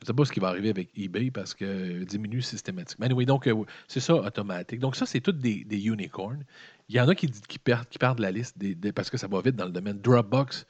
Je 0.00 0.04
ne 0.04 0.06
sais 0.08 0.12
pas 0.12 0.24
ce 0.26 0.32
qui 0.32 0.40
va 0.40 0.48
arriver 0.48 0.68
avec 0.68 0.90
eBay 0.98 1.30
parce 1.30 1.54
que 1.54 2.04
diminue 2.04 2.42
systématiquement. 2.42 3.06
Anyway, 3.06 3.24
donc 3.24 3.46
euh, 3.46 3.54
c'est 3.88 4.00
ça 4.00 4.16
automatique. 4.16 4.80
Donc 4.80 4.96
ça, 4.96 5.06
c'est 5.06 5.22
toutes 5.22 5.38
des, 5.38 5.64
unicorns. 5.86 6.44
Il 6.90 6.94
y 6.94 7.00
en 7.00 7.08
a 7.08 7.14
qui, 7.14 7.28
perdent, 7.58 7.86
perdent 7.98 8.18
la 8.18 8.30
liste 8.30 8.56
parce 8.94 9.08
que 9.08 9.16
ça 9.16 9.26
va 9.26 9.40
vite 9.40 9.56
dans 9.56 9.64
le 9.64 9.72
domaine. 9.72 9.98
Dropbox, 9.98 10.66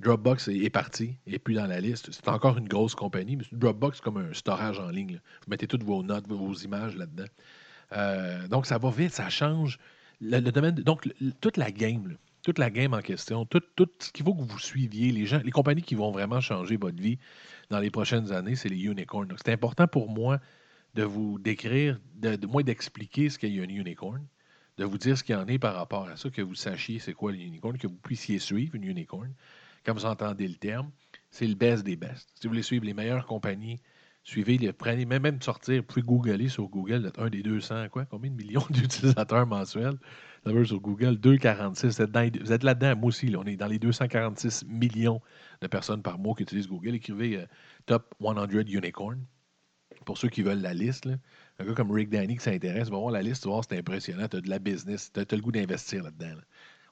Dropbox 0.00 0.48
est, 0.48 0.68
parti, 0.68 1.16
il 1.26 1.32
n'est 1.32 1.38
plus 1.38 1.54
dans 1.54 1.66
la 1.66 1.80
liste. 1.80 2.10
C'est 2.12 2.28
encore 2.28 2.58
une 2.58 2.68
grosse 2.68 2.94
compagnie, 2.94 3.36
mais 3.36 3.44
Dropbox, 3.52 3.98
c'est 3.98 4.04
comme 4.04 4.18
un 4.18 4.34
storage 4.34 4.78
en 4.80 4.90
ligne. 4.90 5.18
Vous 5.46 5.50
mettez 5.50 5.66
toutes 5.66 5.84
vos 5.84 6.02
notes, 6.02 6.28
vos 6.28 6.52
images 6.52 6.94
là-dedans. 6.94 7.30
Euh, 7.92 8.46
donc 8.48 8.66
ça 8.66 8.76
va 8.76 8.90
vite, 8.90 9.14
ça 9.14 9.30
change 9.30 9.78
le, 10.20 10.40
domaine, 10.40 10.74
donc 10.74 11.08
toute 11.40 11.56
la 11.56 11.70
game, 11.70 12.16
toute 12.42 12.58
la 12.58 12.70
game 12.70 12.94
en 12.94 13.00
question, 13.00 13.44
tout, 13.44 13.62
ce 13.98 14.10
qu'il 14.12 14.24
faut 14.24 14.34
que 14.34 14.42
vous 14.42 14.58
suiviez, 14.58 15.12
les 15.12 15.26
gens, 15.26 15.40
les 15.44 15.50
compagnies 15.50 15.82
qui 15.82 15.94
vont 15.94 16.10
vraiment 16.10 16.40
changer 16.40 16.76
votre 16.76 17.00
vie 17.00 17.18
dans 17.70 17.78
les 17.78 17.90
prochaines 17.90 18.32
années, 18.32 18.56
c'est 18.56 18.68
les 18.68 18.82
unicorns. 18.84 19.28
Donc, 19.28 19.38
c'est 19.44 19.52
important 19.52 19.86
pour 19.86 20.10
moi 20.10 20.40
de 20.94 21.02
vous 21.02 21.38
décrire, 21.38 22.00
de, 22.16 22.46
moi 22.46 22.62
d'expliquer 22.62 23.28
ce 23.28 23.38
qu'est 23.38 23.60
un 23.60 23.68
unicorn, 23.68 24.26
de 24.78 24.84
vous 24.84 24.98
dire 24.98 25.18
ce 25.18 25.24
qu'il 25.24 25.34
y 25.34 25.38
en 25.38 25.46
est 25.46 25.58
par 25.58 25.74
rapport 25.74 26.08
à 26.08 26.16
ça, 26.16 26.30
que 26.30 26.42
vous 26.42 26.54
sachiez 26.54 26.98
c'est 26.98 27.12
quoi 27.12 27.32
le 27.32 27.38
unicorn, 27.38 27.76
que 27.76 27.86
vous 27.86 27.96
puissiez 27.96 28.38
suivre 28.38 28.74
une 28.74 28.84
unicorn. 28.84 29.32
Quand 29.84 29.94
vous 29.94 30.06
entendez 30.06 30.48
le 30.48 30.54
terme, 30.54 30.90
c'est 31.30 31.46
le 31.46 31.54
best 31.54 31.84
des 31.84 31.96
best. 31.96 32.30
Si 32.34 32.46
vous 32.46 32.50
voulez 32.50 32.62
suivre 32.62 32.84
les 32.84 32.94
meilleures 32.94 33.26
compagnies 33.26 33.80
Suivez, 34.24 34.58
les, 34.58 34.72
prenez, 34.72 35.06
même, 35.06 35.22
même 35.22 35.40
sortir, 35.40 35.78
vous 35.78 35.86
pouvez 35.86 36.02
googler 36.02 36.48
sur 36.48 36.68
Google, 36.68 37.10
un 37.16 37.30
des 37.30 37.42
200, 37.42 37.88
quoi, 37.90 38.04
combien 38.04 38.30
de 38.30 38.36
millions 38.36 38.66
d'utilisateurs 38.70 39.46
mensuels? 39.46 39.98
sur 40.64 40.80
Google, 40.80 41.16
246. 41.16 42.00
Vous 42.42 42.52
êtes, 42.52 42.62
là-dedans, 42.62 42.96
moi 42.96 43.08
aussi, 43.08 43.34
on 43.36 43.44
est 43.44 43.56
dans 43.56 43.66
les 43.66 43.78
246 43.78 44.64
millions 44.66 45.20
de 45.60 45.66
personnes 45.66 46.02
par 46.02 46.18
mois 46.18 46.34
qui 46.34 46.42
utilisent 46.42 46.68
Google. 46.68 46.94
Écrivez 46.94 47.36
euh, 47.38 47.46
Top 47.86 48.14
100 48.20 48.50
Unicorn. 48.50 49.24
Pour 50.04 50.16
ceux 50.16 50.28
qui 50.28 50.42
veulent 50.42 50.60
la 50.60 50.74
liste, 50.74 51.08
un 51.58 51.64
gars 51.64 51.74
comme 51.74 51.90
Rick 51.90 52.08
Danny 52.08 52.36
qui 52.36 52.42
s'intéresse, 52.42 52.88
va 52.88 52.98
voir 52.98 53.10
la 53.10 53.22
liste, 53.22 53.42
tu 53.42 53.48
vois, 53.48 53.60
c'est 53.68 53.78
impressionnant. 53.78 54.28
Tu 54.28 54.36
as 54.36 54.40
de 54.40 54.48
la 54.48 54.58
business, 54.58 55.12
tu 55.12 55.20
as, 55.20 55.36
le 55.36 55.42
goût 55.42 55.52
d'investir 55.52 56.02
là-dedans. 56.02 56.40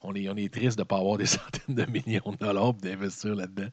On, 0.03 0.15
est, 0.15 0.53
triste 0.53 0.77
de 0.77 0.83
ne 0.83 0.87
pas 0.87 0.99
avoir 0.99 1.17
des 1.17 1.27
centaines 1.27 1.75
de 1.75 1.85
millions 1.91 2.33
de 2.33 2.37
dollars 2.37 2.75
d'investir 2.75 3.35
là-dedans. 3.35 3.69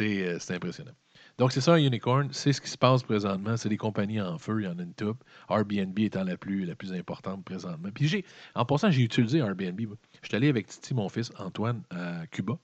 Euh, 0.00 0.38
c'est 0.40 0.54
impressionnant. 0.54 0.94
Donc, 1.38 1.52
c'est 1.52 1.60
ça 1.60 1.74
un 1.74 1.78
unicorn. 1.78 2.28
C'est 2.32 2.52
ce 2.52 2.60
qui 2.60 2.68
se 2.68 2.78
passe 2.78 3.02
présentement. 3.02 3.56
C'est 3.56 3.68
des 3.68 3.76
compagnies 3.76 4.20
en 4.20 4.38
feu. 4.38 4.60
Il 4.60 4.64
y 4.64 4.68
en 4.68 4.78
a 4.78 4.82
une 4.82 4.94
top. 4.94 5.22
Airbnb 5.50 5.98
étant 5.98 6.24
la 6.24 6.36
plus, 6.36 6.64
la 6.64 6.74
plus 6.74 6.92
importante 6.92 7.44
présentement. 7.44 7.88
Puis, 7.92 8.08
j'ai, 8.08 8.24
en 8.54 8.64
passant, 8.64 8.90
j'ai 8.90 9.02
utilisé 9.02 9.38
Airbnb. 9.38 9.80
Je 9.80 10.28
suis 10.28 10.36
allé 10.36 10.48
avec 10.48 10.66
Titi, 10.66 10.94
mon 10.94 11.08
fils 11.08 11.32
Antoine, 11.38 11.82
à 11.90 12.26
Cuba. 12.28 12.58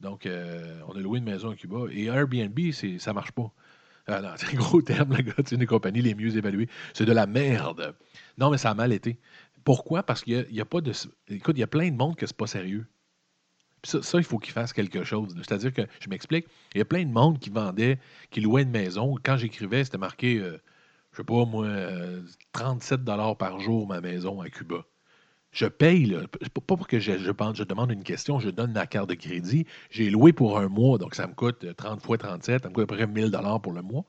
Donc, 0.00 0.26
euh, 0.26 0.80
on 0.88 0.96
a 0.96 1.00
loué 1.00 1.18
une 1.18 1.24
maison 1.24 1.50
à 1.50 1.54
Cuba. 1.54 1.86
Et 1.90 2.04
Airbnb, 2.04 2.58
c'est, 2.72 2.98
ça 2.98 3.12
marche 3.12 3.32
pas. 3.32 3.52
Ah 4.08 4.34
c'est 4.36 4.54
un 4.54 4.58
gros 4.58 4.80
terme, 4.80 5.14
le 5.14 5.22
gars. 5.22 5.34
C'est 5.38 5.52
une 5.52 5.58
des 5.58 5.66
compagnies 5.66 6.00
les 6.00 6.14
mieux 6.14 6.36
évaluées. 6.36 6.68
C'est 6.94 7.04
de 7.04 7.12
la 7.12 7.26
merde. 7.26 7.94
Non, 8.38 8.50
mais 8.50 8.58
ça 8.58 8.70
a 8.70 8.74
mal 8.74 8.92
été. 8.92 9.18
Pourquoi? 9.64 10.02
Parce 10.02 10.22
qu'il 10.22 10.46
n'y 10.50 10.60
a, 10.60 10.62
a, 10.62 10.64
pas 10.64 10.80
de. 10.80 10.92
Écoute, 11.28 11.56
il 11.56 11.60
y 11.60 11.64
a 11.64 11.66
plein 11.66 11.90
de 11.90 11.96
monde 11.96 12.16
que 12.16 12.26
c'est 12.26 12.36
pas 12.36 12.46
sérieux. 12.46 12.86
Ça, 13.84 14.18
il 14.18 14.24
faut 14.24 14.38
qu'il 14.38 14.52
fasse 14.52 14.72
quelque 14.72 15.04
chose. 15.04 15.34
C'est-à-dire 15.36 15.72
que, 15.72 15.82
je 16.00 16.08
m'explique, 16.08 16.46
il 16.74 16.78
y 16.78 16.80
a 16.80 16.84
plein 16.84 17.04
de 17.04 17.12
monde 17.12 17.38
qui 17.38 17.50
vendait, 17.50 17.98
qui 18.30 18.40
louait 18.40 18.62
une 18.62 18.70
maison. 18.70 19.16
Quand 19.22 19.36
j'écrivais, 19.36 19.84
c'était 19.84 19.98
marqué, 19.98 20.38
je 20.38 20.42
euh, 20.42 20.58
je 21.12 21.18
sais 21.18 21.24
pas 21.24 21.44
moi, 21.44 21.68
37 22.52 23.00
euh, 23.00 23.02
dollars 23.02 23.36
par 23.36 23.60
jour 23.60 23.86
ma 23.86 24.00
maison 24.00 24.40
à 24.40 24.48
Cuba. 24.50 24.84
Je 25.50 25.66
paye, 25.66 26.04
là. 26.06 26.20
Pas 26.28 26.76
pour 26.76 26.86
que 26.86 26.98
je, 26.98 27.12
je, 27.12 27.32
je, 27.54 27.64
demande 27.64 27.90
une 27.90 28.04
question, 28.04 28.38
je 28.38 28.50
donne 28.50 28.72
ma 28.72 28.86
carte 28.86 29.08
de 29.08 29.14
crédit. 29.14 29.66
J'ai 29.90 30.10
loué 30.10 30.32
pour 30.32 30.58
un 30.58 30.68
mois, 30.68 30.98
donc 30.98 31.14
ça 31.14 31.26
me 31.26 31.34
coûte 31.34 31.64
30 31.76 32.02
fois 32.02 32.18
37, 32.18 32.62
ça 32.62 32.68
me 32.68 32.74
coûte 32.74 32.84
à 32.84 32.86
peu 32.86 32.96
près 32.96 33.06
1000 33.06 33.32
pour 33.62 33.72
le 33.72 33.82
mois. 33.82 34.04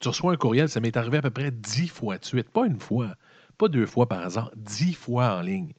Tu 0.00 0.08
reçois 0.08 0.32
un 0.32 0.36
courriel, 0.36 0.68
ça 0.68 0.80
m'est 0.80 0.96
arrivé 0.96 1.18
à 1.18 1.22
peu 1.22 1.30
près 1.30 1.50
10 1.50 1.88
fois 1.88 2.18
de 2.18 2.24
suite, 2.24 2.50
pas 2.50 2.66
une 2.66 2.80
fois, 2.80 3.14
pas 3.56 3.68
deux 3.68 3.86
fois 3.86 4.08
par 4.08 4.38
an, 4.38 4.50
10 4.56 4.94
fois 4.94 5.36
en 5.36 5.40
ligne, 5.42 5.72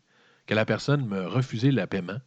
que 0.46 0.54
la 0.54 0.66
personne 0.66 1.06
me 1.06 1.26
refusait 1.28 1.72
le 1.72 1.86
paiement, 1.88 2.20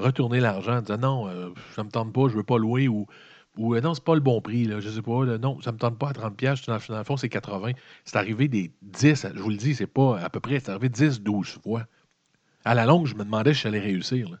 retourner 0.00 0.40
l'argent 0.40 0.78
en 0.78 0.80
disant 0.82 0.98
non, 0.98 1.28
euh, 1.28 1.50
ça 1.74 1.82
ne 1.82 1.86
me 1.86 1.92
tente 1.92 2.12
pas, 2.12 2.22
je 2.22 2.32
ne 2.32 2.38
veux 2.38 2.44
pas 2.44 2.58
louer 2.58 2.88
ou 2.88 3.06
ou 3.56 3.74
euh, 3.74 3.80
non, 3.80 3.94
c'est 3.94 4.04
pas 4.04 4.14
le 4.14 4.20
bon 4.20 4.40
prix, 4.40 4.64
là, 4.64 4.80
je 4.80 4.88
sais 4.88 5.02
pas, 5.02 5.24
non, 5.38 5.60
ça 5.60 5.72
me 5.72 5.78
tente 5.78 5.98
pas 5.98 6.10
à 6.10 6.12
30 6.12 6.36
pièces 6.36 6.64
dans, 6.66 6.74
le 6.74 7.04
fond, 7.04 7.16
c'est 7.16 7.28
80. 7.28 7.72
C'est 8.04 8.16
arrivé 8.16 8.48
des 8.48 8.72
10, 8.82 9.26
je 9.34 9.40
vous 9.40 9.50
le 9.50 9.56
dis, 9.56 9.74
c'est 9.74 9.86
pas 9.86 10.18
à 10.20 10.30
peu 10.30 10.40
près, 10.40 10.60
c'est 10.60 10.70
arrivé 10.70 10.88
10, 10.88 11.20
12 11.22 11.58
fois. 11.62 11.84
À 12.64 12.74
la 12.74 12.86
longue, 12.86 13.06
je 13.06 13.14
me 13.14 13.24
demandais 13.24 13.54
si 13.54 13.62
j'allais 13.62 13.80
réussir. 13.80 14.38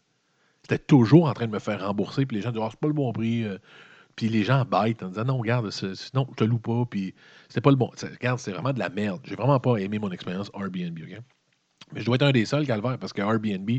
C'était 0.62 0.78
toujours 0.78 1.26
en 1.26 1.32
train 1.32 1.46
de 1.46 1.52
me 1.52 1.58
faire 1.58 1.84
rembourser, 1.84 2.26
puis 2.26 2.36
les 2.36 2.42
gens 2.42 2.50
disaient, 2.50 2.64
oh, 2.64 2.68
c'est 2.70 2.80
pas 2.80 2.86
le 2.86 2.92
bon 2.94 3.12
prix. 3.12 3.44
Euh. 3.44 3.58
puis 4.14 4.28
les 4.28 4.44
gens 4.44 4.64
bêtent 4.64 5.02
en 5.02 5.08
disant, 5.08 5.24
non, 5.24 5.38
regarde, 5.38 5.70
sinon, 5.70 6.26
je 6.30 6.36
te 6.36 6.44
loue 6.44 6.58
pas, 6.58 6.84
puis 6.88 7.14
c'était 7.48 7.60
pas 7.60 7.70
le 7.70 7.76
bon. 7.76 7.90
Regarde, 8.00 8.38
c'est 8.38 8.52
vraiment 8.52 8.72
de 8.72 8.78
la 8.78 8.90
merde. 8.90 9.20
J'ai 9.24 9.34
vraiment 9.34 9.58
pas 9.58 9.76
aimé 9.78 9.98
mon 9.98 10.10
expérience 10.12 10.50
Airbnb, 10.54 10.98
OK? 10.98 11.18
Mais 11.92 12.00
je 12.00 12.06
dois 12.06 12.14
être 12.14 12.22
un 12.22 12.32
des 12.32 12.44
seuls, 12.44 12.66
Calvaire, 12.66 12.98
parce 12.98 13.12
que 13.12 13.20
Airbnb 13.20 13.70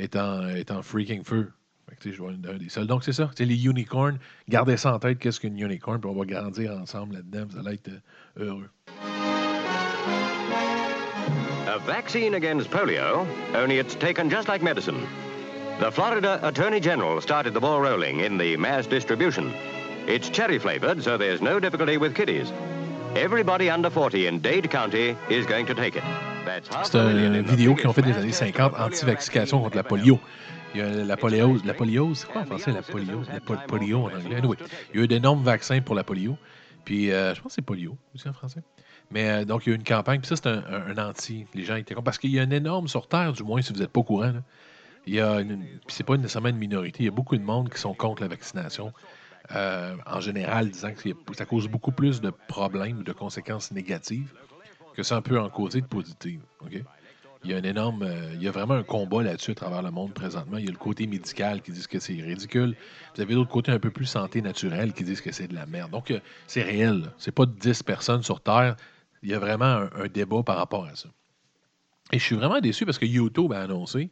est 0.00 0.16
en, 0.16 0.48
est 0.48 0.70
en 0.70 0.82
freaking 0.82 1.24
feu. 1.24 1.50
Fait 1.88 2.12
je 2.12 2.18
vois 2.18 2.30
un 2.30 2.56
des 2.56 2.68
seuls. 2.68 2.86
Donc, 2.86 3.04
c'est 3.04 3.12
ça. 3.12 3.30
Les 3.38 3.66
unicorns. 3.66 4.18
Gardez 4.48 4.76
ça 4.76 4.94
en 4.94 4.98
tête, 4.98 5.18
qu'est-ce 5.18 5.40
qu'une 5.40 5.58
unicorn, 5.58 6.00
puis 6.00 6.10
on 6.10 6.18
va 6.18 6.24
grandir 6.24 6.72
ensemble 6.72 7.16
là-dedans. 7.16 7.46
Vous 7.50 7.58
allez 7.58 7.74
être 7.74 7.88
euh, 7.88 8.46
heureux. 8.46 8.70
A 11.66 11.78
vaccine 11.86 12.34
against 12.34 12.70
polio, 12.70 13.26
only 13.54 13.78
it's 13.78 13.94
taken 13.94 14.28
just 14.30 14.48
like 14.48 14.62
medicine. 14.62 15.06
The 15.78 15.90
Florida 15.90 16.40
Attorney 16.42 16.80
General 16.80 17.20
started 17.20 17.54
the 17.54 17.60
ball 17.60 17.80
rolling 17.80 18.20
in 18.20 18.38
the 18.38 18.56
mass 18.56 18.86
distribution. 18.86 19.52
It's 20.06 20.28
cherry 20.28 20.58
flavored, 20.58 21.02
so 21.02 21.16
there's 21.16 21.40
no 21.40 21.60
difficulty 21.60 21.96
with 21.96 22.14
kiddies. 22.14 22.52
Everybody 23.16 23.68
under 23.68 23.90
40 23.90 24.28
in 24.28 24.38
Dade 24.38 24.70
County 24.70 25.16
is 25.28 25.44
going 25.44 25.66
to 25.66 25.74
take 25.74 25.96
it. 25.96 26.04
C'est 26.84 26.98
une 26.98 27.42
vidéo 27.42 27.74
qu'ils 27.74 27.88
ont 27.88 27.92
fait 27.92 28.02
des 28.02 28.12
années 28.12 28.32
50, 28.32 28.74
anti-vaccination 28.78 29.60
contre 29.60 29.76
la 29.76 29.82
polio. 29.82 30.18
Il 30.74 30.80
y 30.80 30.82
a 30.82 31.04
la 31.04 31.16
poliose. 31.16 31.64
La 31.64 31.74
poliose, 31.74 32.18
c'est 32.18 32.28
quoi 32.28 32.42
en 32.42 32.46
français 32.46 32.72
la 32.72 32.82
poliose? 32.82 33.28
La 33.28 33.40
polio 33.40 34.04
en 34.04 34.14
anglais. 34.16 34.36
Anyway, 34.36 34.56
il 34.92 34.98
y 34.98 35.00
a 35.00 35.04
eu 35.04 35.08
d'énormes 35.08 35.42
vaccins 35.42 35.80
pour 35.80 35.94
la 35.94 36.04
polio. 36.04 36.36
Puis 36.84 37.10
euh, 37.10 37.34
je 37.34 37.40
pense 37.40 37.50
que 37.50 37.54
c'est 37.56 37.62
polio 37.62 37.96
aussi 38.14 38.28
en 38.28 38.32
français. 38.32 38.62
Mais 39.10 39.28
euh, 39.28 39.44
donc, 39.44 39.66
il 39.66 39.70
y 39.70 39.72
a 39.72 39.74
eu 39.74 39.78
une 39.78 39.84
campagne. 39.84 40.20
Puis 40.20 40.28
ça, 40.28 40.36
c'est 40.36 40.48
un, 40.48 40.98
anti. 40.98 41.46
Les 41.54 41.64
gens 41.64 41.76
étaient 41.76 41.94
Parce 41.96 42.18
qu'il 42.18 42.30
y 42.30 42.38
a 42.38 42.42
un 42.42 42.50
énorme 42.50 42.86
sur 42.86 43.08
Terre, 43.08 43.32
du 43.32 43.42
moins, 43.42 43.60
si 43.60 43.72
vous 43.72 43.80
n'êtes 43.80 43.90
pas 43.90 44.00
au 44.00 44.04
courant. 44.04 44.32
Là. 44.32 44.42
Il 45.06 45.14
y 45.14 45.20
a 45.20 45.40
une... 45.40 45.58
Puis 45.58 45.96
c'est 45.96 46.04
pas 46.04 46.16
nécessairement 46.16 46.50
une 46.50 46.58
minorité. 46.58 47.02
Il 47.02 47.06
y 47.06 47.08
a 47.08 47.12
beaucoup 47.12 47.36
de 47.36 47.42
monde 47.42 47.70
qui 47.70 47.80
sont 47.80 47.94
contre 47.94 48.22
la 48.22 48.28
vaccination. 48.28 48.92
Euh, 49.54 49.96
en 50.06 50.20
général, 50.20 50.70
disant 50.70 50.92
que 50.92 51.34
ça 51.34 51.44
cause 51.44 51.66
beaucoup 51.66 51.92
plus 51.92 52.20
de 52.20 52.30
problèmes 52.48 52.98
ou 52.98 53.02
de 53.02 53.12
conséquences 53.12 53.72
négatives 53.72 54.32
que 54.94 55.02
ça 55.02 55.20
peut 55.20 55.40
en 55.40 55.48
causer 55.50 55.80
de 55.80 55.86
positives. 55.86 56.42
Il 57.42 57.50
y 57.50 57.54
a 57.54 57.56
un 57.56 57.62
énorme, 57.62 58.02
euh, 58.02 58.32
il 58.34 58.42
y 58.42 58.48
a 58.48 58.50
vraiment 58.50 58.74
un 58.74 58.82
combat 58.82 59.22
là-dessus 59.22 59.52
à 59.52 59.54
travers 59.54 59.82
le 59.82 59.90
monde 59.90 60.12
présentement. 60.12 60.58
Il 60.58 60.66
y 60.66 60.68
a 60.68 60.72
le 60.72 60.76
côté 60.76 61.06
médical 61.06 61.62
qui 61.62 61.72
dit 61.72 61.86
que 61.86 61.98
c'est 61.98 62.12
ridicule. 62.12 62.76
Vous 63.14 63.22
avez 63.22 63.34
l'autre 63.34 63.50
côté 63.50 63.72
un 63.72 63.78
peu 63.78 63.90
plus 63.90 64.04
santé 64.04 64.42
naturelle 64.42 64.92
qui 64.92 65.04
disent 65.04 65.22
que 65.22 65.32
c'est 65.32 65.48
de 65.48 65.54
la 65.54 65.64
merde. 65.64 65.90
Donc, 65.90 66.10
euh, 66.10 66.20
c'est 66.46 66.62
réel. 66.62 67.10
C'est 67.16 67.32
pas 67.32 67.46
10 67.46 67.82
personnes 67.82 68.22
sur 68.22 68.42
Terre. 68.42 68.76
Il 69.22 69.30
y 69.30 69.34
a 69.34 69.38
vraiment 69.38 69.86
un, 69.96 70.06
débat 70.12 70.42
par 70.42 70.58
rapport 70.58 70.84
à 70.84 70.94
ça. 70.96 71.08
Et 72.12 72.18
je 72.18 72.24
suis 72.24 72.36
vraiment 72.36 72.60
déçu 72.60 72.84
parce 72.84 72.98
que 72.98 73.06
YouTube 73.06 73.52
a 73.52 73.60
annoncé, 73.62 74.10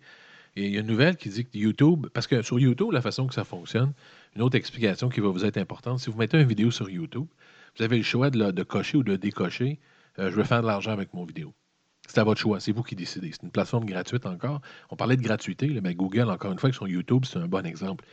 et 0.57 0.67
il 0.67 0.73
y 0.73 0.77
a 0.77 0.81
une 0.81 0.87
nouvelle 0.87 1.17
qui 1.17 1.29
dit 1.29 1.45
que 1.45 1.57
YouTube, 1.57 2.07
parce 2.13 2.27
que 2.27 2.43
sur 2.43 2.59
YouTube, 2.59 2.93
la 2.93 3.01
façon 3.01 3.27
que 3.27 3.35
ça 3.35 3.45
fonctionne, 3.45 3.93
une 4.35 4.43
autre 4.43 4.57
explication 4.57 5.09
qui 5.09 5.21
va 5.21 5.29
vous 5.29 5.45
être 5.45 5.57
importante, 5.57 6.01
si 6.01 6.11
vous 6.11 6.19
mettez 6.19 6.39
une 6.41 6.49
vidéo 6.49 6.71
sur 6.71 6.91
YouTube, 6.91 7.27
vous 7.77 7.85
avez 7.85 7.97
le 7.97 8.03
choix 8.03 8.31
de, 8.31 8.63
cocher 8.63 8.99
ou 8.99 9.03
de 9.03 9.17
décocher, 9.17 9.79
euh, 10.19 10.31
je 10.31 10.37
veux 10.37 10.45
faire 10.45 10.63
de 10.63 10.67
l'argent 10.67 10.91
avec 10.91 11.15
mon 11.15 11.25
vidéo. 11.25 11.55
C'est 12.09 12.19
à 12.19 12.25
votre 12.25 12.41
choix. 12.41 12.59
C'est 12.59 12.73
vous 12.73 12.83
qui 12.83 12.97
décidez. 12.97 13.31
C'est 13.33 13.43
une 13.43 13.51
plateforme 13.51 13.85
gratuite 13.85 14.27
encore. 14.27 14.61
On 14.91 14.97
parlait 14.97 15.17
de 15.17 15.23
gratuité, 15.23 15.69
mais 15.83 15.95
Google, 15.95 16.31
encore 16.31 16.51
une 16.51 16.59
fois, 16.59 16.73
sur 16.73 16.89
YouTube, 16.89 17.25
c'est 17.27 17.39
un 17.39 17.47
bon 17.47 17.65
exemple. 17.67 18.05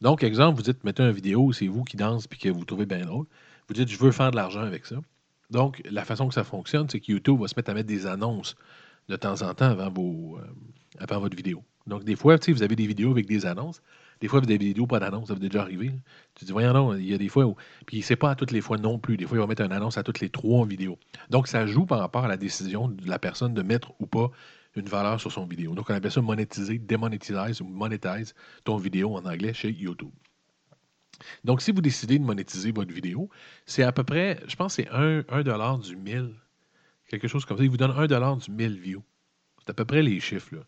Donc, 0.00 0.24
exemple, 0.24 0.56
vous 0.56 0.62
dites, 0.62 0.82
mettez 0.84 1.04
une 1.04 1.12
vidéo, 1.12 1.52
c'est 1.52 1.68
vous 1.68 1.84
qui 1.84 1.96
danse 1.96 2.26
puis 2.26 2.38
que 2.38 2.48
vous 2.48 2.64
trouvez 2.64 2.84
bien 2.84 3.02
drôle. 3.02 3.26
Vous 3.68 3.74
dites, 3.74 3.88
je 3.88 3.98
veux 3.98 4.10
faire 4.10 4.30
de 4.32 4.36
l'argent 4.36 4.60
avec 4.60 4.84
ça. 4.86 4.96
Donc, 5.50 5.80
la 5.88 6.04
façon 6.04 6.28
que 6.28 6.34
ça 6.34 6.44
fonctionne, 6.44 6.88
c'est 6.88 7.00
que 7.00 7.12
YouTube 7.12 7.40
va 7.40 7.48
se 7.48 7.54
mettre 7.56 7.70
à 7.70 7.74
mettre 7.74 7.86
des 7.86 8.06
annonces 8.06 8.56
de 9.08 9.16
temps 9.16 9.42
en 9.42 9.54
temps 9.54 9.70
avant, 9.70 9.90
vos, 9.90 10.38
euh, 10.38 10.46
avant 10.98 11.20
votre 11.20 11.36
vidéo. 11.36 11.62
Donc, 11.86 12.04
des 12.04 12.16
fois, 12.16 12.36
vous 12.36 12.62
avez 12.62 12.76
des 12.76 12.86
vidéos 12.86 13.10
avec 13.10 13.26
des 13.26 13.46
annonces. 13.46 13.82
Des 14.20 14.28
fois, 14.28 14.40
vous 14.40 14.46
avez 14.46 14.58
des 14.58 14.66
vidéos 14.66 14.86
pas 14.86 15.00
d'annonce, 15.00 15.28
ça 15.28 15.34
vous 15.34 15.40
est 15.40 15.48
déjà 15.48 15.62
arrivé. 15.62 15.92
Tu 16.34 16.44
dis, 16.44 16.52
voyons 16.52 16.72
non, 16.72 16.94
il 16.94 17.10
y 17.10 17.14
a 17.14 17.18
des 17.18 17.28
fois 17.28 17.44
où. 17.44 17.56
Puis 17.84 18.00
c'est 18.00 18.16
pas 18.16 18.30
à 18.30 18.34
toutes 18.34 18.52
les 18.52 18.60
fois 18.60 18.78
non 18.78 18.98
plus. 18.98 19.16
Des 19.16 19.26
fois, 19.26 19.36
il 19.36 19.40
va 19.40 19.46
mettre 19.46 19.62
une 19.62 19.72
annonce 19.72 19.98
à 19.98 20.02
toutes 20.02 20.20
les 20.20 20.30
trois 20.30 20.66
vidéos. 20.66 20.98
Donc, 21.30 21.48
ça 21.48 21.66
joue 21.66 21.84
par 21.84 21.98
rapport 21.98 22.24
à 22.24 22.28
la 22.28 22.36
décision 22.36 22.88
de 22.88 23.08
la 23.08 23.18
personne 23.18 23.54
de 23.54 23.62
mettre 23.62 23.92
ou 24.00 24.06
pas 24.06 24.30
une 24.76 24.86
valeur 24.86 25.20
sur 25.20 25.30
son 25.30 25.46
vidéo. 25.46 25.74
Donc, 25.74 25.90
on 25.90 25.94
appelle 25.94 26.10
ça 26.10 26.22
monétiser, 26.22 26.78
démonétise 26.78 27.60
ou 27.60 27.64
monétise 27.64 28.34
ton 28.64 28.76
vidéo 28.76 29.16
en 29.16 29.24
anglais 29.26 29.52
chez 29.52 29.70
YouTube. 29.70 30.12
Donc, 31.44 31.60
si 31.60 31.70
vous 31.70 31.80
décidez 31.80 32.18
de 32.18 32.24
monétiser 32.24 32.72
votre 32.72 32.92
vidéo, 32.92 33.28
c'est 33.66 33.82
à 33.82 33.92
peu 33.92 34.04
près, 34.04 34.40
je 34.48 34.56
pense 34.56 34.74
c'est 34.74 34.88
1, 34.88 35.24
1 35.28 35.78
du 35.78 35.96
1000, 35.96 36.34
quelque 37.08 37.28
chose 37.28 37.44
comme 37.44 37.58
ça. 37.58 37.64
Il 37.64 37.70
vous 37.70 37.76
donne 37.76 37.92
1 37.92 38.36
du 38.36 38.50
1000 38.50 38.80
views. 38.80 39.04
C'est 39.58 39.70
à 39.70 39.74
peu 39.74 39.84
près 39.84 40.02
les 40.02 40.18
chiffres. 40.18 40.56
Là 40.56 40.62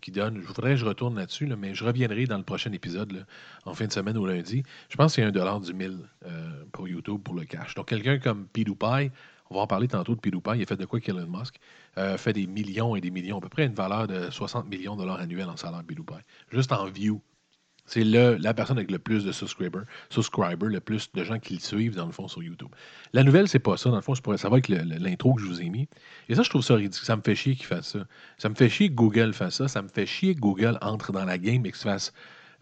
qui 0.00 0.10
donne. 0.10 0.40
Je 0.40 0.46
voudrais 0.46 0.70
que 0.70 0.76
je 0.76 0.86
retourne 0.86 1.16
là-dessus, 1.16 1.46
mais 1.46 1.74
je 1.74 1.84
reviendrai 1.84 2.26
dans 2.26 2.38
le 2.38 2.44
prochain 2.44 2.72
épisode, 2.72 3.26
en 3.64 3.74
fin 3.74 3.86
de 3.86 3.92
semaine 3.92 4.16
ou 4.16 4.26
lundi. 4.26 4.62
Je 4.88 4.96
pense 4.96 5.12
que 5.12 5.22
c'est 5.22 5.26
un 5.26 5.30
dollar 5.30 5.60
du 5.60 5.72
mille 5.72 5.98
euh, 6.26 6.64
pour 6.72 6.88
YouTube 6.88 7.20
pour 7.22 7.34
le 7.34 7.44
cash. 7.44 7.74
Donc, 7.74 7.86
quelqu'un 7.86 8.18
comme 8.18 8.46
PewDiePie, 8.46 9.10
on 9.50 9.56
va 9.56 9.60
en 9.62 9.66
parler 9.66 9.88
tantôt 9.88 10.14
de 10.14 10.20
PewDiePie, 10.20 10.56
il 10.56 10.62
a 10.62 10.66
fait 10.66 10.76
de 10.76 10.84
quoi 10.84 11.00
Elon 11.04 11.26
Musk, 11.26 11.56
euh, 11.98 12.16
fait 12.16 12.32
des 12.32 12.46
millions 12.46 12.96
et 12.96 13.00
des 13.00 13.10
millions, 13.10 13.38
à 13.38 13.40
peu 13.40 13.48
près 13.48 13.66
une 13.66 13.74
valeur 13.74 14.06
de 14.06 14.30
60 14.30 14.68
millions 14.68 14.94
de 14.94 15.02
dollars 15.02 15.20
annuels 15.20 15.48
en 15.48 15.56
salaire 15.56 15.82
PewDiePie. 15.84 16.24
Juste 16.50 16.72
en 16.72 16.86
view. 16.86 17.20
C'est 17.90 18.04
la 18.04 18.54
personne 18.54 18.78
avec 18.78 18.92
le 18.92 19.00
plus 19.00 19.24
de 19.24 19.32
subscribers, 19.32 19.82
le 20.68 20.78
plus 20.78 21.10
de 21.12 21.24
gens 21.24 21.40
qui 21.40 21.54
le 21.54 21.58
suivent, 21.58 21.96
dans 21.96 22.06
le 22.06 22.12
fond, 22.12 22.28
sur 22.28 22.40
YouTube. 22.40 22.68
La 23.12 23.24
nouvelle, 23.24 23.48
c'est 23.48 23.58
pas 23.58 23.76
ça. 23.76 23.90
Dans 23.90 23.96
le 23.96 24.02
fond, 24.02 24.14
je 24.14 24.22
pourrais 24.22 24.38
savoir 24.38 24.62
que 24.62 24.72
l'intro 24.72 25.34
que 25.34 25.42
je 25.42 25.46
vous 25.48 25.60
ai 25.60 25.68
mis. 25.68 25.88
Et 26.28 26.36
ça, 26.36 26.44
je 26.44 26.50
trouve 26.50 26.62
ça 26.62 26.76
ridicule. 26.76 27.04
Ça 27.04 27.16
me 27.16 27.22
fait 27.22 27.34
chier 27.34 27.56
qu'il 27.56 27.66
fasse 27.66 27.88
ça. 27.88 28.06
Ça 28.38 28.48
me 28.48 28.54
fait 28.54 28.68
chier 28.68 28.90
que 28.90 28.94
Google 28.94 29.32
fasse 29.32 29.56
ça. 29.56 29.66
Ça 29.66 29.82
me 29.82 29.88
fait 29.88 30.06
chier 30.06 30.36
que 30.36 30.40
Google 30.40 30.78
entre 30.82 31.10
dans 31.10 31.24
la 31.24 31.36
game 31.36 31.66
et 31.66 31.72
fasse. 31.72 32.12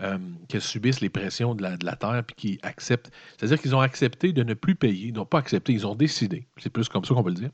Euh, 0.01 0.17
qu'elle 0.49 0.63
subisse 0.63 1.01
les 1.01 1.11
pressions 1.11 1.57
de 1.57 1.63
la, 1.63 1.77
de 1.77 1.85
la 1.85 1.97
Terre 1.97 2.23
puis 2.25 2.37
qu'ils 2.37 2.59
acceptent. 2.63 3.11
C'est-à-dire 3.37 3.61
qu'ils 3.61 3.75
ont 3.75 3.81
accepté 3.81 4.33
de 4.33 4.45
ne 4.45 4.55
plus 4.55 4.77
payer. 4.77 5.09
Ils 5.09 5.15
n'ont 5.15 5.27
pas 5.27 5.41
accepté, 5.41 5.75
ils 5.75 5.87
ont 5.87 5.97
décidé. 5.97 6.47
C'est 6.57 6.71
plus 6.71 6.89
comme 6.89 7.05
ça 7.05 7.15
qu'on 7.15 7.25
peut 7.25 7.31
le 7.31 7.35
dire. 7.35 7.51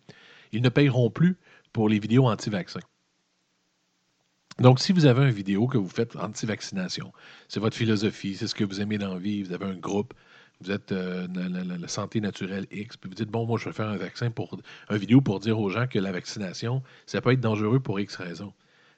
Ils 0.53 0.63
ne 0.63 0.69
payeront 0.69 1.11
plus 1.11 1.39
pour 1.73 1.89
les 1.89 1.99
vidéos 1.99 2.29
anti-vaccins. 2.29 2.81
Donc, 4.61 4.79
si 4.79 4.93
vous 4.93 5.07
avez 5.07 5.25
une 5.25 5.35
vidéo 5.35 5.67
que 5.67 5.79
vous 5.79 5.89
faites 5.89 6.15
anti-vaccination, 6.17 7.13
c'est 7.49 7.59
votre 7.59 7.77
philosophie, 7.77 8.37
c'est 8.37 8.47
ce 8.47 8.55
que 8.55 8.63
vous 8.65 8.81
aimez 8.81 8.99
dans 8.99 9.15
la 9.15 9.19
vie, 9.19 9.43
vous 9.43 9.53
avez 9.53 9.67
un 9.67 9.75
groupe, 9.75 10.15
vous 10.61 10.71
êtes 10.71 10.93
euh, 10.93 11.27
la, 11.35 11.89
santé 11.89 12.21
naturelle 12.21 12.67
X, 12.71 12.97
puis 12.97 13.09
vous 13.09 13.17
dites, 13.17 13.31
bon, 13.31 13.47
moi, 13.47 13.59
je 13.59 13.65
vais 13.65 13.73
faire 13.73 13.89
un 13.89 13.97
vaccin 13.97 14.31
pour, 14.31 14.57
une 14.91 14.97
vidéo 14.97 15.21
pour 15.21 15.41
dire 15.41 15.59
aux 15.59 15.71
gens 15.71 15.89
que 15.89 15.99
la 15.99 16.13
vaccination, 16.13 16.83
ça 17.07 17.21
peut 17.21 17.33
être 17.33 17.41
dangereux 17.41 17.81
pour 17.81 17.99
X 17.99 18.15
raisons. 18.17 18.53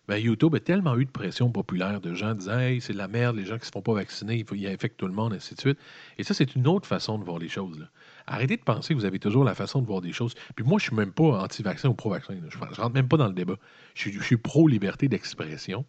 Bien, 0.08 0.18
YouTube 0.18 0.54
a 0.54 0.60
tellement 0.60 0.96
eu 0.96 1.04
de 1.06 1.10
pression 1.10 1.50
populaire 1.50 2.00
de 2.00 2.14
gens 2.14 2.34
disant, 2.34 2.58
hey, 2.58 2.80
c'est 2.80 2.92
de 2.92 2.98
la 2.98 3.08
merde, 3.08 3.36
les 3.36 3.44
gens 3.44 3.56
qui 3.56 3.62
ne 3.62 3.66
se 3.66 3.72
font 3.72 3.82
pas 3.82 3.94
vacciner, 3.94 4.36
il, 4.36 4.44
faut, 4.44 4.54
il 4.54 4.66
infecte 4.68 4.98
tout 4.98 5.08
le 5.08 5.14
monde, 5.14 5.32
ainsi 5.32 5.54
de 5.54 5.60
suite. 5.60 5.78
Et 6.18 6.22
ça, 6.22 6.34
c'est 6.34 6.54
une 6.54 6.68
autre 6.68 6.86
façon 6.86 7.18
de 7.18 7.24
voir 7.24 7.38
les 7.38 7.48
choses. 7.48 7.78
Là. 7.80 7.86
Arrêtez 8.26 8.56
de 8.56 8.62
penser 8.62 8.92
que 8.92 8.98
vous 8.98 9.04
avez 9.04 9.20
toujours 9.20 9.44
la 9.44 9.54
façon 9.54 9.80
de 9.80 9.86
voir 9.86 10.00
des 10.00 10.12
choses. 10.12 10.34
Puis 10.56 10.64
moi, 10.64 10.78
je 10.78 10.84
suis 10.86 10.96
même 10.96 11.12
pas 11.12 11.42
anti-vaccin 11.42 11.88
ou 11.88 11.94
pro-vaccin. 11.94 12.34
Je 12.48 12.58
ne 12.58 12.64
rentre 12.64 12.90
même 12.90 13.08
pas 13.08 13.16
dans 13.16 13.28
le 13.28 13.34
débat. 13.34 13.56
Je 13.94 14.20
suis, 14.20 14.36
pro-liberté 14.36 15.08
d'expression. 15.08 15.84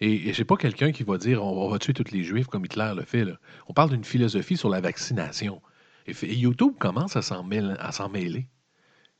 Et, 0.00 0.28
je 0.28 0.32
j'ai 0.32 0.44
pas 0.44 0.56
quelqu'un 0.56 0.92
qui 0.92 1.02
va 1.02 1.18
dire 1.18 1.44
on, 1.44 1.68
va 1.68 1.78
tuer 1.78 1.92
tous 1.92 2.12
les 2.12 2.22
Juifs 2.22 2.46
comme 2.46 2.64
Hitler 2.64 2.92
le 2.96 3.02
fait. 3.02 3.24
On 3.68 3.72
parle 3.72 3.90
d'une 3.90 4.04
philosophie 4.04 4.56
sur 4.56 4.68
la 4.68 4.80
vaccination. 4.80 5.60
Et, 6.06 6.14
YouTube 6.34 6.74
commence 6.78 7.16
à 7.16 7.22
s'en 7.22 7.42
mêler. 7.42 8.46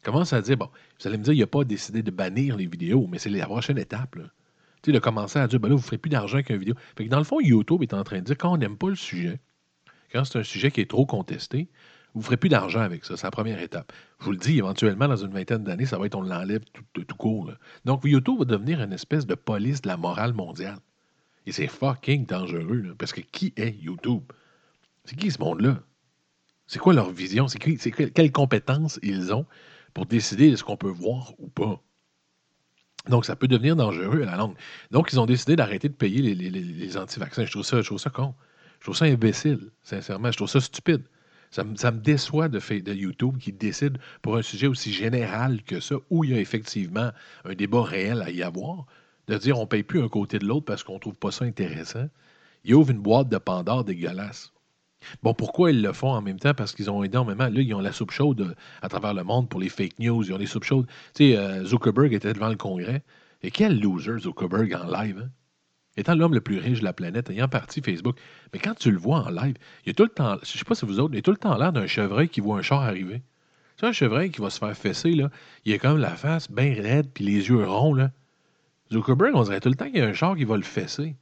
Commence 0.03 0.33
à 0.33 0.41
dire 0.41 0.57
bon, 0.57 0.71
vous 0.99 1.09
allez 1.09 1.19
me 1.19 1.25
dire, 1.25 1.35
il 1.35 1.41
n'a 1.41 1.47
pas 1.47 1.65
décidé 1.65 2.03
de 2.03 2.11
bannir 2.11 2.57
les 2.57 2.67
vidéos, 2.67 3.07
mais 3.11 3.19
c'est 3.19 3.29
la 3.29 3.45
prochaine 3.47 3.77
étape. 3.77 4.17
Tu 4.83 4.91
sais, 4.91 4.93
de 4.93 4.99
commencer 4.99 5.39
à 5.39 5.47
dire 5.47 5.61
ben 5.61 5.69
là, 5.69 5.75
vous 5.75 5.81
ne 5.81 5.85
ferez 5.85 5.99
plus 5.99 6.09
d'argent 6.09 6.43
qu'une 6.43 6.57
vidéo. 6.57 6.75
Dans 6.97 7.19
le 7.19 7.25
fond, 7.25 7.41
YouTube 7.41 7.83
est 7.83 7.93
en 7.93 8.03
train 8.05 8.21
de 8.21 8.25
dire 8.25 8.39
quand 8.39 8.53
on 8.53 8.57
n'aime 8.57 8.79
pas 8.79 8.89
le 8.89 8.95
sujet, 8.95 9.41
quand 10.13 10.25
c'est 10.25 10.39
un 10.39 10.43
sujet 10.43 10.71
qui 10.71 10.81
est 10.81 10.89
trop 10.89 11.05
contesté, 11.05 11.69
vous 12.15 12.21
ne 12.21 12.25
ferez 12.25 12.37
plus 12.37 12.49
d'argent 12.49 12.81
avec 12.81 13.05
ça. 13.05 13.17
C'est 13.17 13.27
la 13.27 13.31
première 13.31 13.61
étape. 13.61 13.93
Je 14.19 14.25
vous 14.25 14.33
le 14.33 14.39
dis, 14.39 14.59
éventuellement, 14.59 15.07
dans 15.07 15.17
une 15.17 15.33
vingtaine 15.33 15.63
d'années, 15.63 15.87
ça 15.87 15.99
va 15.99 16.07
être 16.07 16.17
on 16.17 16.23
l'enlève 16.23 16.63
tout, 16.93 17.05
court. 17.17 17.53
Donc, 17.85 18.03
YouTube 18.05 18.39
va 18.41 18.45
devenir 18.45 18.81
une 18.83 18.93
espèce 18.93 19.27
de 19.27 19.35
police 19.35 19.83
de 19.83 19.89
la 19.89 19.97
morale 19.97 20.33
mondiale. 20.33 20.79
Et 21.47 21.53
c'est 21.53 21.69
fucking 21.69 22.27
dangereux, 22.27 22.95
parce 22.99 23.13
que 23.13 23.21
qui 23.21 23.53
est 23.57 23.77
YouTube? 23.81 24.23
C'est 25.05 25.17
qui 25.17 25.31
ce 25.31 25.41
monde-là? 25.41 25.81
C'est 26.67 26.79
quoi 26.79 26.93
leur 26.93 27.11
vision? 27.11 27.49
C'est 27.49 27.59
quelles 27.59 28.33
compétences 28.33 28.99
ils 29.03 29.33
ont 29.33 29.47
pour 29.95 30.07
décider 30.07 30.51
de 30.51 30.57
ce 30.57 30.65
qu'on 30.65 30.77
peut 30.77 30.91
voir 30.91 31.33
ou 31.39 31.49
pas? 31.49 31.81
Donc, 33.09 33.25
ça 33.25 33.37
peut 33.37 33.49
devenir 33.49 33.77
dangereux 33.77 34.23
à 34.23 34.27
la 34.27 34.37
longue. 34.37 34.57
Donc, 34.91 35.13
ils 35.13 35.21
ont 35.21 35.27
décidé 35.27 35.57
d'arrêter 35.57 35.89
de 35.89 35.95
payer 35.95 36.35
les, 36.35 36.97
anti-vaccins. 36.97 37.45
Je 37.45 37.51
trouve, 37.51 37.65
je 37.65 37.87
trouve 37.87 37.99
ça 37.99 38.11
con. 38.11 38.35
Je 38.81 38.85
trouve 38.85 38.97
ça 38.97 39.07
imbécile, 39.07 39.71
sincèrement. 39.83 40.31
Je 40.31 40.37
trouve 40.37 40.49
ça 40.49 40.61
stupide. 40.61 41.03
Ça, 41.51 41.65
me- 41.65 41.75
déçoit 41.99 42.49
de, 42.49 42.59
de 42.81 42.93
YouTube 42.95 43.39
qui 43.39 43.53
décide 43.53 43.99
pour 44.23 44.37
un 44.37 44.43
sujet 44.43 44.67
aussi 44.69 44.93
général 44.93 45.63
que 45.63 45.81
ça, 45.81 45.97
où 46.11 46.25
il 46.25 46.31
y 46.31 46.35
a 46.35 46.41
effectivement 46.41 47.11
un 47.45 47.55
débat 47.55 47.83
réel 47.83 48.23
à 48.23 48.31
y 48.31 48.43
avoir, 48.43 48.87
de 49.29 49.37
dire 49.37 49.59
on 49.59 49.63
ne 49.63 49.67
paye 49.67 49.83
plus 49.83 50.03
un 50.03 50.09
côté 50.09 50.39
de 50.39 50.47
l'autre 50.47 50.65
parce 50.67 50.83
qu'on 50.85 50.95
ne 50.95 50.99
trouve 51.01 51.17
pas 51.17 51.31
ça 51.33 51.45
intéressant. 51.45 52.09
Ils 52.65 52.75
ouvrent 52.75 52.91
une 52.91 53.01
boîte 53.01 53.29
de 53.29 53.39
Pandore 53.39 53.85
dégueulasse. 53.85 54.53
Bon, 55.23 55.33
pourquoi 55.35 55.71
ils 55.73 55.83
le 55.83 55.93
font 55.93 56.11
en 56.13 56.21
même 56.23 56.39
temps? 56.39 56.55
Parce 56.55 56.75
qu'ils 56.75 56.91
ont 56.91 57.03
énormément. 57.03 57.45
Là, 57.49 57.61
ils 57.61 57.75
ont 57.75 57.81
la 57.81 57.93
soupe 57.93 58.11
chaude 58.11 58.41
euh, 58.43 58.55
à 58.83 58.89
travers 58.89 59.15
le 59.15 59.25
monde 59.25 59.49
pour 59.49 59.59
les 59.61 59.69
fake 59.71 59.99
news. 59.99 60.23
Ils 60.25 60.33
ont 60.35 60.39
des 60.39 60.47
soupes 60.47 60.65
chaudes. 60.65 60.87
Tu 61.15 61.31
sais, 61.33 61.37
euh, 61.39 61.65
Zuckerberg 61.65 62.13
était 62.13 62.33
devant 62.35 62.51
le 62.51 62.57
Congrès. 62.57 63.03
Et 63.43 63.51
quel 63.51 63.81
loser, 63.81 64.19
Zuckerberg, 64.21 64.75
en 64.75 64.87
live. 65.03 65.21
hein? 65.27 65.31
Étant 66.01 66.15
l'homme 66.15 66.33
le 66.33 66.41
plus 66.41 66.59
riche 66.59 66.81
de 66.81 66.85
la 66.85 66.95
planète, 66.95 67.29
ayant 67.29 67.47
parti 67.47 67.83
Facebook. 67.83 68.17
Mais 68.55 68.59
quand 68.59 68.75
tu 68.75 68.91
le 68.91 68.97
vois 68.97 69.19
en 69.19 69.29
live, 69.29 69.55
il 69.85 69.89
y 69.89 69.91
a 69.91 69.93
tout 69.93 70.05
le 70.05 70.09
temps. 70.09 70.39
Je 70.43 70.57
sais 70.57 70.65
pas 70.65 70.75
si 70.75 70.87
vous 70.87 70.99
autres, 70.99 71.15
il 71.15 71.19
a 71.19 71.23
tout 71.23 71.31
le 71.31 71.37
temps 71.37 71.59
l'air 71.59 71.75
d'un 71.75 71.87
chevreuil 71.87 72.31
qui 72.31 72.41
voit 72.41 72.59
un 72.59 72.63
char 72.63 72.81
arriver. 72.81 73.21
Tu 73.77 73.85
un 73.85 73.93
chevreuil 73.93 74.31
qui 74.31 74.41
va 74.41 74.49
se 74.49 74.59
faire 74.59 74.75
fesser, 74.75 75.13
là. 75.13 75.31
Il 75.67 75.75
a 75.75 75.79
comme 75.79 75.99
la 75.99 76.17
face 76.17 76.51
bien 76.51 76.75
raide, 76.75 77.11
puis 77.13 77.25
les 77.25 77.49
yeux 77.49 77.65
ronds, 77.67 77.93
là. 77.93 78.13
Zuckerberg, 78.91 79.35
on 79.35 79.43
dirait 79.43 79.61
tout 79.61 79.69
le 79.69 79.75
temps 79.75 79.87
qu'il 79.87 79.99
y 79.99 80.01
a 80.01 80.07
un 80.07 80.15
char 80.15 80.37
qui 80.37 80.45
va 80.45 80.57
le 80.57 80.63
fesser. 80.63 81.17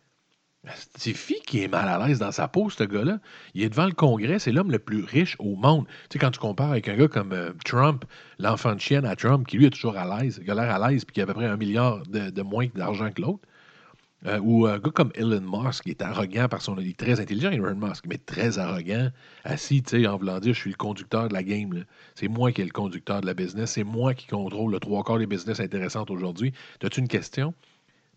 C'est 0.96 1.12
fille 1.12 1.40
qui 1.44 1.62
est 1.62 1.68
mal 1.68 1.88
à 1.88 2.06
l'aise 2.06 2.20
dans 2.20 2.32
sa 2.32 2.46
peau, 2.46 2.70
ce 2.70 2.84
gars-là. 2.84 3.18
Il 3.54 3.62
est 3.62 3.68
devant 3.68 3.86
le 3.86 3.92
Congrès, 3.92 4.38
c'est 4.38 4.52
l'homme 4.52 4.70
le 4.70 4.78
plus 4.78 5.02
riche 5.02 5.36
au 5.40 5.56
monde. 5.56 5.86
Tu 5.86 6.14
sais, 6.14 6.18
quand 6.18 6.30
tu 6.30 6.38
compares 6.38 6.70
avec 6.70 6.88
un 6.88 6.96
gars 6.96 7.08
comme 7.08 7.32
euh, 7.32 7.52
Trump, 7.64 8.04
l'enfant 8.38 8.74
de 8.74 8.80
chienne 8.80 9.04
à 9.04 9.16
Trump, 9.16 9.46
qui 9.46 9.56
lui 9.56 9.66
est 9.66 9.70
toujours 9.70 9.96
à 9.96 10.20
l'aise, 10.20 10.40
qui 10.44 10.50
a 10.50 10.54
l'air 10.54 10.70
à 10.70 10.90
l'aise, 10.90 11.04
puis 11.04 11.14
qui 11.14 11.20
a 11.20 11.24
à 11.24 11.26
peu 11.26 11.34
près 11.34 11.46
un 11.46 11.56
milliard 11.56 12.02
de 12.06 12.42
moins 12.42 12.66
d'argent 12.74 13.10
que 13.10 13.22
l'autre, 13.22 13.47
euh, 14.26 14.40
ou 14.40 14.66
un 14.66 14.78
gars 14.78 14.90
comme 14.90 15.12
Elon 15.14 15.40
Musk, 15.40 15.84
qui 15.84 15.90
est 15.90 16.02
arrogant 16.02 16.48
par 16.48 16.60
son. 16.60 16.76
Il 16.78 16.88
est 16.88 16.96
très 16.96 17.20
intelligent, 17.20 17.50
Elon 17.50 17.76
Musk, 17.76 18.04
mais 18.08 18.18
très 18.18 18.58
arrogant, 18.58 19.10
assis, 19.44 19.82
tu 19.82 20.02
sais, 20.02 20.06
en 20.08 20.16
voulant 20.16 20.40
dire 20.40 20.54
je 20.54 20.60
suis 20.60 20.70
le 20.70 20.76
conducteur 20.76 21.28
de 21.28 21.34
la 21.34 21.42
game. 21.44 21.84
C'est 22.16 22.28
moi 22.28 22.50
qui 22.50 22.62
est 22.62 22.64
le 22.64 22.72
conducteur 22.72 23.20
de 23.20 23.26
la 23.26 23.34
business, 23.34 23.72
c'est 23.72 23.84
moi 23.84 24.14
qui 24.14 24.26
contrôle 24.26 24.72
le 24.72 24.80
trois 24.80 25.04
quarts 25.04 25.18
des 25.18 25.26
business 25.26 25.60
intéressantes 25.60 26.10
aujourd'hui. 26.10 26.52
As-tu 26.82 27.00
une 27.00 27.08
question? 27.08 27.54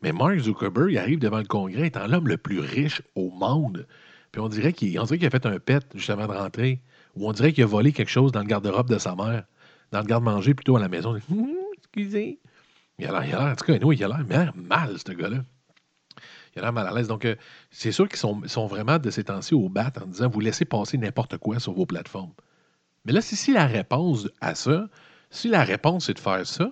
Mais 0.01 0.11
Mark 0.11 0.39
Zuckerberg, 0.39 0.91
il 0.91 0.97
arrive 0.97 1.19
devant 1.19 1.37
le 1.37 1.45
Congrès 1.45 1.87
étant 1.87 2.07
l'homme 2.07 2.27
le 2.27 2.37
plus 2.37 2.59
riche 2.59 3.03
au 3.15 3.29
monde. 3.29 3.85
Puis 4.31 4.41
on 4.41 4.47
dirait 4.47 4.73
qu'il 4.73 4.89
qu'il 4.89 5.25
a 5.25 5.29
fait 5.29 5.45
un 5.45 5.59
pet 5.59 5.83
juste 5.93 6.09
avant 6.09 6.27
de 6.27 6.33
rentrer. 6.33 6.81
Ou 7.15 7.27
on 7.27 7.33
dirait 7.33 7.53
qu'il 7.53 7.63
a 7.63 7.67
volé 7.67 7.91
quelque 7.91 8.09
chose 8.09 8.31
dans 8.31 8.39
le 8.39 8.47
garde-robe 8.47 8.89
de 8.89 8.97
sa 8.97 9.15
mère. 9.15 9.43
Dans 9.91 9.99
le 9.99 10.05
garde-manger 10.05 10.53
plutôt 10.53 10.77
à 10.77 10.79
la 10.79 10.87
maison. 10.87 11.15
Excusez. 11.77 12.39
Il 12.97 13.05
a 13.07 13.19
l'air, 13.19 13.41
en 13.41 13.55
tout 13.55 13.65
cas, 13.65 13.73
anyway, 13.73 13.95
il 13.95 14.03
a 14.03 14.07
l'air 14.07 14.53
mal, 14.55 14.97
ce 14.97 15.11
gars-là. 15.11 15.43
Il 16.55 16.59
a 16.59 16.63
l'air 16.63 16.73
mal 16.73 16.87
à 16.87 16.93
l'aise. 16.93 17.07
Donc, 17.07 17.25
euh, 17.25 17.35
c'est 17.69 17.91
sûr 17.91 18.07
qu'ils 18.09 18.19
sont, 18.19 18.41
sont 18.47 18.67
vraiment 18.67 18.99
de 18.99 19.09
ces 19.09 19.23
temps-ci 19.25 19.53
au 19.53 19.69
bat 19.69 19.91
en 20.01 20.07
disant 20.07 20.29
vous 20.29 20.39
laissez 20.39 20.65
passer 20.65 20.97
n'importe 20.97 21.37
quoi 21.37 21.59
sur 21.59 21.73
vos 21.73 21.85
plateformes. 21.85 22.33
Mais 23.05 23.13
là, 23.13 23.21
si, 23.21 23.35
si 23.35 23.53
la 23.53 23.65
réponse 23.65 24.27
à 24.41 24.55
ça, 24.55 24.87
si 25.29 25.47
la 25.47 25.63
réponse 25.63 26.05
c'est 26.05 26.13
de 26.13 26.19
faire 26.19 26.45
ça, 26.45 26.71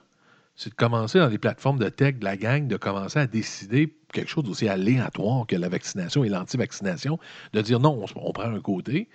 c'est 0.55 0.71
de 0.71 0.75
commencer 0.75 1.19
dans 1.19 1.27
les 1.27 1.38
plateformes 1.38 1.80
de 1.80 1.88
tech 1.88 2.15
de 2.19 2.25
la 2.25 2.36
gang, 2.36 2.67
de 2.67 2.75
commencer 2.77 3.19
à 3.19 3.27
décider 3.27 3.95
quelque 4.11 4.30
chose 4.30 4.43
d'aussi 4.43 4.67
aléatoire 4.67 5.47
que 5.47 5.55
la 5.55 5.69
vaccination 5.69 6.23
et 6.25 6.30
l'anti-vaccination, 6.30 7.17
de 7.53 7.61
dire 7.61 7.80
non, 7.80 8.03
on, 8.03 8.27
on 8.27 8.34
prend 8.34 8.53
un 8.53 8.59
côté. 8.59 9.09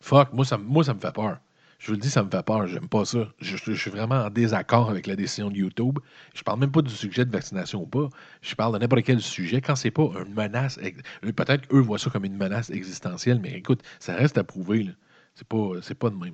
Fuck, 0.00 0.32
moi 0.32 0.44
ça, 0.44 0.56
moi, 0.58 0.84
ça 0.84 0.94
me 0.94 1.00
fait 1.00 1.12
peur. 1.12 1.38
Je 1.78 1.86
vous 1.88 1.92
le 1.92 1.98
dis, 1.98 2.10
ça 2.10 2.22
me 2.22 2.30
fait 2.30 2.42
peur. 2.44 2.66
J'aime 2.66 2.88
pas 2.88 3.04
ça. 3.04 3.28
Je, 3.40 3.56
suis 3.74 3.90
vraiment 3.90 4.16
en 4.16 4.30
désaccord 4.30 4.90
avec 4.90 5.06
la 5.06 5.16
décision 5.16 5.50
de 5.50 5.56
YouTube. 5.56 5.98
Je 6.34 6.42
parle 6.42 6.60
même 6.60 6.72
pas 6.72 6.82
du 6.82 6.92
sujet 6.94 7.24
de 7.24 7.30
vaccination 7.30 7.82
ou 7.82 7.86
pas. 7.86 8.08
Je 8.42 8.54
parle 8.54 8.74
de 8.74 8.78
n'importe 8.78 9.04
quel 9.04 9.20
sujet. 9.20 9.60
Quand 9.60 9.76
c'est 9.76 9.90
pas 9.90 10.08
une 10.26 10.34
menace, 10.34 10.78
ex- 10.82 11.02
peut-être 11.22 11.66
qu'eux 11.68 11.80
voient 11.80 11.98
ça 11.98 12.10
comme 12.10 12.24
une 12.24 12.36
menace 12.36 12.70
existentielle, 12.70 13.40
mais 13.40 13.52
écoute, 13.52 13.82
ça 14.00 14.14
reste 14.14 14.38
à 14.38 14.44
prouver. 14.44 14.84
là. 14.84 14.92
C'est 15.34 15.46
pas, 15.46 15.70
c'est 15.82 15.94
pas 15.94 16.08
de 16.08 16.16
même. 16.16 16.32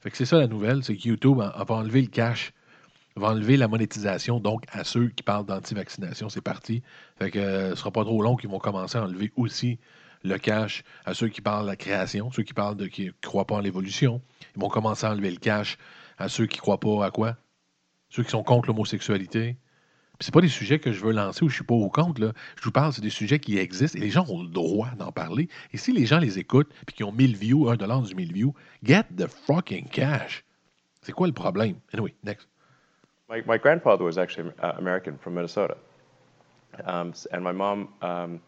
Fait 0.00 0.10
que 0.10 0.16
c'est 0.16 0.24
ça 0.24 0.38
la 0.38 0.46
nouvelle, 0.46 0.82
c'est 0.82 0.96
que 0.96 1.06
YouTube 1.08 1.36
va 1.38 1.54
enlever 1.68 2.00
le 2.00 2.08
cash 2.08 2.52
va 3.18 3.28
enlever 3.28 3.56
la 3.56 3.68
monétisation 3.68 4.40
donc 4.40 4.64
à 4.70 4.84
ceux 4.84 5.08
qui 5.08 5.22
parlent 5.22 5.44
d'anti-vaccination. 5.46 6.28
C'est 6.28 6.40
parti. 6.40 6.82
Fait 7.18 7.30
que 7.30 7.38
euh, 7.38 7.70
ce 7.70 7.76
sera 7.76 7.90
pas 7.90 8.04
trop 8.04 8.22
long 8.22 8.36
qu'ils 8.36 8.48
vont 8.50 8.58
commencer 8.58 8.98
à 8.98 9.04
enlever 9.04 9.32
aussi 9.36 9.78
le 10.22 10.38
cash 10.38 10.82
à 11.04 11.14
ceux 11.14 11.28
qui 11.28 11.40
parlent 11.40 11.64
de 11.64 11.70
la 11.70 11.76
création, 11.76 12.30
ceux 12.30 12.42
qui 12.42 12.54
parlent 12.54 12.76
de 12.76 12.86
qui 12.86 13.06
ne 13.06 13.12
croient 13.22 13.46
pas 13.46 13.56
en 13.56 13.60
l'évolution. 13.60 14.20
Ils 14.56 14.60
vont 14.60 14.68
commencer 14.68 15.06
à 15.06 15.12
enlever 15.12 15.30
le 15.30 15.38
cash 15.38 15.78
à 16.18 16.28
ceux 16.28 16.46
qui 16.46 16.58
croient 16.58 16.80
pas 16.80 17.04
à 17.04 17.10
quoi? 17.10 17.36
Ceux 18.08 18.22
qui 18.22 18.30
sont 18.30 18.42
contre 18.42 18.68
l'homosexualité. 18.68 19.56
C'est 20.20 20.34
pas 20.34 20.40
des 20.40 20.48
sujets 20.48 20.80
que 20.80 20.90
je 20.90 21.04
veux 21.04 21.12
lancer 21.12 21.44
ou 21.44 21.48
je 21.48 21.54
suis 21.54 21.64
pas 21.64 21.74
au 21.74 21.88
compte. 21.90 22.18
Là. 22.18 22.32
Je 22.56 22.64
vous 22.64 22.72
parle, 22.72 22.92
c'est 22.92 23.02
des 23.02 23.10
sujets 23.10 23.38
qui 23.38 23.56
existent 23.58 23.96
et 23.98 24.00
les 24.00 24.10
gens 24.10 24.26
ont 24.28 24.42
le 24.42 24.48
droit 24.48 24.90
d'en 24.98 25.12
parler. 25.12 25.48
Et 25.72 25.76
si 25.76 25.92
les 25.92 26.06
gens 26.06 26.18
les 26.18 26.40
écoutent 26.40 26.72
puis 26.86 26.96
qui 26.96 27.04
ont 27.04 27.12
1000 27.12 27.36
views, 27.36 27.68
1 27.70 27.76
dollar 27.76 28.02
du 28.02 28.14
1000 28.14 28.32
views, 28.32 28.54
get 28.82 29.04
the 29.16 29.28
fucking 29.28 29.88
cash. 29.88 30.44
C'est 31.02 31.12
quoi 31.12 31.28
le 31.28 31.32
problème? 31.32 31.76
Anyway, 31.92 32.14
next. 32.24 32.48
My, 33.28 33.58
grandfather 33.58 34.04
was 34.04 34.18
actually 34.18 34.50
uh, 34.62 34.72
American 34.78 35.18
from 35.18 35.34
Minnesota. 35.34 35.76
Um, 36.84 37.12
and 37.30 37.42
my 37.42 37.52
mom, 37.52 37.88
um, 38.02 38.40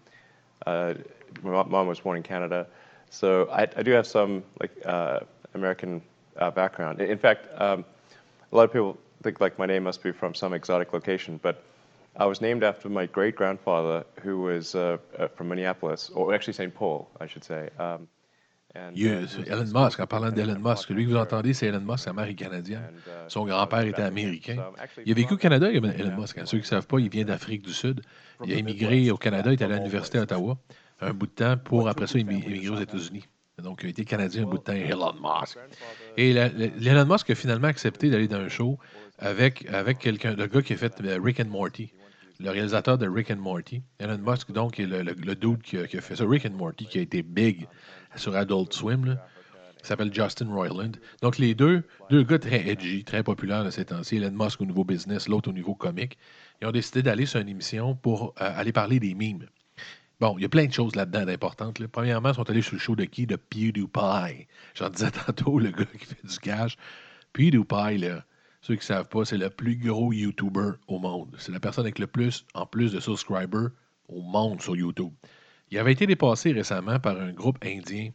uh, 0.66 0.95
my 1.43 1.62
mom 1.64 1.87
was 1.87 2.01
born 2.01 2.16
in 2.16 2.22
Canada. 2.22 2.66
So 3.11 3.49
I, 3.51 3.62
I 3.76 3.83
do 3.83 3.91
have 3.93 4.07
some 4.07 4.43
like 4.61 4.70
uh, 4.85 5.20
American 5.55 6.01
uh, 6.39 6.51
background. 6.51 7.01
In 7.01 7.18
fact, 7.18 7.47
um, 7.61 7.85
a 8.53 8.57
lot 8.57 8.64
of 8.64 8.72
people 8.72 8.97
think 9.22 9.41
like 9.41 9.59
my 9.59 9.66
name 9.66 9.83
must 9.85 10.03
be 10.03 10.12
from 10.12 10.35
some 10.35 10.55
exotic 10.55 10.93
location, 10.93 11.39
but 11.43 11.62
I 12.16 12.26
was 12.26 12.41
named 12.41 12.62
after 12.64 12.89
my 12.89 13.07
great 13.07 13.35
grandfather 13.37 14.05
who 14.22 14.41
was 14.41 14.74
uh, 14.74 14.99
uh, 15.18 15.28
from 15.28 15.49
Minneapolis, 15.49 16.11
or 16.14 16.35
actually 16.35 16.55
St. 16.55 16.74
Paul, 16.74 17.09
I 17.20 17.26
should 17.26 17.45
say. 17.45 17.68
Um, 17.78 18.09
and, 18.74 18.97
Il 18.97 19.03
y 19.05 19.09
a- 19.09 19.20
uh, 19.22 19.53
Elon 19.53 19.70
Musk, 19.72 19.99
en 20.01 20.07
parlant 20.07 20.31
d'Elon 20.31 20.59
Musk, 20.61 20.91
lui 20.91 21.05
que 21.05 21.11
vous 21.11 21.16
entendez, 21.16 21.55
c'est 21.55 21.66
Elon 21.66 21.81
Musk, 21.81 22.05
sa 22.05 22.12
mère 22.12 22.26
est 22.28 22.35
canadienne. 22.35 22.83
Uh, 23.07 23.11
Son 23.28 23.45
grand-père 23.45 23.81
était 23.87 24.03
américain. 24.03 24.55
So 24.57 24.61
I'm 24.62 24.74
actually 24.78 25.03
Il 25.07 25.12
a 25.12 25.14
vécu 25.14 25.35
au 25.35 25.37
Canada, 25.37 25.72
Elon 25.72 26.16
Musk. 26.16 26.39
Ceux 26.45 26.59
qui 26.59 26.62
ne 26.62 26.68
savent 26.68 26.87
pas, 26.87 26.99
il 27.01 27.11
vient 27.11 27.24
d'Afrique 27.24 27.62
du 27.62 27.72
Sud. 27.72 28.01
Il 28.45 28.53
a 28.53 28.57
émigré 28.57 29.11
au 29.11 29.16
Canada, 29.16 29.51
il 29.53 29.61
est 29.61 29.64
allé 29.64 29.74
à 29.74 29.78
l'Université 29.78 30.18
d'Ottawa 30.18 30.57
un 31.01 31.12
bout 31.12 31.26
de 31.26 31.32
temps 31.32 31.57
pour, 31.57 31.88
après 31.88 32.07
ça, 32.07 32.18
émigrer 32.18 32.68
aux 32.68 32.78
États-Unis. 32.78 33.24
Donc, 33.62 33.80
il 33.82 33.86
a 33.86 33.90
été 33.90 34.05
Canadien 34.05 34.42
un 34.44 34.46
bout 34.46 34.59
de 34.59 34.62
temps, 34.62 34.72
Elon 34.72 35.12
Musk. 35.20 35.59
Et 36.16 36.32
la- 36.32 36.48
la- 36.48 36.66
Elon 36.66 37.05
Musk 37.07 37.28
a 37.30 37.34
finalement 37.34 37.68
accepté 37.68 38.09
d'aller 38.09 38.26
dans 38.28 38.38
un 38.38 38.48
show 38.48 38.78
avec, 39.18 39.66
avec 39.70 39.98
quelqu'un, 39.98 40.34
le 40.34 40.46
gars 40.46 40.62
qui 40.62 40.72
a 40.72 40.76
fait 40.76 40.98
euh, 41.03 41.18
Rick 41.22 41.40
and 41.40 41.48
Morty, 41.48 41.92
le 42.38 42.51
réalisateur 42.51 42.96
de 42.96 43.07
Rick 43.07 43.30
and 43.30 43.36
Morty. 43.36 43.82
Elon 43.98 44.16
Musk, 44.18 44.51
donc, 44.53 44.80
est 44.80 44.86
le, 44.86 45.03
le, 45.03 45.12
le 45.12 45.34
dude 45.34 45.61
qui 45.62 45.76
a, 45.76 45.86
qui 45.86 45.98
a 45.98 46.01
fait 46.01 46.16
ça. 46.16 46.24
Rick 46.26 46.46
and 46.46 46.55
Morty, 46.57 46.86
qui 46.86 46.98
a 46.98 47.03
été 47.03 47.22
big 47.22 47.66
sur 48.16 48.34
Adult 48.34 48.72
Swim, 48.72 49.05
là. 49.05 49.26
Il 49.82 49.86
s'appelle 49.86 50.12
Justin 50.12 50.48
Roiland. 50.53 50.92
Donc, 51.22 51.38
les 51.38 51.55
deux, 51.55 51.82
deux 52.11 52.22
gars 52.22 52.38
très 52.38 52.68
edgy, 52.68 53.03
très 53.03 53.22
populaires 53.22 53.64
de 53.64 53.70
ces 53.70 53.86
temps-ci, 53.86 54.16
Elon 54.16 54.30
Musk 54.44 54.61
au 54.61 54.66
niveau 54.66 54.84
business, 54.84 55.26
l'autre 55.28 55.48
au 55.48 55.53
niveau 55.55 55.74
comique, 55.74 56.18
ils 56.61 56.66
ont 56.68 56.70
décidé 56.72 57.03
d'aller 57.03 57.24
sur 57.24 57.40
une 57.40 57.48
émission 57.48 57.94
pour 57.94 58.34
euh, 58.40 58.53
aller 58.57 58.72
parler 58.72 59.01
des 59.01 59.14
mimes. 59.14 59.46
Bon, 60.21 60.37
il 60.37 60.43
y 60.43 60.45
a 60.45 60.51
plein 60.51 60.66
de 60.66 60.73
choses 60.73 60.95
là-dedans 60.97 61.25
d'importantes. 61.25 61.85
Premièrement, 61.87 62.29
ils 62.29 62.35
sont 62.35 62.51
allés 62.51 62.61
sur 62.61 62.75
le 62.75 62.79
show 62.79 62.95
de 62.95 63.05
qui? 63.05 63.27
De 63.27 63.37
PewDiePie. 63.37 64.47
J'en 64.75 64.91
disais 64.91 65.11
tantôt, 65.11 65.59
le 65.59 65.71
gars 65.71 65.87
qui 65.87 66.05
fait 66.05 66.27
du 66.27 66.39
cash. 66.39 66.77
PewDiePie, 67.33 67.97
là, 67.99 68.25
ceux 68.61 68.75
qui 68.75 68.81
ne 68.81 68.85
savent 68.85 69.09
pas, 69.09 69.25
c'est 69.25 69.39
le 69.39 69.49
plus 69.49 69.77
gros 69.77 70.12
YouTuber 70.12 70.73
au 70.89 70.99
monde. 70.99 71.35
C'est 71.39 71.53
la 71.53 71.61
personne 71.61 71.87
avec 71.87 71.99
le 71.99 72.07
plus, 72.07 72.45
en 72.53 72.66
plus 72.66 72.93
de 72.93 73.01
subscribers, 73.01 73.71
au 74.09 74.21
monde 74.21 74.61
sur 74.61 74.77
YouTube. 74.77 75.12
Il 75.71 75.79
avait 75.79 75.93
été 75.93 76.07
dépassé 76.07 76.53
récemment 76.53 77.01
par 77.01 77.18
un 77.18 77.33
groupe 77.33 77.59
indien, 77.64 78.11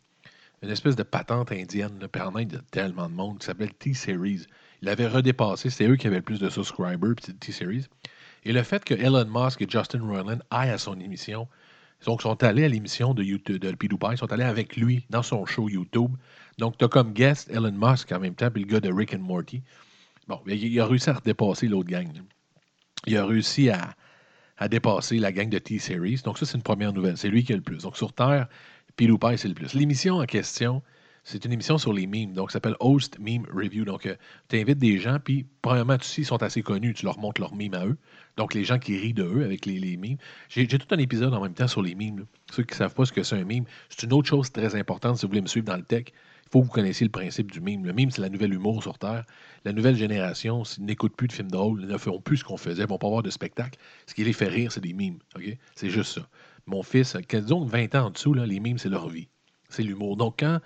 une 0.62 0.70
espèce 0.70 0.96
de 0.96 1.04
patente 1.04 1.52
indienne. 1.52 1.98
Là, 2.00 2.28
en 2.28 2.34
tellement 2.70 3.10
de 3.10 3.16
monde 3.16 3.40
qui 3.40 3.48
s'appelle 3.48 3.74
T-Series. 3.74 4.46
Il 4.84 4.90
avait 4.90 5.08
redépassé, 5.08 5.72
c'est 5.72 5.88
eux 5.88 5.96
qui 5.96 6.06
avaient 6.06 6.18
le 6.18 6.22
plus 6.22 6.40
de 6.40 6.50
subscribers, 6.50 7.16
T-Series. 7.16 7.88
Et 8.44 8.54
le 8.54 8.62
fait 8.62 8.86
que 8.86 8.94
Elon 8.94 9.26
Musk 9.26 9.64
et 9.64 9.68
Justin 9.68 10.06
Roiland 10.06 10.38
aillent 10.52 10.70
à 10.70 10.78
son 10.78 11.00
émission, 11.00 11.48
donc 12.06 12.22
sont 12.22 12.44
allés 12.44 12.64
à 12.64 12.68
l'émission 12.68 13.14
de 13.14 13.24
YouTube 13.24 13.58
de 13.58 13.72
PewDiePie, 13.72 14.08
ils 14.12 14.18
sont 14.18 14.32
allés 14.32 14.44
avec 14.44 14.78
lui 14.78 15.06
dans 15.10 15.24
son 15.24 15.46
show 15.46 15.68
YouTube. 15.68 16.12
Donc, 16.58 16.78
tu 16.78 16.86
as 16.86 16.88
comme 16.88 17.14
guest 17.14 17.50
Elon 17.50 17.72
Musk 17.72 18.12
en 18.12 18.20
même 18.20 18.36
temps, 18.36 18.50
puis 18.50 18.64
le 18.64 18.68
gars 18.68 18.80
de 18.80 18.92
Rick 18.92 19.14
and 19.14 19.20
Morty. 19.20 19.62
Bon, 20.28 20.40
il, 20.48 20.80
a 20.80 20.86
réussi 20.86 21.10
à 21.10 21.14
redépasser 21.14 21.68
l'autre 21.68 21.90
gang. 21.90 22.08
Il 23.06 23.18
a 23.18 23.26
réussi 23.26 23.70
à, 23.70 23.96
dépasser 24.70 25.18
la 25.18 25.32
gang 25.32 25.50
de 25.50 25.60
T-Series. 25.60 26.22
Donc, 26.24 26.38
ça, 26.38 26.46
c'est 26.46 26.56
une 26.56 26.64
première 26.64 26.94
nouvelle. 26.94 27.18
C'est 27.18 27.28
lui 27.28 27.44
qui 27.44 27.54
a 27.54 27.56
le 27.56 27.62
plus. 27.62 27.84
Donc, 27.84 27.98
sur 27.98 28.14
Terre, 28.14 28.48
PewDiePie, 28.96 29.38
c'est 29.38 29.48
le 29.48 29.54
plus. 29.54 29.74
L'émission 29.74 30.18
en 30.18 30.26
question, 30.26 30.82
c'est 31.26 31.44
une 31.44 31.52
émission 31.52 31.80
sur 31.80 31.92
les 31.92 32.06
memes. 32.06 32.34
Donc, 32.34 32.52
ça 32.52 32.54
s'appelle 32.54 32.76
Host 32.80 33.18
Meme 33.20 33.46
Review. 33.52 33.84
Donc, 33.84 34.08
tu 34.48 34.60
invites 34.60 34.78
des 34.78 35.00
gens, 35.00 35.18
puis, 35.20 35.48
premièrement, 35.64 35.98
tu 35.98 36.06
sais, 36.06 36.22
ils 36.22 36.26
sont 36.26 36.42
assez 36.44 36.62
connus, 36.62 36.94
tu 36.94 37.04
leur 37.04 37.18
montres 37.18 37.42
leurs 37.42 37.56
memes 37.56 37.74
à 37.74 37.86
eux. 37.86 37.98
Donc, 38.38 38.54
les 38.54 38.64
gens 38.64 38.78
qui 38.78 38.96
rient 38.96 39.14
de 39.14 39.24
eux 39.24 39.44
avec 39.44 39.66
les, 39.66 39.80
les 39.80 39.98
memes. 39.98 40.18
J'ai 40.50 40.68
tout 40.68 40.88
un 40.92 41.00
épisode 41.00 41.34
en 41.34 41.42
même 41.42 41.56
temps 41.56 41.68
sur 41.68 41.82
les 41.82 41.96
memes. 41.96 42.26
Ceux 42.52 42.64
qui 42.64 42.74
ne 42.74 42.78
savent 42.78 42.94
pas 42.94 43.06
ce 43.06 43.12
que 43.12 43.24
c'est 43.24 43.36
un 43.36 43.44
meme, 43.44 43.66
c'est 43.90 44.04
une 44.04 44.14
autre 44.14 44.30
chose 44.30 44.52
très 44.52 44.76
importante 44.76 45.18
si 45.18 45.26
vous 45.26 45.30
voulez 45.30 45.42
me 45.42 45.48
suivre 45.48 45.66
dans 45.66 45.78
le 45.78 45.84
tech. 45.84 46.06
Il 46.46 46.52
faut 46.52 46.62
que 46.62 46.66
vous 46.68 46.72
connaissiez 46.72 47.06
le 47.06 47.12
principe 47.12 47.52
du 47.52 47.60
mime. 47.60 47.86
Le 47.86 47.92
mime, 47.92 48.12
c'est 48.12 48.22
la 48.22 48.30
nouvelle 48.30 48.54
humour 48.54 48.84
sur 48.84 49.00
Terre. 49.00 49.26
La 49.64 49.74
nouvelle 49.74 49.96
génération 49.96 50.62
n'écoute 50.78 51.16
plus 51.16 51.28
de 51.28 51.34
films 51.34 51.50
drôles, 51.50 51.82
ne 51.82 51.98
font 51.98 52.22
plus 52.22 52.38
ce 52.38 52.44
qu'on 52.44 52.58
faisait, 52.58 52.84
ne 52.84 52.88
vont 52.88 53.00
pas 53.00 53.10
voir 53.10 53.24
de 53.24 53.32
spectacle. 53.32 53.80
Ce 54.06 54.14
qui 54.14 54.24
les 54.24 54.32
fait 54.32 54.48
rire, 54.48 54.72
c'est 54.72 54.82
des 54.82 54.94
mimes. 54.94 55.18
OK? 55.36 55.58
C'est 55.76 55.90
juste 55.90 56.14
ça. 56.14 56.30
Mon 56.68 56.84
fils, 56.84 57.18
disons 57.28 57.66
20 57.66 57.96
ans 57.96 58.06
en 58.06 58.10
dessous, 58.12 58.36
là, 58.36 58.46
les 58.46 58.60
mimes, 58.60 58.78
c'est 58.78 58.90
leur 58.90 59.10
vie. 59.10 59.28
C'est 59.70 59.82
l'humour. 59.82 60.18
Donc, 60.18 60.36
quand 60.40 60.60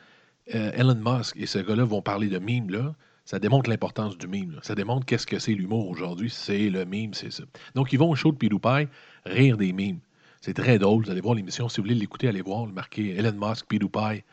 euh, 0.56 0.72
Elon 0.74 0.96
Musk 0.96 1.36
et 1.38 1.46
ce 1.46 1.60
gars-là 1.60 1.84
vont 1.84 2.02
parler 2.02 2.28
de 2.28 2.40
mimes, 2.40 2.70
là, 2.70 2.94
ça 3.30 3.38
démontre 3.38 3.70
l'importance 3.70 4.18
du 4.18 4.28
mime. 4.28 4.60
Ça 4.64 4.74
démontre 4.74 5.06
qu'est-ce 5.06 5.28
que 5.28 5.38
c'est 5.38 5.54
l'humour 5.54 5.88
aujourd'hui. 5.88 6.32
C'est 6.32 6.72
le 6.72 6.84
mime, 6.84 7.14
c'est 7.14 7.32
ça. 7.32 7.44
Donc, 7.76 7.94
ils 7.94 8.00
vont 8.00 8.10
au 8.10 8.16
show 8.16 8.32
de 8.32 8.38
PewDiePie 8.38 8.88
rire 9.26 9.56
des 9.56 9.72
mimes. 9.72 10.00
C'est 10.42 10.56
très 10.56 10.80
drôle. 10.80 11.04
Vous 11.04 11.12
allez 11.12 11.22
voir 11.22 11.36
l'émission. 11.36 11.70
Si 11.70 11.78
vous 11.78 11.84
voulez 11.84 11.94
l'écouter, 11.94 12.28
allez 12.28 12.42
voir. 12.42 12.66
le 12.66 12.72
Marqué 12.72 13.16
Elon 13.16 13.34
Musk, 13.34 13.68
PewDiePie. 13.68 14.24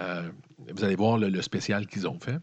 Euh, 0.00 0.30
vous 0.74 0.84
allez 0.84 0.96
voir 0.96 1.18
le, 1.18 1.42
spécial 1.42 1.86
qu'ils 1.86 2.08
ont 2.08 2.18
fait. 2.18 2.38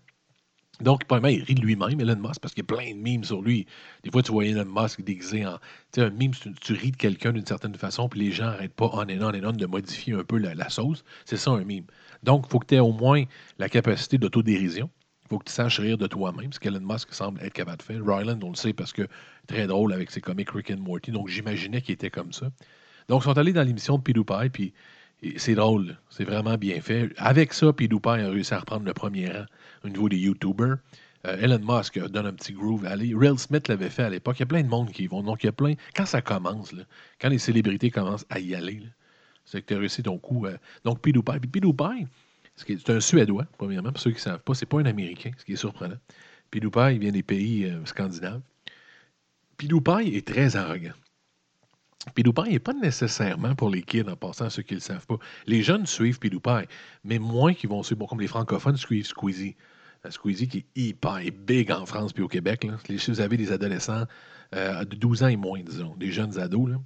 Donc, 0.81 1.05
premièrement, 1.05 1.29
il 1.29 1.43
rit 1.43 1.55
de 1.55 1.61
lui-même, 1.61 1.99
Elon 1.99 2.15
Musk, 2.15 2.39
parce 2.41 2.53
qu'il 2.53 2.63
y 2.63 2.71
a 2.71 2.75
plein 2.75 2.91
de 2.91 2.99
mimes 2.99 3.23
sur 3.23 3.41
lui. 3.41 3.65
Des 4.03 4.11
fois, 4.11 4.21
tu 4.21 4.31
vois 4.31 4.45
Elon 4.45 4.65
Musk 4.65 5.01
déguisé 5.01 5.47
en. 5.47 5.57
Tu 5.91 5.99
sais, 5.99 6.01
un 6.01 6.09
mime, 6.11 6.34
tu 6.61 6.73
ris 6.73 6.91
de 6.91 6.97
quelqu'un 6.97 7.31
d'une 7.31 7.45
certaine 7.45 7.73
façon, 7.73 8.07
puis 8.07 8.19
les 8.19 8.31
gens 8.31 8.45
n'arrêtent 8.45 8.75
pas 8.75 8.89
on 8.93 9.01
and 9.01 9.21
on 9.21 9.29
and 9.29 9.43
on 9.43 9.51
de 9.51 9.65
modifier 9.65 10.13
un 10.13 10.23
peu 10.23 10.38
la, 10.38 10.53
la 10.53 10.69
sauce. 10.69 11.03
C'est 11.25 11.38
ça, 11.38 11.51
un 11.51 11.63
mime. 11.63 11.86
Donc, 12.24 12.45
il 12.47 12.51
faut 12.51 12.59
que 12.59 12.67
tu 12.67 12.76
aies 12.76 12.80
au 12.80 12.91
moins 12.91 13.24
la 13.59 13.69
capacité 13.69 14.17
d'autodérision. 14.17 14.89
Il 15.26 15.30
faut 15.30 15.39
que 15.39 15.45
tu 15.45 15.53
saches 15.53 15.80
rire 15.80 15.97
de 15.97 16.07
toi-même, 16.07 16.51
ce 16.51 16.59
qu'Elon 16.59 16.82
Musk 16.82 17.13
semble 17.13 17.41
être 17.41 17.53
capable 17.53 17.78
de 17.78 17.84
faire. 17.84 18.01
Ryland, 18.05 18.39
on 18.43 18.49
le 18.49 18.55
sait 18.55 18.74
parce 18.74 18.91
que 18.93 19.07
très 19.47 19.67
drôle 19.67 19.93
avec 19.93 20.11
ses 20.11 20.21
comics 20.21 20.49
Rick 20.49 20.71
and 20.71 20.82
Morty, 20.82 21.11
donc 21.11 21.28
j'imaginais 21.28 21.82
qu'il 21.82 21.93
était 21.93 22.09
comme 22.09 22.34
ça. 22.34 22.47
Donc, 23.07 23.21
ils 23.21 23.26
sont 23.26 23.38
allés 23.38 23.53
dans 23.53 23.63
l'émission 23.63 23.97
de 23.97 24.03
PewDiePie, 24.03 24.49
puis 24.49 24.74
c'est 25.38 25.55
drôle, 25.55 25.97
c'est 26.09 26.26
vraiment 26.26 26.57
bien 26.57 26.82
fait. 26.82 27.09
Avec 27.17 27.53
ça, 27.53 27.71
PewDiePie 27.71 28.09
a 28.09 28.30
réussi 28.30 28.53
à 28.53 28.59
reprendre 28.59 28.86
le 28.86 28.93
premier 28.93 29.30
rang 29.30 29.45
au 29.86 29.89
niveau 29.89 30.09
des 30.09 30.17
YouTubers. 30.17 30.78
Euh, 31.26 31.38
Elon 31.39 31.59
Musk 31.59 31.99
donne 32.09 32.26
un 32.26 32.34
petit 32.34 32.51
groove. 32.51 32.86
Allez, 32.86 33.13
Real 33.15 33.38
Smith 33.39 33.67
l'avait 33.69 33.89
fait 33.89 34.03
à 34.03 34.09
l'époque. 34.09 34.38
Il 34.38 34.41
y 34.41 34.43
a 34.43 34.47
plein 34.47 34.63
de 34.63 34.67
monde 34.67 34.91
qui 34.91 35.03
y 35.03 35.07
vont. 35.07 35.24
Donc, 35.24 35.43
il 35.43 35.47
y 35.47 35.49
a 35.49 35.53
plein. 35.53 35.74
Quand 35.95 36.05
ça 36.05 36.21
commence, 36.21 36.76
quand 37.21 37.30
les 37.30 37.39
célébrités 37.39 37.91
commencent 37.91 38.26
à 38.30 38.39
y 38.39 38.53
aller, 38.55 38.82
c'est 39.45 39.61
que 39.61 39.67
tu 39.67 39.73
as 39.73 39.79
réussi 39.79 40.03
ton 40.03 40.17
coup. 40.17 40.45
euh, 40.45 40.57
donc, 40.83 41.01
PewDiePie. 41.01 41.39
Puis 41.39 42.07
c'est 42.55 42.89
un 42.89 42.99
Suédois, 42.99 43.45
premièrement. 43.57 43.91
Pour 43.91 43.99
ceux 43.99 44.11
qui 44.11 44.17
ne 44.17 44.21
savent 44.21 44.43
pas, 44.43 44.53
c'est 44.53 44.65
pas 44.65 44.79
un 44.79 44.85
Américain, 44.85 45.31
ce 45.37 45.45
qui 45.45 45.53
est 45.53 45.57
surprenant. 45.57 45.97
PewDiePie, 46.51 46.95
il 46.95 46.99
vient 46.99 47.11
des 47.11 47.23
pays 47.23 47.65
euh, 47.65 47.83
scandinaves. 47.85 48.41
PewDiePie 49.57 50.15
est 50.15 50.27
très 50.27 50.55
arrogant. 50.55 50.93
PewDiePie 52.15 52.51
n'est 52.51 52.59
pas 52.59 52.73
nécessairement 52.73 53.55
pour 53.55 53.69
les 53.69 53.81
kids, 53.81 54.09
en 54.09 54.15
passant 54.15 54.45
à 54.45 54.49
ceux 54.49 54.61
qui 54.61 54.73
ne 54.73 54.79
le 54.79 54.83
savent 54.83 55.05
pas. 55.07 55.17
Les 55.47 55.63
jeunes 55.63 55.85
suivent 55.85 56.19
PewDiePie, 56.19 56.67
mais 57.03 57.17
moins 57.17 57.53
qui 57.53 57.67
vont 57.67 57.81
suivre, 57.81 57.99
bon, 57.99 58.07
comme 58.07 58.21
les 58.21 58.27
francophones 58.27 58.77
suivent 58.77 59.05
Squeezie. 59.05 59.55
Euh, 60.05 60.11
Squeezie 60.11 60.47
qui 60.47 60.57
est 60.59 60.65
hyper 60.75 61.21
big 61.45 61.71
en 61.71 61.85
France 61.85 62.13
puis 62.13 62.23
au 62.23 62.27
Québec. 62.27 62.65
Là. 62.65 62.77
Si 62.97 63.09
vous 63.09 63.21
avez 63.21 63.37
des 63.37 63.51
adolescents 63.51 64.05
de 64.51 64.95
12 64.95 65.23
ans 65.23 65.27
et 65.29 65.35
moins, 65.35 65.61
disons, 65.61 65.95
des 65.95 66.11
jeunes 66.11 66.37
ados, 66.37 66.69
là, 66.69 66.77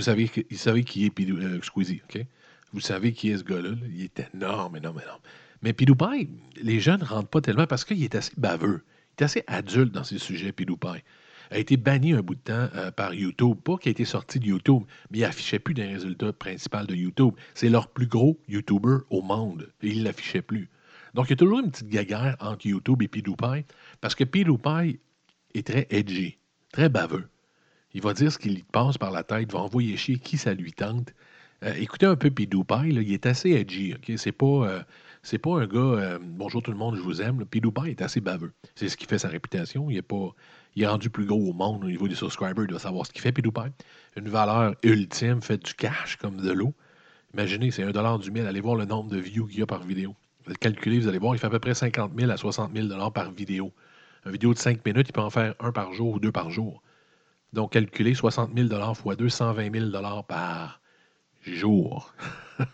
vous 0.00 0.04
savez, 0.04 0.28
que- 0.28 0.40
vous 0.50 0.56
savez 0.56 0.82
qui 0.84 1.04
est 1.04 1.10
Pidou- 1.10 1.38
euh, 1.38 1.60
Squeezie, 1.62 2.00
OK? 2.08 2.24
Vous 2.72 2.80
savez 2.80 3.12
qui 3.12 3.30
est 3.30 3.36
ce 3.38 3.44
gars-là. 3.44 3.70
là? 3.70 3.76
Il 3.94 4.02
est 4.02 4.22
énorme, 4.34 4.76
énorme, 4.76 5.00
énorme. 5.02 5.20
Mais 5.62 5.72
PewDiePie, 5.74 6.30
les 6.62 6.80
jeunes 6.80 7.00
ne 7.00 7.04
rentrent 7.04 7.28
pas 7.28 7.40
tellement 7.42 7.66
parce 7.66 7.84
qu'il 7.84 8.02
est 8.02 8.14
assez 8.14 8.32
baveux. 8.38 8.82
Il 9.18 9.22
est 9.22 9.24
assez 9.24 9.44
adulte 9.46 9.92
dans 9.92 10.04
ses 10.04 10.18
sujets, 10.18 10.52
PewDiePie 10.52 11.02
a 11.52 11.58
été 11.58 11.76
banni 11.76 12.12
un 12.12 12.20
bout 12.22 12.36
de 12.36 12.40
temps 12.40 12.68
euh, 12.76 12.92
par 12.92 13.12
YouTube. 13.12 13.56
Pas 13.64 13.76
qu'il 13.76 13.88
a 13.88 13.90
été 13.90 14.04
sorti 14.04 14.38
de 14.38 14.46
YouTube, 14.46 14.84
mais 15.10 15.18
il 15.18 15.24
affichait 15.24 15.58
plus 15.58 15.74
des 15.74 15.84
résultats 15.84 16.32
principaux 16.32 16.84
de 16.86 16.94
YouTube. 16.94 17.34
C'est 17.54 17.68
leur 17.68 17.88
plus 17.88 18.06
gros 18.06 18.38
YouTuber 18.46 18.98
au 19.10 19.20
monde. 19.20 19.68
Et 19.82 19.88
il 19.88 20.04
l'affichait 20.04 20.42
plus. 20.42 20.70
Donc, 21.14 21.26
il 21.26 21.30
y 21.30 21.32
a 21.32 21.36
toujours 21.36 21.58
une 21.58 21.72
petite 21.72 21.88
guéguerre 21.88 22.36
entre 22.38 22.66
YouTube 22.68 23.02
et 23.02 23.08
PewDiePie, 23.08 23.64
parce 24.00 24.14
que 24.14 24.22
PewDiePie 24.22 25.00
est 25.54 25.66
très 25.66 25.88
edgy, 25.90 26.38
très 26.70 26.88
baveux. 26.88 27.26
Il 27.94 28.02
va 28.02 28.12
dire 28.14 28.32
ce 28.32 28.38
qui 28.38 28.50
lui 28.50 28.64
passe 28.70 28.98
par 28.98 29.10
la 29.10 29.24
tête, 29.24 29.52
va 29.52 29.58
envoyer 29.60 29.96
chier 29.96 30.18
qui 30.18 30.38
ça 30.38 30.54
lui 30.54 30.72
tente. 30.72 31.12
Euh, 31.62 31.74
écoutez 31.74 32.06
un 32.06 32.16
peu 32.16 32.30
PewDiePie, 32.30 32.92
là, 32.92 33.02
il 33.02 33.12
est 33.12 33.26
assez 33.26 33.50
edgy. 33.50 33.94
ok? 33.94 34.16
C'est 34.16 34.32
pas, 34.32 34.46
euh, 34.46 34.82
pas 35.42 35.50
un 35.60 35.66
gars 35.66 35.78
euh, 35.78 36.18
bonjour 36.22 36.62
tout 36.62 36.70
le 36.70 36.76
monde, 36.76 36.96
je 36.96 37.02
vous 37.02 37.20
aime. 37.20 37.40
là. 37.40 37.44
PewDiePie 37.44 37.90
est 37.90 38.02
assez 38.02 38.20
baveux. 38.20 38.52
C'est 38.76 38.88
ce 38.88 38.96
qui 38.96 39.06
fait 39.06 39.18
sa 39.18 39.28
réputation. 39.28 39.90
Il 39.90 39.96
est 39.96 40.02
pas, 40.02 40.34
il 40.76 40.84
est 40.84 40.86
rendu 40.86 41.10
plus 41.10 41.26
gros 41.26 41.50
au 41.50 41.52
monde 41.52 41.84
au 41.84 41.88
niveau 41.88 42.08
des 42.08 42.14
subscribers. 42.14 42.64
Il 42.64 42.68
doit 42.68 42.78
savoir 42.78 43.06
ce 43.06 43.12
qu'il 43.12 43.20
fait, 43.20 43.32
PewDiePie. 43.32 43.72
Une 44.16 44.28
valeur 44.28 44.74
ultime, 44.82 45.42
fait 45.42 45.62
du 45.62 45.74
cash 45.74 46.16
comme 46.16 46.36
de 46.36 46.52
l'eau. 46.52 46.72
Imaginez, 47.34 47.70
c'est 47.70 47.82
un 47.82 47.90
dollar 47.90 48.18
du 48.18 48.30
mille. 48.30 48.46
Allez 48.46 48.60
voir 48.60 48.76
le 48.76 48.86
nombre 48.86 49.10
de 49.10 49.18
views 49.18 49.46
qu'il 49.46 49.60
y 49.60 49.62
a 49.62 49.66
par 49.66 49.82
vidéo. 49.82 50.14
Vous 50.44 50.50
allez 50.50 50.58
calculer, 50.58 50.98
vous 51.00 51.08
allez 51.08 51.18
voir, 51.18 51.34
il 51.34 51.38
fait 51.38 51.46
à 51.46 51.50
peu 51.50 51.58
près 51.58 51.74
50 51.74 52.12
000 52.18 52.30
à 52.30 52.36
60 52.36 52.72
000 52.74 52.86
dollars 52.88 53.12
par 53.12 53.30
vidéo. 53.32 53.72
Une 54.24 54.32
vidéo 54.32 54.54
de 54.54 54.58
5 54.58 54.84
minutes, 54.86 55.08
il 55.08 55.12
peut 55.12 55.20
en 55.20 55.30
faire 55.30 55.54
un 55.60 55.72
par 55.72 55.92
jour 55.92 56.14
ou 56.14 56.20
deux 56.20 56.32
par 56.32 56.50
jour. 56.50 56.82
Donc, 57.52 57.72
calculez 57.72 58.14
60 58.14 58.54
000 58.54 58.68
dollars 58.68 58.96
fois 58.96 59.16
2, 59.16 59.28
120 59.28 59.72
000 59.72 59.86
dollars 59.86 60.24
par 60.24 60.80
jour. 61.42 62.14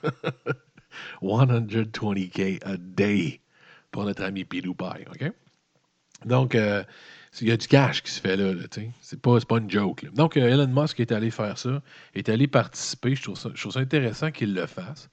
120K 1.23 2.65
a 2.65 2.77
day 2.77 3.41
pour 3.91 4.05
notre 4.05 4.25
ami 4.25 4.45
PewDiePie, 4.45 5.07
OK? 5.11 5.33
Donc, 6.25 6.55
euh, 6.55 6.83
il 7.41 7.49
y 7.49 7.53
a 7.53 7.57
du 7.57 7.67
cash 7.67 8.03
qui 8.03 8.11
se 8.11 8.21
fait 8.21 8.37
là, 8.37 8.53
là 8.53 8.63
c'est 9.01 9.21
pas, 9.21 9.39
une 9.59 9.71
joke. 9.71 10.07
Donc, 10.15 10.37
euh, 10.37 10.49
Elon 10.49 10.69
Musk 10.69 11.01
est 11.01 11.13
allé 11.13 11.31
faire 11.31 11.59
ça, 11.59 11.83
est 12.15 12.29
allé 12.29 12.47
participer. 12.47 13.15
Je 13.15 13.23
trouve 13.23 13.39
ça, 13.39 13.81
intéressant 13.81 14.31
qu'il 14.31 14.55
le 14.55 14.67
fasse. 14.67 15.11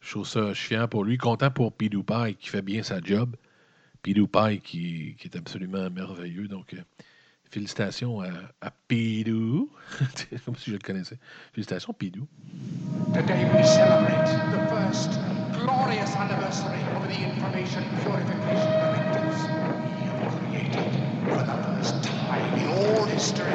Je 0.00 0.10
trouve 0.10 0.26
ça, 0.26 0.54
fier 0.54 0.88
pour 0.88 1.04
lui, 1.04 1.18
content 1.18 1.50
pour 1.50 1.72
PewDiePie 1.72 2.36
qui 2.38 2.48
fait 2.48 2.62
bien 2.62 2.82
sa 2.82 3.00
job. 3.00 3.36
Qui, 4.02 5.16
qui 5.18 5.28
est 5.28 5.36
absolument 5.36 5.90
merveilleux. 5.90 6.48
Donc, 6.48 6.72
euh, 6.72 6.80
félicitations 7.50 8.20
à, 8.20 8.26
à 8.60 8.70
Pidou. 8.88 9.70
C'est 10.14 10.42
comme 10.44 10.56
si 10.56 10.70
je 10.70 10.76
le 10.76 10.78
connaissais. 10.82 11.18
Félicitations, 11.52 11.92
Pidou. 11.92 12.26
Today 13.14 13.44
we 13.56 13.64
celebrate 13.64 14.26
the 14.52 14.60
first 14.68 15.18
glorious 15.52 16.14
anniversary 16.16 16.80
of 16.96 17.08
the 17.08 17.20
Information 17.22 17.82
Purification 18.04 18.70
Directives. 18.80 19.42
We 19.48 20.06
have 20.06 20.40
created, 20.40 20.92
for 21.28 21.42
the 21.42 21.56
first 21.64 22.04
time 22.04 22.58
in 22.58 22.68
all 22.68 23.04
history, 23.06 23.52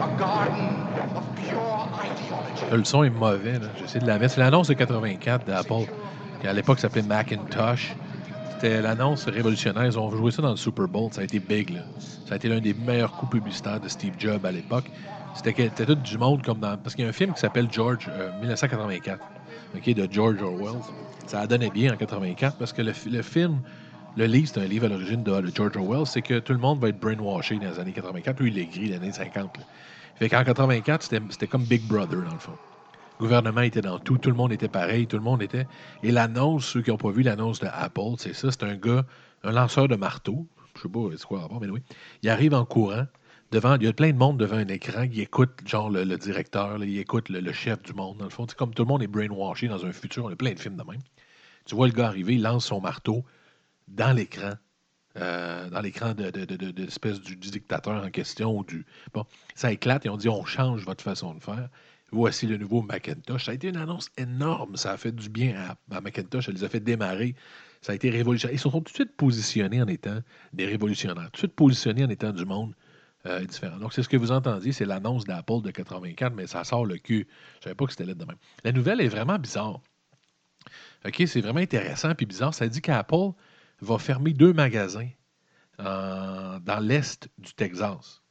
a 0.00 0.08
garden 0.18 0.68
of 1.16 1.24
pure 1.36 1.88
ideology. 1.94 2.76
Le 2.76 2.84
son 2.84 3.04
est 3.04 3.10
mauvais. 3.10 3.58
là. 3.58 3.68
J'essaie 3.78 4.00
de 4.00 4.06
la 4.06 4.18
mettre. 4.18 4.34
C'est 4.34 4.40
l'annonce 4.40 4.68
de 4.68 4.74
84 4.74 5.44
d'Apple, 5.46 5.86
qui 6.40 6.46
à 6.48 6.52
l'époque 6.52 6.80
s'appelait 6.80 7.02
Macintosh. 7.02 7.94
C'était 8.60 8.82
l'annonce 8.82 9.24
révolutionnaire. 9.26 9.86
Ils 9.86 9.98
ont 9.98 10.10
joué 10.10 10.30
ça 10.30 10.42
dans 10.42 10.50
le 10.50 10.56
Super 10.56 10.86
Bowl. 10.86 11.10
Ça 11.12 11.22
a 11.22 11.24
été 11.24 11.40
big. 11.40 11.70
Là. 11.70 11.80
Ça 12.26 12.34
a 12.34 12.36
été 12.36 12.46
l'un 12.48 12.60
des 12.60 12.74
meilleurs 12.74 13.12
coups 13.12 13.32
publicitaires 13.32 13.80
de 13.80 13.88
Steve 13.88 14.12
Jobs 14.18 14.44
à 14.44 14.52
l'époque. 14.52 14.90
C'était 15.34 15.70
tout 15.70 15.94
du 15.94 16.18
monde 16.18 16.42
comme 16.42 16.58
dans. 16.60 16.76
Parce 16.76 16.94
qu'il 16.94 17.04
y 17.04 17.06
a 17.06 17.10
un 17.10 17.14
film 17.14 17.32
qui 17.32 17.40
s'appelle 17.40 17.68
George, 17.72 18.06
euh, 18.10 18.30
1984, 18.40 19.18
ok, 19.76 19.94
de 19.94 20.08
George 20.12 20.42
Orwell. 20.42 20.78
Ça 21.26 21.40
a 21.40 21.46
donné 21.46 21.70
bien 21.70 21.94
en 21.94 21.96
84 21.96 22.56
parce 22.58 22.72
que 22.74 22.82
le, 22.82 22.92
fi- 22.92 23.08
le 23.08 23.22
film, 23.22 23.60
le 24.16 24.26
livre, 24.26 24.50
c'est 24.52 24.60
un 24.60 24.66
livre 24.66 24.84
à 24.86 24.88
l'origine 24.90 25.22
de, 25.22 25.42
George 25.54 25.76
Orwell, 25.78 26.04
c'est 26.04 26.20
que 26.20 26.40
tout 26.40 26.52
le 26.52 26.58
monde 26.58 26.80
va 26.80 26.88
être 26.88 27.00
brainwashé 27.00 27.56
dans 27.56 27.70
les 27.70 27.78
années 27.78 27.92
84. 27.92 28.40
Lui, 28.40 28.50
il 28.50 28.58
est 28.58 28.66
gris 28.66 28.88
les 28.88 28.96
années 28.96 29.12
50. 29.12 29.56
là. 29.56 29.64
Fait 30.16 30.28
qu'en 30.28 30.44
84, 30.44 31.02
c'était 31.04 31.22
c'était 31.30 31.46
comme 31.46 31.62
Big 31.64 31.82
Brother, 31.86 32.20
dans 32.22 32.32
le 32.34 32.38
fond. 32.38 32.52
Le 33.20 33.26
gouvernement 33.26 33.60
était 33.60 33.82
dans 33.82 33.98
tout, 33.98 34.16
tout 34.16 34.30
le 34.30 34.34
monde 34.34 34.50
était 34.50 34.70
pareil, 34.70 35.06
tout 35.06 35.18
le 35.18 35.22
monde 35.22 35.42
était. 35.42 35.66
Et 36.02 36.10
l'annonce, 36.10 36.64
ceux 36.64 36.80
qui 36.80 36.88
n'ont 36.88 36.96
pas 36.96 37.10
vu 37.10 37.22
l'annonce 37.22 37.60
de 37.60 37.66
Apple, 37.70 38.14
c'est 38.16 38.32
ça, 38.32 38.50
c'est 38.50 38.62
un 38.62 38.76
gars, 38.76 39.04
un 39.42 39.52
lanceur 39.52 39.88
de 39.88 39.96
marteau, 39.96 40.48
je 40.74 40.80
sais 40.80 40.88
pas 40.88 41.00
c'est 41.18 41.26
quoi 41.26 41.40
rapport, 41.40 41.60
mais 41.60 41.68
oui. 41.68 41.82
Il 42.22 42.30
arrive 42.30 42.54
en 42.54 42.64
courant, 42.64 43.04
devant, 43.50 43.76
il 43.76 43.82
y 43.82 43.88
a 43.88 43.92
plein 43.92 44.12
de 44.12 44.16
monde 44.16 44.38
devant 44.38 44.56
un 44.56 44.68
écran, 44.68 45.02
il 45.02 45.20
écoute 45.20 45.50
genre 45.66 45.90
le, 45.90 46.16
directeur, 46.16 46.82
il 46.82 46.98
écoute 46.98 47.28
le, 47.28 47.52
chef 47.52 47.82
du 47.82 47.92
monde, 47.92 48.16
dans 48.16 48.24
le 48.24 48.30
fond. 48.30 48.46
C'est 48.48 48.56
comme 48.56 48.72
tout 48.72 48.84
le 48.84 48.88
monde 48.88 49.02
est 49.02 49.06
brainwashé 49.06 49.68
dans 49.68 49.84
un 49.84 49.92
futur, 49.92 50.24
on 50.24 50.30
a 50.30 50.36
plein 50.36 50.54
de 50.54 50.58
films 50.58 50.76
de 50.76 50.82
même. 50.90 51.02
Tu 51.66 51.74
vois 51.74 51.88
le 51.88 51.92
gars 51.92 52.06
arriver, 52.06 52.36
il 52.36 52.42
lance 52.42 52.64
son 52.64 52.80
marteau 52.80 53.22
dans 53.86 54.16
l'écran. 54.16 54.52
euh, 55.18 55.68
dans 55.68 55.80
l'écran 55.82 56.14
de 56.14 56.80
l'espèce 56.80 57.20
du, 57.20 57.36
du 57.36 57.50
dictateur 57.50 58.02
en 58.02 58.10
question. 58.10 58.56
Ou 58.56 58.64
du... 58.64 58.86
Bon, 59.12 59.26
ça 59.54 59.70
éclate 59.72 60.06
et 60.06 60.08
on 60.08 60.16
dit 60.16 60.30
on 60.30 60.46
change 60.46 60.86
votre 60.86 61.04
façon 61.04 61.34
de 61.34 61.40
faire. 61.40 61.68
Voici 62.12 62.46
le 62.46 62.56
nouveau 62.56 62.82
Macintosh. 62.82 63.44
Ça 63.44 63.52
a 63.52 63.54
été 63.54 63.68
une 63.68 63.76
annonce 63.76 64.10
énorme. 64.16 64.76
Ça 64.76 64.92
a 64.92 64.96
fait 64.96 65.12
du 65.12 65.28
bien 65.28 65.54
à, 65.90 66.00
Macintosh. 66.00 66.46
Ça 66.46 66.52
les 66.52 66.64
a 66.64 66.68
fait 66.68 66.80
démarrer. 66.80 67.34
Ça 67.82 67.92
a 67.92 67.94
été 67.94 68.10
révolutionnaire. 68.10 68.54
Ils 68.54 68.58
se 68.58 68.64
sont 68.68 68.80
tout 68.80 68.80
de 68.80 68.88
suite 68.88 69.16
positionnés 69.16 69.80
en 69.80 69.86
étant 69.86 70.18
des 70.52 70.66
révolutionnaires. 70.66 71.30
Tout 71.30 71.32
de 71.32 71.36
suite 71.38 71.54
positionnés 71.54 72.04
en 72.04 72.10
étant 72.10 72.32
du 72.32 72.44
monde 72.44 72.74
euh, 73.26 73.44
différent. 73.44 73.76
Donc, 73.78 73.92
c'est 73.92 74.02
ce 74.02 74.08
que 74.08 74.16
vous 74.16 74.32
entendiez. 74.32 74.72
C'est 74.72 74.84
l'annonce 74.84 75.24
d'Apple 75.24 75.62
de 75.62 75.70
84, 75.70 76.34
mais 76.34 76.46
ça 76.46 76.64
sort 76.64 76.84
le 76.84 76.98
cul. 76.98 77.28
Je 77.58 77.64
savais 77.64 77.74
pas 77.74 77.84
que 77.86 77.92
c'était 77.92 78.06
là 78.06 78.14
de 78.14 78.24
même. 78.24 78.36
La 78.64 78.72
nouvelle 78.72 79.00
est 79.00 79.08
vraiment 79.08 79.38
bizarre. 79.38 79.80
OK, 81.06 81.22
c'est 81.26 81.40
vraiment 81.40 81.60
intéressant 81.60 82.14
puis 82.14 82.26
bizarre. 82.26 82.52
Ça 82.54 82.68
dit 82.68 82.80
qu'Apple 82.82 83.30
va 83.80 83.98
fermer 83.98 84.32
deux 84.34 84.52
magasins 84.52 85.08
en- 85.78 86.58
dans 86.60 86.80
l'est 86.80 87.28
du 87.38 87.54
Texas. 87.54 88.22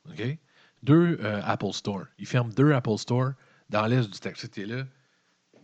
Deux 0.83 1.17
euh, 1.21 1.41
Apple 1.43 1.73
Store. 1.73 2.03
Ils 2.19 2.27
ferment 2.27 2.51
deux 2.55 2.71
Apple 2.73 2.97
Store 2.97 3.31
dans 3.69 3.85
l'est 3.85 4.09
du 4.09 4.19
Texas. 4.19 4.49
T'es 4.51 4.65
là. 4.65 4.83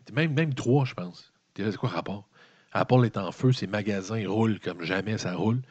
T'es 0.06 0.14
Même, 0.14 0.54
trois, 0.54 0.86
je 0.86 0.94
pense. 0.94 1.34
T'es 1.54 1.64
là, 1.64 1.72
c'est 1.72 1.78
quoi 1.78 1.90
rapport? 1.90 2.28
Apple 2.72 3.06
est 3.06 3.18
en 3.18 3.32
feu, 3.32 3.54
ses 3.54 3.68
magasins 3.68 4.28
roulent 4.28 4.60
comme 4.60 4.84
jamais 4.84 5.18
ça 5.18 5.34
roule. 5.34 5.62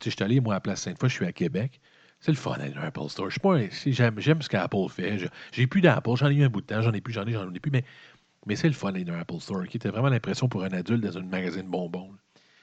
Tu 0.00 0.04
sais, 0.04 0.10
je 0.10 0.16
suis 0.16 0.24
allé, 0.24 0.40
moi, 0.40 0.54
à 0.54 0.60
Place 0.60 0.82
Sainte-Foy, 0.82 1.08
je 1.08 1.14
suis 1.14 1.26
à 1.26 1.32
Québec. 1.32 1.80
C'est 2.20 2.30
le 2.30 2.36
fun 2.36 2.56
d'aller 2.56 2.72
dans 2.72 2.82
Apple 2.82 3.08
Store. 3.08 3.30
Je 3.30 3.38
sais 3.72 3.92
j'aime, 3.92 4.20
j'aime 4.20 4.40
ce 4.42 4.48
qu'Apple 4.48 4.88
fait. 4.88 5.28
J'ai 5.50 5.66
plus 5.66 5.80
d'Apple, 5.80 6.14
j'en 6.14 6.30
ai 6.30 6.34
eu 6.34 6.44
un 6.44 6.48
bout 6.48 6.60
de 6.60 6.66
temps, 6.66 6.80
j'en 6.80 6.92
ai 6.92 7.00
plus, 7.00 7.12
j'en 7.12 7.26
ai, 7.26 7.32
j'en 7.32 7.52
ai 7.52 7.58
plus, 7.58 7.72
mais, 7.72 8.56
c'est 8.56 8.68
le 8.68 8.74
fun 8.74 8.92
d'aller 8.92 9.04
dans 9.04 9.18
Apple 9.18 9.40
Store. 9.40 9.66
Qui 9.66 9.76
était 9.76 9.88
vraiment 9.88 10.08
l'impression 10.08 10.48
pour 10.48 10.62
un 10.62 10.70
adulte 10.70 11.02
dans 11.02 11.18
un 11.18 11.22
magasin 11.22 11.62
de 11.62 11.68
bonbons. 11.68 12.12
là. 12.12 12.18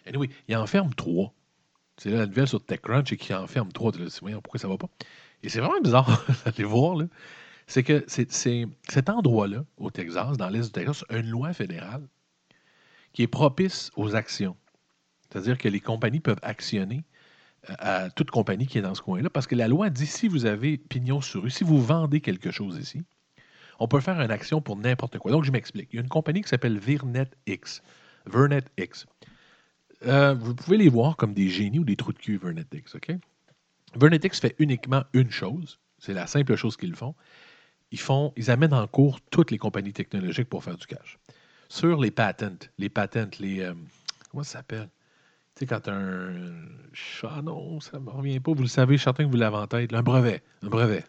Anyway, 0.08 0.30
il 0.48 0.56
enferme 0.56 0.94
trois. 0.96 1.34
C'est 1.98 2.10
la 2.12 2.26
nouvelle 2.26 2.48
sur 2.48 2.64
TechCrunch 2.64 3.12
et 3.12 3.18
qui 3.18 3.34
enferme 3.34 3.72
trois. 3.74 3.92
Tu 3.92 4.00
pourquoi 4.42 4.60
ça 4.60 4.70
va 4.70 4.78
pas? 4.78 4.88
Et 5.44 5.50
c'est 5.50 5.60
vraiment 5.60 5.82
bizarre 5.82 6.26
d'aller 6.46 6.64
voir, 6.64 6.96
là. 6.96 7.06
C'est 7.70 7.84
que 7.84 8.04
cet 8.08 9.10
endroit-là, 9.10 9.64
au 9.78 9.92
Texas, 9.92 10.38
dans 10.38 10.50
l'Est 10.50 10.66
du 10.66 10.72
Texas, 10.72 11.06
une 11.12 11.30
loi 11.30 11.54
fédérale 11.54 12.02
qui 13.14 13.22
est 13.22 13.28
propice 13.28 13.92
aux 13.96 14.16
actions. 14.16 14.58
C'est-à-dire 15.30 15.56
que 15.56 15.70
les 15.70 15.80
compagnies 15.80 16.20
peuvent 16.20 16.40
actionner 16.42 17.04
euh, 17.70 17.76
à 17.78 18.10
toute 18.10 18.32
compagnie 18.32 18.66
qui 18.66 18.80
est 18.80 18.82
dans 18.82 18.96
ce 18.96 19.04
coin-là, 19.04 19.30
parce 19.30 19.46
que 19.46 19.54
la 19.54 19.68
loi 19.68 19.92
dit 19.92 20.08
si 20.08 20.28
vous 20.28 20.48
avez 20.48 20.80
pignon 20.80 21.22
sur 21.22 21.44
rue, 21.44 21.52
si 21.52 21.64
vous 21.64 21.80
vendez 21.80 22.22
quelque 22.22 22.50
chose 22.50 22.80
ici, 22.80 23.04
on 23.78 23.88
peut 23.88 24.00
faire 24.00 24.20
une 24.20 24.32
action 24.32 24.62
pour 24.62 24.76
n'importe 24.76 25.20
quoi. 25.20 25.32
Donc, 25.32 25.44
je 25.44 25.52
m'explique. 25.52 25.90
Il 25.94 25.98
y 25.98 26.00
a 26.00 26.02
une 26.02 26.10
compagnie 26.10 26.42
qui 26.42 26.50
s'appelle 26.50 26.80
Virnet 26.80 27.30
X. 27.46 27.84
Vernet 28.26 28.66
X. 28.80 29.06
Euh, 30.08 30.34
vous 30.34 30.56
pouvez 30.56 30.78
les 30.78 30.90
voir 30.90 31.18
comme 31.18 31.36
des 31.36 31.50
génies 31.50 31.78
ou 31.78 31.84
des 31.84 31.96
trous 31.96 32.14
de 32.14 32.18
cul, 32.18 32.38
Vernet 32.38 32.68
X, 32.74 32.96
OK? 32.96 33.12
Vernet 33.96 34.26
X 34.26 34.40
fait 34.40 34.56
uniquement 34.58 35.04
une 35.14 35.30
chose. 35.30 35.80
C'est 36.00 36.14
la 36.14 36.26
simple 36.26 36.56
chose 36.56 36.76
qu'ils 36.76 36.96
font. 36.96 37.14
Ils, 37.92 38.52
amènent 38.52 38.74
en 38.74 38.88
cours 38.88 39.20
toutes 39.32 39.52
les 39.52 39.58
compagnies 39.58 39.94
technologiques 39.94 40.50
pour 40.50 40.64
faire 40.64 40.78
du 40.78 40.86
cash. 40.86 41.18
Sur 41.70 42.00
les 42.00 42.12
patents, 42.12 42.68
les 42.78 42.90
patents, 42.90 43.30
les. 43.40 43.62
euh, 43.62 43.74
comment 44.30 44.44
ça 44.44 44.60
s'appelle? 44.60 44.90
Tu 45.56 45.62
sais, 45.62 45.66
quand 45.66 45.88
un. 45.88 46.54
Ah 47.24 47.42
non, 47.42 47.80
ça 47.80 48.00
ne 48.00 48.06
me 48.06 48.10
revient 48.10 48.40
pas. 48.40 48.54
Vous 48.54 48.62
le 48.62 48.68
savez, 48.68 48.98
certain 48.98 49.26
que 49.26 49.32
vous 49.32 49.38
l'avez 49.38 49.58
en 49.58 49.68
tête. 49.68 49.94
Un 49.94 50.04
brevet. 50.04 50.42
Un 50.64 50.70
brevet. 50.70 51.04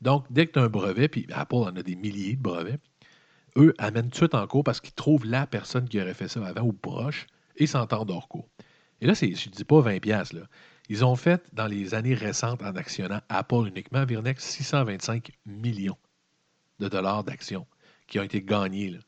Donc, 0.00 0.24
dès 0.30 0.46
que 0.46 0.52
tu 0.52 0.58
as 0.58 0.62
un 0.62 0.68
brevet, 0.68 1.08
puis 1.08 1.26
Apple 1.32 1.54
en 1.56 1.76
a 1.76 1.82
des 1.82 1.94
milliers 1.94 2.36
de 2.36 2.42
brevets, 2.42 2.80
eux 3.56 3.74
amènent 3.78 4.04
tout 4.04 4.10
de 4.10 4.16
suite 4.16 4.34
en 4.34 4.46
cours 4.46 4.64
parce 4.64 4.80
qu'ils 4.80 4.94
trouvent 4.94 5.26
la 5.26 5.46
personne 5.46 5.88
qui 5.88 6.00
aurait 6.00 6.14
fait 6.14 6.28
ça 6.28 6.44
avant 6.44 6.62
ou 6.62 6.72
proche 6.72 7.26
et 7.56 7.66
s'entendent 7.66 8.10
hors 8.10 8.28
cours. 8.28 8.48
Et 9.00 9.06
là, 9.06 9.14
je 9.14 9.26
ne 9.26 9.54
dis 9.54 9.64
pas 9.64 9.80
20$. 9.80 10.00
piastres, 10.00 10.36
Là. 10.36 10.42
Ils 10.92 11.06
ont 11.06 11.16
fait, 11.16 11.42
dans 11.54 11.68
les 11.68 11.94
années 11.94 12.12
récentes, 12.12 12.62
en 12.62 12.76
actionnant 12.76 13.22
Apple 13.30 13.66
uniquement, 13.66 14.04
Virnex, 14.04 14.44
625 14.44 15.30
millions 15.46 15.96
de 16.80 16.88
dollars 16.88 17.24
d'actions 17.24 17.66
qui 18.06 18.20
ont 18.20 18.22
été 18.22 18.42
gagnés 18.42 18.98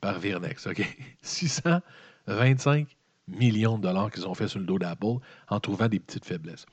par 0.00 0.18
Virnex. 0.18 0.66
OK? 0.66 0.82
625 1.20 2.96
millions 3.28 3.76
de 3.76 3.82
dollars 3.82 4.10
qu'ils 4.10 4.26
ont 4.26 4.32
fait 4.32 4.48
sur 4.48 4.58
le 4.58 4.64
dos 4.64 4.78
d'Apple 4.78 5.18
en 5.48 5.60
trouvant 5.60 5.86
des 5.86 6.00
petites 6.00 6.24
faiblesses. 6.24 6.64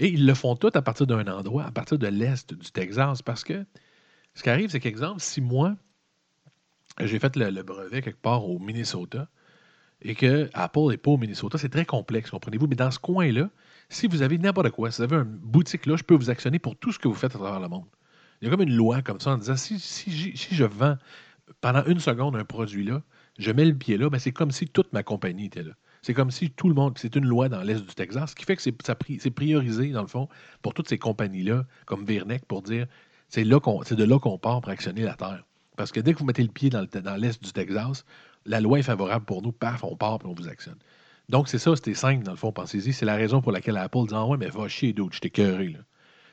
Et 0.00 0.08
ils 0.08 0.26
le 0.26 0.34
font 0.34 0.56
tout 0.56 0.72
à 0.74 0.82
partir 0.82 1.06
d'un 1.06 1.28
endroit, 1.28 1.66
à 1.66 1.70
partir 1.70 1.96
de 1.96 2.08
l'Est 2.08 2.52
du 2.52 2.72
Texas, 2.72 3.22
parce 3.22 3.44
que 3.44 3.64
ce 4.34 4.42
qui 4.42 4.50
arrive, 4.50 4.70
c'est 4.70 4.80
qu'exemple, 4.80 5.20
si 5.20 5.40
moi, 5.40 5.76
j'ai 6.98 7.20
fait 7.20 7.36
le, 7.36 7.50
le 7.50 7.62
brevet 7.62 8.02
quelque 8.02 8.20
part 8.20 8.44
au 8.44 8.58
Minnesota 8.58 9.28
et 10.02 10.16
que 10.16 10.50
Apple 10.54 10.88
n'est 10.88 10.96
pas 10.96 11.12
au 11.12 11.18
Minnesota, 11.18 11.56
c'est 11.56 11.68
très 11.68 11.84
complexe, 11.84 12.30
comprenez-vous? 12.30 12.66
Mais 12.66 12.74
dans 12.74 12.90
ce 12.90 12.98
coin-là, 12.98 13.48
si 13.88 14.06
vous 14.06 14.22
avez 14.22 14.38
n'importe 14.38 14.70
quoi, 14.70 14.90
si 14.90 14.98
vous 14.98 15.12
avez 15.12 15.16
une 15.16 15.24
boutique 15.24 15.86
là, 15.86 15.96
je 15.96 16.02
peux 16.02 16.14
vous 16.14 16.30
actionner 16.30 16.58
pour 16.58 16.76
tout 16.76 16.92
ce 16.92 16.98
que 16.98 17.08
vous 17.08 17.14
faites 17.14 17.34
à 17.34 17.38
travers 17.38 17.60
le 17.60 17.68
monde. 17.68 17.86
Il 18.40 18.44
y 18.44 18.48
a 18.48 18.50
comme 18.50 18.62
une 18.62 18.74
loi 18.74 19.02
comme 19.02 19.20
ça 19.20 19.30
en 19.30 19.38
disant 19.38 19.56
si, 19.56 19.78
si, 19.80 20.36
je 20.54 20.64
vends 20.64 20.96
pendant 21.60 21.84
une 21.86 21.98
seconde 21.98 22.36
un 22.36 22.44
produit 22.44 22.84
là, 22.84 23.02
je 23.38 23.50
mets 23.50 23.64
le 23.64 23.74
pied 23.74 23.96
là, 23.96 24.10
ben 24.10 24.18
c'est 24.18 24.32
comme 24.32 24.50
si 24.50 24.66
toute 24.66 24.92
ma 24.92 25.02
compagnie 25.02 25.46
était 25.46 25.62
là. 25.62 25.72
C'est 26.02 26.14
comme 26.14 26.30
si 26.30 26.50
tout 26.50 26.68
le 26.68 26.74
monde, 26.74 26.96
c'est 26.96 27.16
une 27.16 27.26
loi 27.26 27.48
dans 27.48 27.62
l'Est 27.62 27.80
du 27.80 27.94
Texas, 27.94 28.30
ce 28.30 28.36
qui 28.36 28.44
fait 28.44 28.56
que 28.56 28.62
c'est 28.62 29.30
priorisé, 29.30 29.90
dans 29.90 30.02
le 30.02 30.06
fond, 30.06 30.28
pour 30.62 30.72
toutes 30.72 30.88
ces 30.88 30.98
compagnies-là, 30.98 31.64
comme 31.86 32.04
Virnec, 32.04 32.44
pour 32.46 32.62
dire 32.62 32.86
c'est 33.28 33.44
de 33.44 34.04
là 34.04 34.18
qu'on 34.18 34.38
part 34.38 34.60
pour 34.60 34.70
actionner 34.70 35.02
la 35.02 35.14
Terre. 35.14 35.44
Parce 35.76 35.92
que 35.92 36.00
dès 36.00 36.14
que 36.14 36.18
vous 36.18 36.24
mettez 36.24 36.42
le 36.42 36.48
pied 36.48 36.70
dans 36.70 36.86
l'Est 37.16 37.42
du 37.42 37.52
Texas, 37.52 38.04
la 38.46 38.60
loi 38.60 38.78
est 38.78 38.82
favorable 38.82 39.24
pour 39.24 39.42
nous, 39.42 39.52
paf, 39.52 39.82
on 39.84 39.96
part 39.96 40.18
et 40.24 40.26
on 40.26 40.34
vous 40.34 40.48
actionne. 40.48 40.78
Donc, 41.28 41.48
c'est 41.48 41.58
ça, 41.58 41.76
c'était 41.76 41.94
simple, 41.94 42.24
dans 42.24 42.32
le 42.32 42.36
fond, 42.38 42.52
pensez-y. 42.52 42.92
C'est 42.92 43.04
la 43.04 43.16
raison 43.16 43.42
pour 43.42 43.52
laquelle 43.52 43.76
Apple 43.76 44.06
dit 44.08 44.14
Ah 44.14 44.24
ouais, 44.26 44.38
mais 44.38 44.48
va 44.48 44.66
chier 44.68 44.92
d'autres, 44.92 45.14
je 45.14 45.20
t'ai 45.20 45.30
cœuré. 45.30 45.68
Là. 45.68 45.80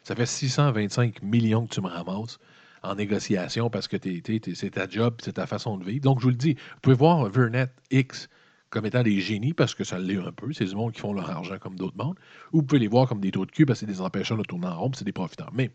Ça 0.03 0.15
fait 0.15 0.25
625 0.25 1.21
millions 1.21 1.65
que 1.67 1.73
tu 1.73 1.81
me 1.81 1.87
ramasses 1.87 2.39
en 2.83 2.95
négociation 2.95 3.69
parce 3.69 3.87
que 3.87 3.97
c'est 4.01 4.69
ta 4.69 4.87
job, 4.87 5.15
c'est 5.21 5.33
ta 5.33 5.47
façon 5.47 5.77
de 5.77 5.83
vivre. 5.83 6.01
Donc, 6.01 6.19
je 6.19 6.23
vous 6.23 6.29
le 6.29 6.35
dis, 6.35 6.53
vous 6.53 6.79
pouvez 6.81 6.95
voir 6.95 7.27
Vernet 7.29 7.71
X 7.91 8.29
comme 8.69 8.85
étant 8.85 9.03
des 9.03 9.19
génies 9.19 9.53
parce 9.53 9.73
que 9.73 9.83
ça 9.83 9.99
l'est 9.99 10.17
un 10.17 10.31
peu. 10.31 10.53
C'est 10.53 10.65
du 10.65 10.75
monde 10.75 10.93
qui 10.93 11.01
font 11.01 11.13
leur 11.13 11.29
argent 11.29 11.57
comme 11.59 11.75
d'autres 11.75 11.97
mondes. 11.97 12.17
Ou 12.53 12.57
vous 12.57 12.63
pouvez 12.63 12.79
les 12.79 12.87
voir 12.87 13.07
comme 13.07 13.19
des 13.19 13.31
trous 13.31 13.45
de 13.45 13.51
cul 13.51 13.65
parce 13.65 13.79
que 13.79 13.85
c'est 13.85 13.91
des 13.91 14.01
empêcheurs 14.01 14.37
de 14.37 14.43
tourner 14.43 14.67
en 14.67 14.79
rond, 14.79 14.91
c'est 14.93 15.05
des 15.05 15.11
profiteurs. 15.11 15.51
Mais, 15.53 15.71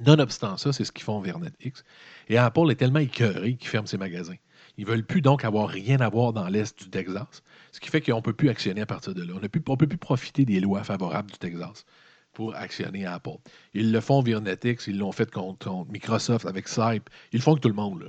nonobstant 0.00 0.56
ça, 0.56 0.72
c'est 0.72 0.84
ce 0.84 0.92
qu'ils 0.92 1.04
font 1.04 1.20
Vernet 1.20 1.54
X. 1.60 1.84
Et 2.28 2.38
Apple 2.38 2.70
est 2.70 2.76
tellement 2.76 3.00
écœuré 3.00 3.54
qu'ils 3.54 3.68
ferment 3.68 3.86
ses 3.86 3.98
magasins. 3.98 4.36
Ils 4.82 4.88
veulent 4.88 5.04
plus 5.04 5.22
donc 5.22 5.44
avoir 5.44 5.68
rien 5.68 6.00
à 6.00 6.08
voir 6.08 6.32
dans 6.32 6.48
l'Est 6.48 6.76
du 6.76 6.90
Texas, 6.90 7.44
ce 7.70 7.78
qui 7.78 7.88
fait 7.88 8.00
qu'on 8.00 8.16
ne 8.16 8.20
peut 8.20 8.32
plus 8.32 8.48
actionner 8.48 8.80
à 8.80 8.86
partir 8.86 9.14
de 9.14 9.22
là. 9.22 9.32
On 9.36 9.40
ne 9.40 9.46
peut 9.46 9.86
plus 9.86 9.96
profiter 9.96 10.44
des 10.44 10.58
lois 10.58 10.82
favorables 10.82 11.30
du 11.30 11.38
Texas 11.38 11.86
pour 12.32 12.56
actionner 12.56 13.06
Apple. 13.06 13.38
Ils 13.74 13.92
le 13.92 14.00
font 14.00 14.22
via 14.22 14.40
Netix, 14.40 14.88
ils 14.88 14.98
l'ont 14.98 15.12
fait 15.12 15.30
contre, 15.30 15.86
Microsoft 15.88 16.46
avec 16.46 16.66
Skype. 16.66 17.08
Ils 17.32 17.36
le 17.36 17.42
font 17.42 17.52
avec 17.52 17.62
tout 17.62 17.68
le 17.68 17.76
monde, 17.76 18.02
là? 18.02 18.08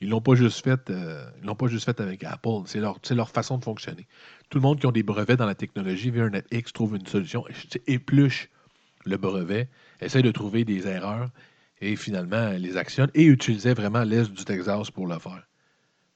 Ils 0.00 0.08
l'ont 0.08 0.20
euh, 0.26 1.30
l'ont 1.44 1.54
pas 1.54 1.68
juste 1.68 1.84
fait 1.84 2.00
avec 2.00 2.24
Apple. 2.24 2.62
C'est 2.66 2.80
leur, 3.14 3.30
façon 3.30 3.58
de 3.58 3.64
fonctionner. 3.64 4.08
Tout 4.50 4.58
le 4.58 4.62
monde 4.62 4.80
qui 4.80 4.86
ont 4.86 4.92
des 4.92 5.04
brevets 5.04 5.36
dans 5.36 5.46
la 5.46 5.54
technologie, 5.54 6.10
via 6.10 6.28
X 6.50 6.72
trouve 6.72 6.96
une 6.96 7.06
solution, 7.06 7.44
épluche 7.86 8.50
le 9.04 9.16
brevet, 9.16 9.68
essaie 10.00 10.22
de 10.22 10.32
trouver 10.32 10.64
des 10.64 10.88
erreurs 10.88 11.30
et 11.80 11.94
finalement 11.94 12.50
les 12.50 12.76
actionne 12.76 13.12
et 13.14 13.22
utilisait 13.22 13.74
vraiment 13.74 14.02
l'Est 14.02 14.32
du 14.32 14.44
Texas 14.44 14.90
pour 14.90 15.06
le 15.06 15.20
faire. 15.20 15.44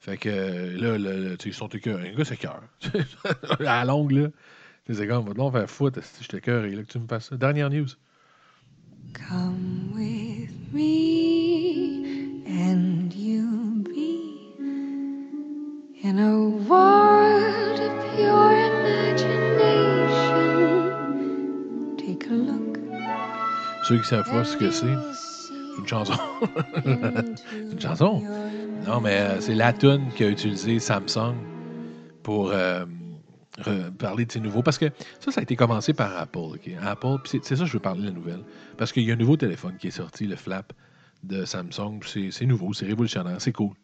Fait 0.00 0.16
que 0.16 0.28
là, 0.28 0.96
le- 0.96 1.28
le- 1.28 1.36
tu 1.36 1.44
sais, 1.44 1.48
ils 1.50 1.54
sont 1.54 1.68
écœurés. 1.68 2.10
Un 2.10 2.14
gars, 2.16 2.24
c'est 2.24 2.36
cœur. 2.36 2.62
à 3.60 3.62
la 3.62 3.84
longue, 3.84 4.12
là. 4.12 4.28
C'est 4.90 5.06
comme, 5.06 5.26
va 5.26 5.34
donc 5.34 5.52
faire 5.52 5.68
foutre, 5.68 6.00
je 6.20 6.28
t'écœuré, 6.28 6.70
là, 6.70 6.82
que 6.82 6.88
tu 6.92 6.98
me 6.98 7.06
fasses 7.06 7.28
ça. 7.28 7.36
Dernière 7.36 7.68
news. 7.68 7.88
Come 9.12 9.90
with 9.94 10.50
me, 10.72 12.42
and 12.46 13.12
you'll 13.12 13.82
be 13.82 14.20
in 16.04 16.18
a 16.18 16.38
world 16.68 17.80
of 17.80 18.16
pure 18.16 18.52
imagination. 20.58 21.96
Take 21.98 22.26
a 22.30 22.34
look. 22.34 22.78
Ceux 23.84 23.98
qui 23.98 24.06
savent 24.08 24.24
pas 24.30 24.44
ce 24.44 24.56
que 24.56 24.70
c'est, 24.70 24.86
c'est 25.78 25.82
une 25.82 25.88
chanson. 25.88 26.12
C'est 26.84 27.72
une 27.72 27.80
chanson. 27.80 28.22
Non, 28.86 29.00
mais 29.00 29.18
euh, 29.18 29.40
c'est 29.40 29.54
la 29.54 29.72
tune 29.72 30.08
qu'a 30.16 30.28
utilisé 30.28 30.78
Samsung 30.78 31.34
pour 32.22 32.50
euh, 32.50 32.84
parler 33.98 34.24
de 34.24 34.32
ses 34.32 34.40
nouveaux. 34.40 34.62
Parce 34.62 34.78
que 34.78 34.86
ça, 35.20 35.30
ça 35.30 35.40
a 35.40 35.42
été 35.42 35.56
commencé 35.56 35.92
par 35.92 36.16
Apple. 36.16 36.38
ok? 36.38 36.70
Apple, 36.82 37.16
puis 37.22 37.40
c'est 37.42 37.56
ça 37.56 37.62
que 37.62 37.68
je 37.68 37.72
veux 37.72 37.78
parler 37.78 38.02
de 38.02 38.06
la 38.06 38.12
nouvelle. 38.12 38.42
Parce 38.76 38.92
qu'il 38.92 39.04
y 39.04 39.10
a 39.10 39.14
un 39.14 39.18
nouveau 39.18 39.36
téléphone 39.36 39.76
qui 39.78 39.88
est 39.88 39.92
sorti, 39.92 40.26
le 40.26 40.36
Flap 40.36 40.72
de 41.22 41.44
Samsung. 41.44 42.00
C'est 42.04 42.46
nouveau, 42.46 42.72
c'est 42.72 42.86
révolutionnaire, 42.86 43.40
c'est 43.40 43.52
cool. 43.52 43.74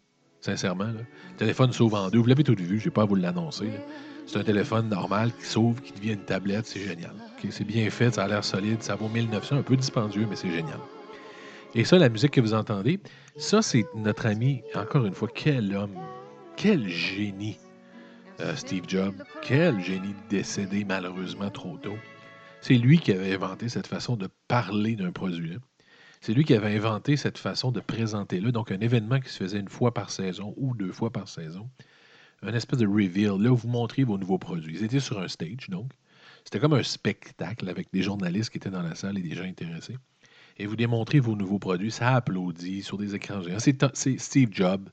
Sincèrement, 0.40 0.84
là. 0.84 0.92
le 0.92 1.36
téléphone 1.36 1.72
s'ouvre 1.72 1.98
en 1.98 2.10
deux. 2.10 2.18
Vous 2.18 2.26
l'avez 2.26 2.44
tout 2.44 2.54
vu, 2.58 2.78
je 2.78 2.84
n'ai 2.86 2.90
pas 2.90 3.02
à 3.02 3.06
vous 3.06 3.14
l'annoncer. 3.14 3.70
C'est 4.26 4.38
un 4.38 4.44
téléphone 4.44 4.88
normal 4.88 5.32
qui 5.38 5.46
s'ouvre, 5.46 5.80
qui 5.82 5.92
devient 5.92 6.12
une 6.12 6.24
tablette, 6.24 6.66
c'est 6.66 6.80
génial. 6.80 7.12
C'est 7.50 7.64
bien 7.64 7.88
fait, 7.90 8.14
ça 8.14 8.24
a 8.24 8.28
l'air 8.28 8.44
solide, 8.44 8.82
ça 8.82 8.94
vaut 8.94 9.08
1900, 9.08 9.56
un 9.56 9.62
peu 9.62 9.76
dispendieux, 9.76 10.26
mais 10.28 10.36
c'est 10.36 10.50
génial. 10.50 10.78
Et 11.76 11.84
ça, 11.84 11.98
la 11.98 12.08
musique 12.08 12.30
que 12.30 12.40
vous 12.40 12.54
entendez, 12.54 13.00
ça, 13.36 13.60
c'est 13.60 13.84
notre 13.96 14.26
ami, 14.26 14.62
encore 14.76 15.06
une 15.06 15.14
fois, 15.14 15.28
quel 15.34 15.74
homme, 15.74 15.98
quel 16.56 16.88
génie, 16.88 17.58
euh, 18.40 18.54
Steve 18.54 18.84
Jobs. 18.86 19.22
Quel 19.42 19.80
génie 19.80 20.14
décédé 20.30 20.84
malheureusement 20.84 21.50
trop 21.50 21.76
tôt. 21.78 21.96
C'est 22.60 22.74
lui 22.74 22.98
qui 22.98 23.12
avait 23.12 23.34
inventé 23.34 23.68
cette 23.68 23.88
façon 23.88 24.16
de 24.16 24.28
parler 24.46 24.94
d'un 24.94 25.10
produit-là. 25.10 25.56
C'est 26.20 26.32
lui 26.32 26.44
qui 26.44 26.54
avait 26.54 26.74
inventé 26.74 27.16
cette 27.16 27.38
façon 27.38 27.72
de 27.72 27.80
présenter 27.80 28.40
là, 28.40 28.52
donc 28.52 28.70
un 28.70 28.80
événement 28.80 29.20
qui 29.20 29.28
se 29.28 29.38
faisait 29.38 29.58
une 29.58 29.68
fois 29.68 29.92
par 29.92 30.10
saison 30.10 30.54
ou 30.56 30.74
deux 30.74 30.92
fois 30.92 31.10
par 31.10 31.28
saison. 31.28 31.68
Un 32.42 32.54
espèce 32.54 32.78
de 32.78 32.86
reveal. 32.86 33.36
Là, 33.38 33.50
où 33.50 33.56
vous 33.56 33.68
montriez 33.68 34.04
vos 34.04 34.16
nouveaux 34.16 34.38
produits. 34.38 34.76
Ils 34.76 34.84
étaient 34.84 35.00
sur 35.00 35.20
un 35.20 35.28
stage, 35.28 35.68
donc. 35.68 35.90
C'était 36.44 36.60
comme 36.60 36.74
un 36.74 36.82
spectacle 36.82 37.68
avec 37.68 37.88
des 37.92 38.02
journalistes 38.02 38.50
qui 38.50 38.58
étaient 38.58 38.70
dans 38.70 38.82
la 38.82 38.94
salle 38.94 39.18
et 39.18 39.22
des 39.22 39.34
gens 39.34 39.44
intéressés. 39.44 39.96
Et 40.56 40.66
vous 40.66 40.76
démontrez 40.76 41.20
vos 41.20 41.36
nouveaux 41.36 41.58
produits. 41.58 41.90
Ça 41.90 42.14
applaudit 42.14 42.82
sur 42.82 42.96
des 42.96 43.14
écrans 43.14 43.42
géants. 43.42 43.58
C'est 43.58 44.18
Steve 44.18 44.50
Jobs 44.52 44.88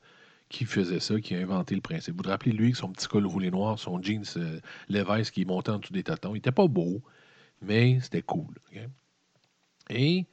qui 0.49 0.65
faisait 0.65 0.99
ça, 0.99 1.19
qui 1.21 1.33
a 1.33 1.39
inventé 1.39 1.75
le 1.75 1.81
principe. 1.81 2.15
Vous 2.15 2.23
vous 2.23 2.29
rappelez, 2.29 2.51
lui, 2.51 2.75
son 2.75 2.91
petit 2.91 3.07
col 3.07 3.25
roulé 3.25 3.49
noir, 3.51 3.79
son 3.79 4.01
jeans 4.01 4.25
euh, 4.35 4.59
Levi's 4.89 5.31
qui 5.31 5.45
montait 5.45 5.71
en 5.71 5.79
dessous 5.79 5.93
des 5.93 6.03
tatons. 6.03 6.31
Il 6.31 6.35
n'était 6.35 6.51
pas 6.51 6.67
beau, 6.67 7.01
mais 7.61 7.99
c'était 8.01 8.21
cool. 8.21 8.53
Et 9.89 10.25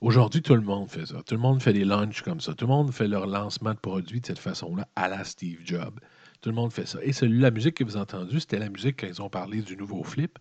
aujourd'hui, 0.00 0.42
tout 0.42 0.54
le 0.54 0.60
monde 0.60 0.88
fait 0.88 1.06
ça. 1.06 1.22
Tout 1.26 1.34
le 1.34 1.40
monde 1.40 1.60
fait 1.60 1.72
des 1.72 1.84
launches 1.84 2.22
comme 2.22 2.40
ça. 2.40 2.54
Tout 2.54 2.66
le 2.66 2.72
monde 2.72 2.92
fait 2.92 3.08
leur 3.08 3.26
lancement 3.26 3.74
de 3.74 3.78
produits 3.78 4.20
de 4.20 4.26
cette 4.26 4.38
façon-là, 4.38 4.86
à 4.94 5.08
la 5.08 5.24
Steve 5.24 5.58
Jobs. 5.64 5.98
Tout 6.40 6.50
le 6.50 6.54
monde 6.54 6.72
fait 6.72 6.86
ça. 6.86 7.00
Et 7.02 7.10
la 7.26 7.50
musique 7.50 7.74
que 7.74 7.84
vous 7.84 7.96
avez 7.96 8.02
entendue, 8.02 8.38
c'était 8.38 8.60
la 8.60 8.68
musique 8.68 9.00
quand 9.00 9.08
ils 9.08 9.20
ont 9.20 9.30
parlé 9.30 9.60
du 9.62 9.76
nouveau 9.76 10.04
flip, 10.04 10.38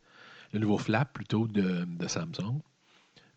le 0.54 0.60
nouveau 0.60 0.78
flap 0.78 1.12
plutôt 1.12 1.48
de 1.48 2.08
Samsung. 2.08 2.62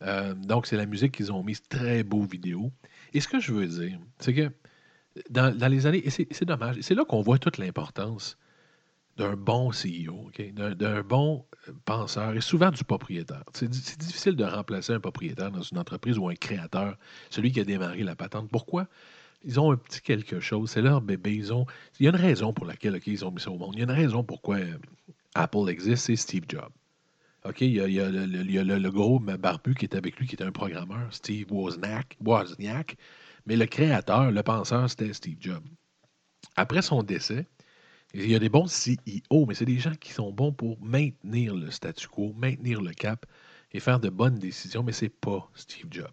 Euh, 0.03 0.35
donc, 0.35 0.67
c'est 0.67 0.77
la 0.77 0.87
musique 0.87 1.13
qu'ils 1.13 1.33
ont 1.33 1.43
mise. 1.43 1.63
Très 1.69 2.03
beau 2.03 2.23
vidéo. 2.23 2.73
Et 3.13 3.21
ce 3.21 3.29
que 3.29 3.41
je 3.41 3.53
veux 3.53 3.67
dire, 3.67 3.99
c'est 4.19 4.35
que 4.35 4.51
dans, 5.31 5.71
les 5.71 5.87
années, 5.87 6.03
et 6.07 6.11
c'est 6.11 6.45
dommage, 6.45 6.77
c'est 6.81 6.95
là 6.95 7.05
qu'on 7.05 7.23
voit 7.23 7.39
toute 7.39 7.59
l'importance 7.59 8.39
d'un 9.17 9.37
bon 9.37 9.71
CEO, 9.71 10.31
d'un 10.55 11.03
bon 11.03 11.45
euh, 11.69 11.73
penseur 11.85 12.35
et 12.37 12.41
souvent 12.41 12.71
du 12.71 12.85
propriétaire. 12.85 13.45
C'est 13.53 13.69
di- 13.69 13.81
c'est 13.83 13.99
difficile 13.99 14.37
de 14.37 14.45
remplacer 14.45 14.93
un 14.95 15.01
propriétaire 15.01 15.51
dans 15.51 15.63
une 15.63 15.79
entreprise 15.79 16.17
ou 16.19 16.29
un 16.29 16.35
créateur, 16.35 16.97
celui 17.29 17.53
qui 17.53 17.61
a 17.61 17.65
démarré 17.65 18.03
la 18.03 18.17
patente. 18.17 18.49
Pourquoi? 18.51 18.87
Ils 19.45 19.59
ont 19.61 19.73
un 19.73 19.77
petit 19.77 20.01
quelque 20.01 20.41
chose, 20.41 20.71
c'est 20.71 20.83
leur 20.83 21.01
bébé. 21.03 21.35
Ils 21.35 21.53
ont, 21.53 21.67
il 21.99 22.05
y 22.05 22.07
a 22.07 22.11
une 22.11 22.17
raison 22.17 22.53
pour 22.53 22.67
laquelle 22.67 22.99
ils 23.07 23.25
ont 23.25 23.31
mis 23.31 23.41
ça 23.41 23.51
au 23.51 23.59
monde. 23.59 23.73
Il 23.75 23.79
y 23.79 23.83
a 23.83 23.85
une 23.85 23.91
raison 23.91 24.23
pourquoi 24.25 24.57
euh, 24.57 24.79
Apple 25.35 25.69
existe, 25.69 26.07
c'est 26.07 26.17
Steve 26.17 26.45
Jobs. 26.49 26.71
OK, 27.45 27.63
il 27.63 27.73
y 27.73 27.81
a, 27.81 27.87
le, 27.87 28.91
gros 28.91 29.19
barbu 29.19 29.75
qui 29.75 29.87
est 29.87 29.95
avec 29.95 30.17
lui, 30.19 30.27
qui 30.27 30.35
était 30.35 30.45
un 30.45 30.53
programmeur, 30.53 31.13
Steve 31.13 31.51
Wozniak, 31.51 32.17
Wozniak. 32.23 32.97
Mais 33.47 33.57
le 33.57 33.67
créateur, 33.67 34.31
le 34.31 34.43
penseur, 34.43 34.89
c'était 34.91 35.13
Steve 35.15 35.39
Jobs. 35.41 35.65
Après 36.57 36.83
son 36.83 37.03
décès, 37.03 37.47
il 38.13 38.31
y 38.31 38.35
a 38.35 38.39
des 38.39 38.49
bons 38.49 38.67
CEO, 38.67 39.47
mais 39.47 39.55
c'est 39.55 39.65
des 39.65 39.79
gens 39.79 39.95
qui 39.95 40.13
sont 40.13 40.33
bons 40.33 40.53
pour 40.53 40.79
maintenir 40.83 41.55
le 41.55 41.71
statu 41.71 42.09
quo, 42.09 42.35
maintenir 42.37 42.83
le 42.83 42.93
cap 42.93 43.25
et 43.73 43.81
faire 43.81 44.01
de 44.01 44.11
bonnes 44.11 44.39
décisions, 44.39 44.83
mais 44.83 44.93
c'est 44.93 45.09
pas 45.09 45.49
Steve 45.55 45.87
Jobs. 45.91 46.11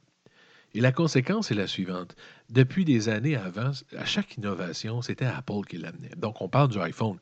Et 0.73 0.79
la 0.79 0.91
conséquence 0.91 1.49
est 1.51 1.55
la 1.55 1.67
suivante. 1.67 2.15
Depuis 2.49 2.85
des 2.85 3.09
années 3.09 3.35
avant, 3.35 3.71
à 3.97 4.05
chaque 4.05 4.37
innovation, 4.37 5.01
c'était 5.01 5.25
Apple 5.25 5.61
qui 5.67 5.77
l'amenait. 5.77 6.11
Donc, 6.17 6.41
on 6.41 6.49
parle 6.49 6.69
du 6.69 6.79
iPhone. 6.79 7.17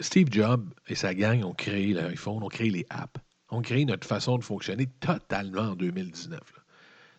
Steve 0.00 0.28
Jobs 0.32 0.68
et 0.88 0.96
sa 0.96 1.14
gang 1.14 1.44
ont 1.44 1.54
créé 1.54 1.92
l'iPhone, 1.92 2.42
ont 2.42 2.48
créé 2.48 2.68
les 2.68 2.84
apps, 2.90 3.20
ont 3.50 3.62
créé 3.62 3.84
notre 3.84 4.06
façon 4.06 4.38
de 4.38 4.44
fonctionner 4.44 4.86
totalement 4.86 5.70
en 5.70 5.76
2019. 5.76 6.40
là. 6.40 6.62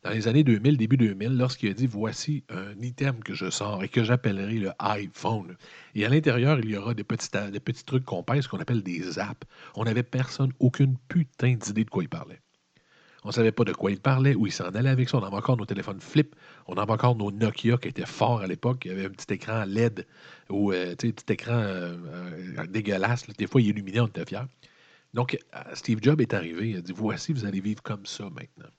Dans 0.03 0.09
les 0.11 0.27
années 0.27 0.43
2000, 0.43 0.77
début 0.77 0.97
2000, 0.97 1.37
lorsqu'il 1.37 1.69
a 1.69 1.73
dit 1.73 1.87
voici 1.87 2.43
un 2.49 2.79
item 2.81 3.23
que 3.23 3.33
je 3.33 3.49
sors 3.49 3.83
et 3.83 3.89
que 3.89 4.03
j'appellerai 4.03 4.59
le 4.59 4.71
iPhone. 4.77 5.55
Et 5.95 6.05
à 6.05 6.09
l'intérieur, 6.09 6.59
il 6.59 6.69
y 6.69 6.77
aura 6.77 6.93
des 6.93 7.03
petits, 7.03 7.29
des 7.51 7.59
petits 7.59 7.85
trucs 7.85 8.03
qu'on 8.03 8.23
pèse, 8.23 8.45
qu'on 8.45 8.59
appelle 8.59 8.83
des 8.83 9.17
apps. 9.19 9.47
On 9.75 9.85
n'avait 9.85 10.03
personne, 10.03 10.51
aucune 10.59 10.97
putain 11.07 11.55
d'idée 11.55 11.85
de 11.85 11.89
quoi 11.89 12.03
il 12.03 12.09
parlait. 12.09 12.41
On 13.25 13.29
ne 13.29 13.33
savait 13.33 13.51
pas 13.51 13.63
de 13.63 13.73
quoi 13.73 13.89
il 13.89 13.99
parlait, 13.99 14.35
où 14.35 14.45
il 14.45 14.51
s'en 14.51 14.65
allait 14.65 14.87
avec 14.87 15.09
ça. 15.09 15.17
On 15.17 15.23
avait 15.23 15.35
encore 15.35 15.57
nos 15.57 15.65
téléphones 15.65 15.99
flip. 15.99 16.35
On 16.67 16.75
avait 16.75 16.91
encore 16.91 17.15
nos 17.15 17.31
Nokia 17.31 17.75
qui 17.77 17.87
étaient 17.87 18.05
forts 18.05 18.41
à 18.41 18.47
l'époque. 18.47 18.83
Il 18.85 18.89
y 18.89 18.93
avait 18.93 19.05
un 19.05 19.09
petit 19.09 19.33
écran 19.33 19.65
LED 19.65 20.05
ou 20.51 20.71
euh, 20.71 20.93
sais, 21.01 21.11
petit 21.11 21.33
écran 21.33 21.55
euh, 21.55 21.97
euh, 22.59 22.67
dégueulasse. 22.67 23.25
Des 23.35 23.47
fois, 23.47 23.61
il 23.61 23.69
illuminait, 23.69 24.01
on 24.01 24.05
était 24.05 24.25
fiers. 24.25 24.45
Donc, 25.15 25.39
Steve 25.73 25.97
Jobs 26.03 26.21
est 26.21 26.35
arrivé. 26.35 26.69
Il 26.69 26.77
a 26.77 26.81
dit 26.81 26.93
Voici, 26.95 27.33
vous 27.33 27.45
allez 27.45 27.61
vivre 27.61 27.81
comme 27.81 28.05
ça 28.05 28.25
maintenant. 28.25 28.69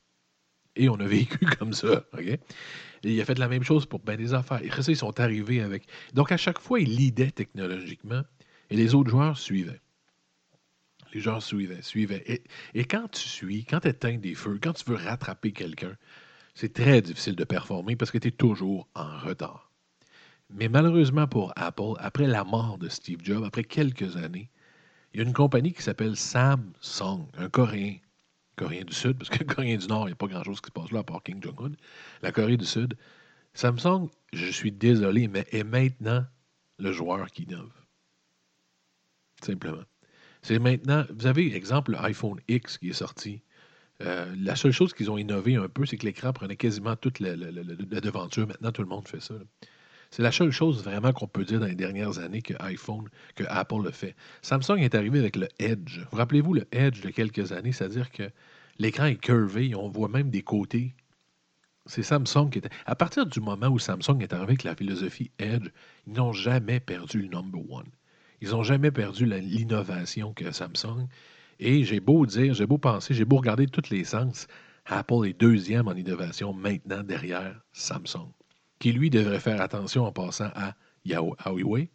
Et 0.76 0.88
on 0.88 1.00
a 1.00 1.06
vécu 1.06 1.38
comme 1.58 1.72
ça. 1.72 2.04
OK? 2.12 2.20
Et 2.20 2.40
il 3.02 3.20
a 3.20 3.24
fait 3.24 3.38
la 3.40 3.48
même 3.48 3.64
chose 3.64 3.84
pour 3.84 3.98
bien 3.98 4.16
des 4.16 4.32
affaires. 4.32 4.62
Et 4.62 4.70
ça, 4.70 4.92
ils 4.92 4.96
sont 4.96 5.18
arrivés 5.18 5.60
avec. 5.60 5.88
Donc, 6.14 6.30
à 6.30 6.36
chaque 6.36 6.60
fois, 6.60 6.78
il 6.78 6.94
lidait 6.94 7.32
technologiquement 7.32 8.22
et 8.70 8.76
les 8.76 8.94
autres 8.94 9.10
joueurs 9.10 9.36
suivaient. 9.36 9.80
Les 11.16 11.22
joueurs 11.22 11.42
suivaient, 11.42 11.80
suivaient. 11.80 12.22
Et, 12.26 12.42
et 12.74 12.84
quand 12.84 13.08
tu 13.08 13.26
suis, 13.26 13.64
quand 13.64 13.80
tu 13.80 13.88
éteins 13.88 14.18
des 14.18 14.34
feux, 14.34 14.58
quand 14.62 14.74
tu 14.74 14.84
veux 14.90 14.96
rattraper 14.96 15.50
quelqu'un, 15.50 15.96
c'est 16.54 16.74
très 16.74 17.00
difficile 17.00 17.34
de 17.34 17.44
performer 17.44 17.96
parce 17.96 18.10
que 18.10 18.18
tu 18.18 18.28
es 18.28 18.32
toujours 18.32 18.86
en 18.94 19.16
retard. 19.20 19.72
Mais 20.50 20.68
malheureusement 20.68 21.26
pour 21.26 21.54
Apple, 21.56 21.94
après 22.00 22.26
la 22.26 22.44
mort 22.44 22.76
de 22.76 22.90
Steve 22.90 23.20
Jobs, 23.22 23.44
après 23.44 23.64
quelques 23.64 24.18
années, 24.18 24.50
il 25.14 25.20
y 25.20 25.22
a 25.22 25.26
une 25.26 25.32
compagnie 25.32 25.72
qui 25.72 25.80
s'appelle 25.80 26.16
Samsung, 26.16 27.26
un 27.38 27.48
Coréen. 27.48 27.96
Coréen 28.56 28.84
du 28.84 28.92
Sud, 28.92 29.16
parce 29.16 29.30
que 29.30 29.42
Coréen 29.54 29.78
du 29.78 29.86
Nord, 29.86 30.02
il 30.02 30.08
n'y 30.08 30.12
a 30.12 30.16
pas 30.16 30.26
grand-chose 30.26 30.60
qui 30.60 30.66
se 30.66 30.72
passe 30.72 30.92
là 30.92 31.00
à 31.00 31.02
part 31.02 31.22
King 31.22 31.42
Jong-un. 31.42 31.72
La 32.20 32.30
Corée 32.30 32.58
du 32.58 32.66
Sud. 32.66 32.94
Samsung, 33.54 34.10
je 34.34 34.50
suis 34.50 34.70
désolé, 34.70 35.28
mais 35.28 35.46
est 35.50 35.64
maintenant 35.64 36.26
le 36.78 36.92
joueur 36.92 37.30
qui 37.30 37.44
innove. 37.44 37.72
Simplement. 39.42 39.84
C'est 40.46 40.60
maintenant, 40.60 41.04
vous 41.10 41.26
avez, 41.26 41.56
exemple, 41.56 41.90
l'iPhone 41.90 42.38
X 42.46 42.78
qui 42.78 42.90
est 42.90 42.92
sorti. 42.92 43.42
Euh, 44.00 44.32
la 44.38 44.54
seule 44.54 44.70
chose 44.70 44.94
qu'ils 44.94 45.10
ont 45.10 45.18
innové 45.18 45.56
un 45.56 45.68
peu, 45.68 45.84
c'est 45.86 45.96
que 45.96 46.06
l'écran 46.06 46.32
prenait 46.32 46.54
quasiment 46.54 46.94
toute 46.94 47.18
la, 47.18 47.34
devanture. 47.34 48.46
Maintenant, 48.46 48.70
tout 48.70 48.82
le 48.82 48.86
monde 48.86 49.08
fait 49.08 49.18
ça. 49.18 49.34
C'est 50.12 50.22
la 50.22 50.30
seule 50.30 50.52
chose 50.52 50.84
vraiment 50.84 51.12
qu'on 51.12 51.26
peut 51.26 51.44
dire 51.44 51.58
dans 51.58 51.66
les 51.66 51.74
dernières 51.74 52.20
années 52.20 52.42
que 52.42 52.54
iPhone, 52.60 53.08
que 53.34 53.42
Apple 53.48 53.82
le 53.82 53.90
fait. 53.90 54.14
Samsung 54.40 54.78
est 54.78 54.94
arrivé 54.94 55.18
avec 55.18 55.34
le 55.34 55.48
Edge. 55.58 55.98
Vous 56.12 56.16
rappelez-vous 56.16 56.54
le 56.54 56.68
Edge 56.70 57.00
de 57.00 57.10
quelques 57.10 57.50
années, 57.50 57.72
c'est-à-dire 57.72 58.12
que 58.12 58.30
l'écran 58.78 59.06
est 59.06 59.16
curvé, 59.16 59.74
on 59.74 59.88
voit 59.88 60.08
même 60.08 60.30
des 60.30 60.42
côtés. 60.42 60.94
C'est 61.86 62.04
Samsung 62.04 62.50
qui 62.52 62.58
était. 62.58 62.70
À 62.84 62.94
partir 62.94 63.26
du 63.26 63.40
moment 63.40 63.66
où 63.66 63.80
Samsung 63.80 64.20
est 64.20 64.32
arrivé 64.32 64.50
avec 64.50 64.62
la 64.62 64.76
philosophie 64.76 65.32
Edge, 65.40 65.70
ils 66.06 66.12
n'ont 66.12 66.32
jamais 66.32 66.78
perdu 66.78 67.22
le 67.22 67.26
number 67.30 67.68
one. 67.68 67.90
Ils 68.40 68.50
n'ont 68.50 68.62
jamais 68.62 68.90
perdu 68.90 69.26
l'innovation 69.26 70.32
que 70.32 70.52
Samsung. 70.52 71.06
Et 71.58 71.84
j'ai 71.84 72.00
beau 72.00 72.26
dire, 72.26 72.54
j'ai 72.54 72.66
beau 72.66 72.78
penser, 72.78 73.14
j'ai 73.14 73.24
beau 73.24 73.36
regarder 73.36 73.66
tous 73.66 73.90
les 73.90 74.04
sens, 74.04 74.46
Apple 74.84 75.26
est 75.26 75.40
deuxième 75.40 75.88
en 75.88 75.94
innovation 75.94 76.52
maintenant 76.52 77.02
derrière 77.02 77.60
Samsung, 77.72 78.30
qui 78.78 78.92
lui 78.92 79.10
devrait 79.10 79.40
faire 79.40 79.60
attention 79.60 80.04
en 80.04 80.12
passant 80.12 80.50
à 80.54 80.74
Huawei, 81.04 81.90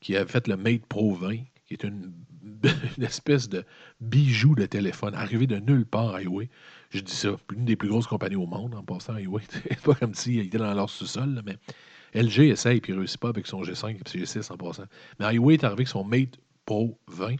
qui 0.00 0.16
a 0.16 0.24
fait 0.26 0.46
le 0.48 0.56
Mate 0.56 0.86
Pro 0.86 1.14
20, 1.14 1.36
qui 1.66 1.74
est 1.74 1.84
une, 1.84 2.12
une 2.96 3.04
espèce 3.04 3.48
de 3.48 3.64
bijou 4.00 4.54
de 4.54 4.66
téléphone 4.66 5.14
arrivé 5.14 5.46
de 5.46 5.56
nulle 5.56 5.84
part 5.84 6.14
à 6.14 6.22
Huawei. 6.22 6.48
Je 6.90 7.00
dis 7.00 7.12
ça, 7.12 7.36
l'une 7.50 7.64
des 7.64 7.76
plus 7.76 7.88
grosses 7.88 8.06
compagnies 8.06 8.36
au 8.36 8.46
monde 8.46 8.74
en 8.74 8.82
passant 8.82 9.14
à 9.14 9.20
Huawei. 9.20 9.42
C'est 9.50 9.80
pas 9.80 9.94
comme 9.94 10.14
s'il 10.14 10.40
était 10.40 10.58
dans 10.58 10.72
leur 10.74 10.88
sous-sol, 10.88 11.42
mais 11.44 11.56
LG 12.14 12.50
essaye 12.50 12.80
il 12.86 12.98
réussit 12.98 13.18
pas 13.18 13.28
avec 13.30 13.46
son 13.46 13.62
G5 13.62 13.96
et 13.96 14.18
G6 14.24 14.52
en 14.52 14.56
passant. 14.56 14.84
Mais 15.18 15.34
Huawei 15.34 15.54
est 15.54 15.64
arrivé 15.64 15.80
avec 15.80 15.88
son 15.88 16.04
Mate 16.04 16.38
Pro 16.66 16.98
20, 17.08 17.36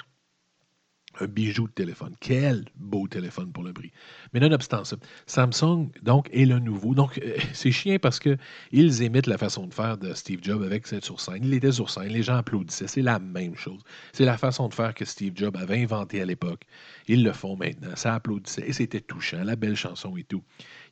un 1.21 1.27
bijou 1.27 1.67
de 1.67 1.73
téléphone. 1.73 2.15
Quel 2.21 2.65
beau 2.77 3.07
téléphone 3.07 3.53
pour 3.53 3.65
le 3.65 3.73
prix. 3.73 3.93
Mais 4.33 4.41
nonobstant 4.41 4.85
ça, 4.85 4.97
Samsung, 5.27 5.89
donc, 6.03 6.29
est 6.33 6.45
le 6.45 6.59
nouveau. 6.59 6.95
Donc, 6.95 7.19
euh, 7.19 7.37
c'est 7.53 7.71
chiant 7.71 7.99
parce 8.01 8.19
que 8.19 8.37
ils 8.71 9.03
imitent 9.03 9.27
la 9.27 9.39
façon 9.39 9.67
de 9.67 9.75
faire 9.75 9.99
de 9.99 10.15
Steve 10.15 10.41
Jobs 10.43 10.63
avec 10.63 10.87
cette 10.87 11.05
sur. 11.05 11.19
Il 11.43 11.53
était 11.55 11.73
sur 11.73 11.91
scène, 11.91 12.09
les 12.09 12.23
gens 12.23 12.37
applaudissaient. 12.37 12.87
C'est 12.87 13.03
la 13.03 13.19
même 13.19 13.57
chose. 13.57 13.81
C'est 14.13 14.25
la 14.25 14.39
façon 14.39 14.69
de 14.69 14.75
faire 14.75 14.95
que 14.95 15.05
Steve 15.05 15.33
Jobs 15.37 15.57
avait 15.57 15.83
inventé 15.83 16.21
à 16.21 16.25
l'époque. 16.25 16.63
Ils 17.09 17.23
le 17.23 17.33
font 17.33 17.57
maintenant. 17.57 17.95
Ça 17.95 18.15
applaudissait 18.15 18.67
et 18.67 18.73
c'était 18.73 19.01
touchant. 19.01 19.45
La 19.45 19.57
belle 19.57 19.77
chanson 19.77 20.17
et 20.17 20.25
tout. 20.25 20.43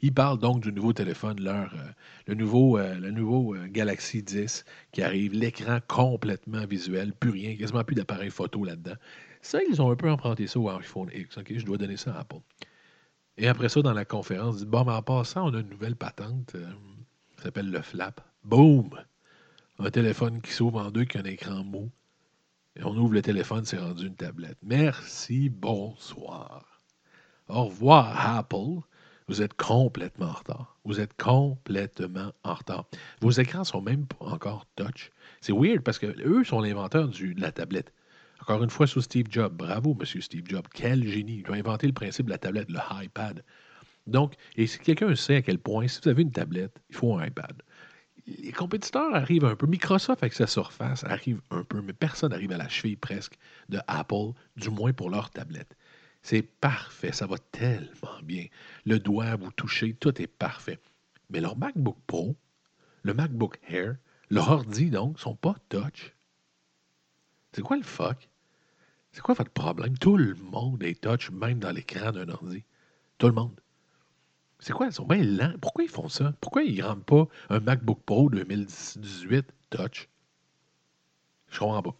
Ils 0.02 0.12
parlent 0.12 0.38
donc 0.38 0.62
du 0.62 0.72
nouveau 0.72 0.92
téléphone, 0.92 1.40
leur, 1.40 1.74
euh, 1.74 1.90
le 2.26 2.34
nouveau, 2.34 2.78
euh, 2.78 2.94
le 2.98 3.10
nouveau 3.10 3.54
Galaxy 3.68 4.22
10 4.22 4.64
qui 4.92 5.02
arrive, 5.02 5.32
l'écran 5.32 5.78
complètement 5.88 6.64
visuel, 6.66 7.12
plus 7.12 7.30
rien, 7.30 7.56
quasiment 7.56 7.84
plus 7.84 7.94
d'appareil 7.94 8.30
photo 8.30 8.64
là-dedans. 8.64 8.96
Ça, 9.42 9.60
ils 9.68 9.80
ont 9.80 9.90
un 9.90 9.96
peu 9.96 10.10
emprunté 10.10 10.46
ça 10.46 10.58
au 10.60 10.68
iPhone 10.68 11.10
X. 11.12 11.38
OK, 11.38 11.52
je 11.56 11.64
dois 11.64 11.78
donner 11.78 11.96
ça 11.96 12.14
à 12.14 12.20
Apple. 12.20 12.40
Et 13.38 13.48
après 13.48 13.68
ça, 13.68 13.80
dans 13.82 13.94
la 13.94 14.04
conférence, 14.04 14.56
ils 14.56 14.58
disent 14.58 14.66
Bon, 14.66 14.84
mais 14.84 14.92
en 14.92 15.02
passant, 15.02 15.48
on 15.48 15.54
a 15.54 15.60
une 15.60 15.70
nouvelle 15.70 15.96
patente. 15.96 16.54
euh, 16.54 16.70
ça 17.36 17.44
s'appelle 17.44 17.70
le 17.70 17.80
flap. 17.80 18.20
Boom 18.44 18.90
Un 19.78 19.90
téléphone 19.90 20.40
qui 20.42 20.52
s'ouvre 20.52 20.80
en 20.80 20.90
deux, 20.90 21.04
qui 21.04 21.16
a 21.16 21.20
un 21.20 21.24
écran 21.24 21.64
mou. 21.64 21.90
Et 22.76 22.84
on 22.84 22.96
ouvre 22.96 23.14
le 23.14 23.22
téléphone, 23.22 23.64
c'est 23.64 23.78
rendu 23.78 24.06
une 24.06 24.14
tablette. 24.14 24.58
Merci, 24.62 25.48
bonsoir. 25.48 26.80
Au 27.48 27.64
revoir, 27.64 28.36
Apple. 28.36 28.80
Vous 29.26 29.42
êtes 29.42 29.54
complètement 29.54 30.26
en 30.26 30.32
retard. 30.32 30.76
Vous 30.84 31.00
êtes 31.00 31.16
complètement 31.16 32.32
en 32.42 32.54
retard. 32.54 32.86
Vos 33.20 33.30
écrans 33.30 33.64
sont 33.64 33.80
même 33.80 34.06
pas 34.06 34.26
encore 34.26 34.66
touch. 34.76 35.10
C'est 35.40 35.52
weird 35.52 35.82
parce 35.82 35.98
que 35.98 36.06
eux 36.26 36.44
sont 36.44 36.60
l'inventeur 36.60 37.08
de 37.08 37.40
la 37.40 37.52
tablette. 37.52 37.92
Encore 38.40 38.62
une 38.64 38.70
fois, 38.70 38.86
sous 38.86 39.02
Steve 39.02 39.26
Jobs. 39.30 39.54
Bravo, 39.54 39.94
monsieur 39.94 40.20
Steve 40.20 40.44
Jobs. 40.46 40.66
Quel 40.72 41.06
génie. 41.06 41.42
Il 41.46 41.52
a 41.52 41.56
inventé 41.56 41.86
le 41.86 41.92
principe 41.92 42.26
de 42.26 42.30
la 42.30 42.38
tablette, 42.38 42.70
le 42.70 42.78
iPad. 43.02 43.44
Donc, 44.06 44.34
et 44.56 44.66
si 44.66 44.78
quelqu'un 44.78 45.14
sait 45.14 45.36
à 45.36 45.42
quel 45.42 45.58
point, 45.58 45.86
si 45.86 46.00
vous 46.02 46.08
avez 46.08 46.22
une 46.22 46.32
tablette, 46.32 46.80
il 46.88 46.96
faut 46.96 47.16
un 47.16 47.26
iPad. 47.26 47.62
Les 48.26 48.52
compétiteurs 48.52 49.14
arrivent 49.14 49.44
un 49.44 49.56
peu. 49.56 49.66
Microsoft, 49.66 50.22
avec 50.22 50.32
sa 50.32 50.46
surface, 50.46 51.04
arrive 51.04 51.40
un 51.50 51.64
peu, 51.64 51.82
mais 51.82 51.92
personne 51.92 52.30
n'arrive 52.30 52.52
à 52.52 52.56
la 52.56 52.68
cheville 52.68 52.96
presque 52.96 53.34
de 53.68 53.78
Apple, 53.86 54.32
du 54.56 54.70
moins 54.70 54.92
pour 54.92 55.10
leur 55.10 55.30
tablette. 55.30 55.76
C'est 56.22 56.42
parfait, 56.42 57.12
ça 57.12 57.26
va 57.26 57.38
tellement 57.38 58.20
bien. 58.22 58.46
Le 58.84 58.98
doigt, 58.98 59.36
vous 59.36 59.52
touchez, 59.52 59.94
tout 59.94 60.20
est 60.20 60.26
parfait. 60.26 60.78
Mais 61.30 61.40
leur 61.40 61.56
MacBook 61.56 61.98
Pro, 62.06 62.36
le 63.02 63.14
MacBook 63.14 63.58
Air, 63.68 63.96
leur 64.28 64.50
ordi, 64.50 64.90
donc, 64.90 65.18
sont 65.18 65.36
pas 65.36 65.56
touch. 65.68 66.14
C'est 67.52 67.62
quoi 67.62 67.76
le 67.76 67.82
fuck? 67.82 68.29
C'est 69.12 69.22
quoi 69.22 69.34
votre 69.34 69.50
problème? 69.50 69.98
Tout 69.98 70.16
le 70.16 70.34
monde 70.34 70.82
est 70.82 71.00
touch, 71.00 71.30
même 71.30 71.58
dans 71.58 71.72
l'écran 71.72 72.12
d'un 72.12 72.28
ordi. 72.28 72.64
Tout 73.18 73.26
le 73.26 73.32
monde. 73.32 73.60
C'est 74.60 74.72
quoi? 74.72 74.86
Ils 74.86 74.92
sont 74.92 75.06
bien 75.06 75.22
lents. 75.22 75.54
Pourquoi 75.60 75.84
ils 75.84 75.90
font 75.90 76.08
ça? 76.08 76.32
Pourquoi 76.40 76.62
ils 76.62 76.78
ne 76.78 76.84
rendent 76.84 77.04
pas 77.04 77.26
un 77.48 77.60
MacBook 77.60 78.00
Pro 78.04 78.30
2018 78.30 79.46
touch? 79.70 80.08
Je 81.48 81.58
comprends 81.58 81.82
pas. 81.82 81.96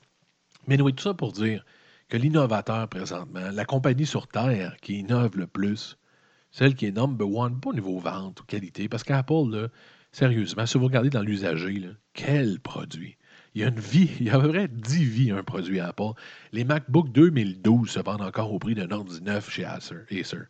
Mais 0.67 0.81
oui, 0.81 0.95
tout 0.95 1.03
ça 1.03 1.15
pour 1.15 1.33
dire 1.33 1.65
que 2.09 2.17
l'innovateur 2.17 2.89
présentement, 2.89 3.51
la 3.51 3.65
compagnie 3.65 4.07
sur 4.07 4.29
Terre 4.29 4.77
qui 4.81 4.99
innove 4.99 5.37
le 5.37 5.47
plus, 5.47 5.97
celle 6.51 6.75
qui 6.75 6.87
est 6.87 6.93
number 6.93 7.29
one, 7.29 7.61
pas 7.61 7.71
au 7.71 7.75
niveau 7.75 7.99
vente 7.99 8.41
ou 8.41 8.45
qualité, 8.45 8.89
parce 8.89 9.05
qu'Apple, 9.05 9.71
sérieusement, 10.13 10.67
si 10.67 10.77
vous 10.79 10.85
regardez 10.85 11.11
dans 11.11 11.23
l'usager, 11.23 11.89
quel 12.13 12.61
produit! 12.61 13.17
Il 13.55 13.63
y 13.63 13.65
a 13.65 13.69
une 13.69 13.81
vie, 13.81 14.11
il 14.21 14.27
y 14.27 14.31
a 14.31 14.37
à 14.37 14.41
peu 14.41 14.49
près 14.49 14.69
10 14.69 15.05
vies 15.05 15.31
un 15.33 15.43
produit 15.43 15.81
Apple. 15.81 16.13
Les 16.53 16.65
MacBook 16.65 17.11
2012 17.11 17.91
se 17.91 18.01
vendent 18.01 18.23
encore 18.23 18.53
au 18.53 18.59
prix 18.59 18.75
d'un 18.75 18.91
ordi 18.91 19.21
neuf 19.23 19.51
chez 19.51 19.65
Acer. 19.65 20.05
Acer. 20.11 20.47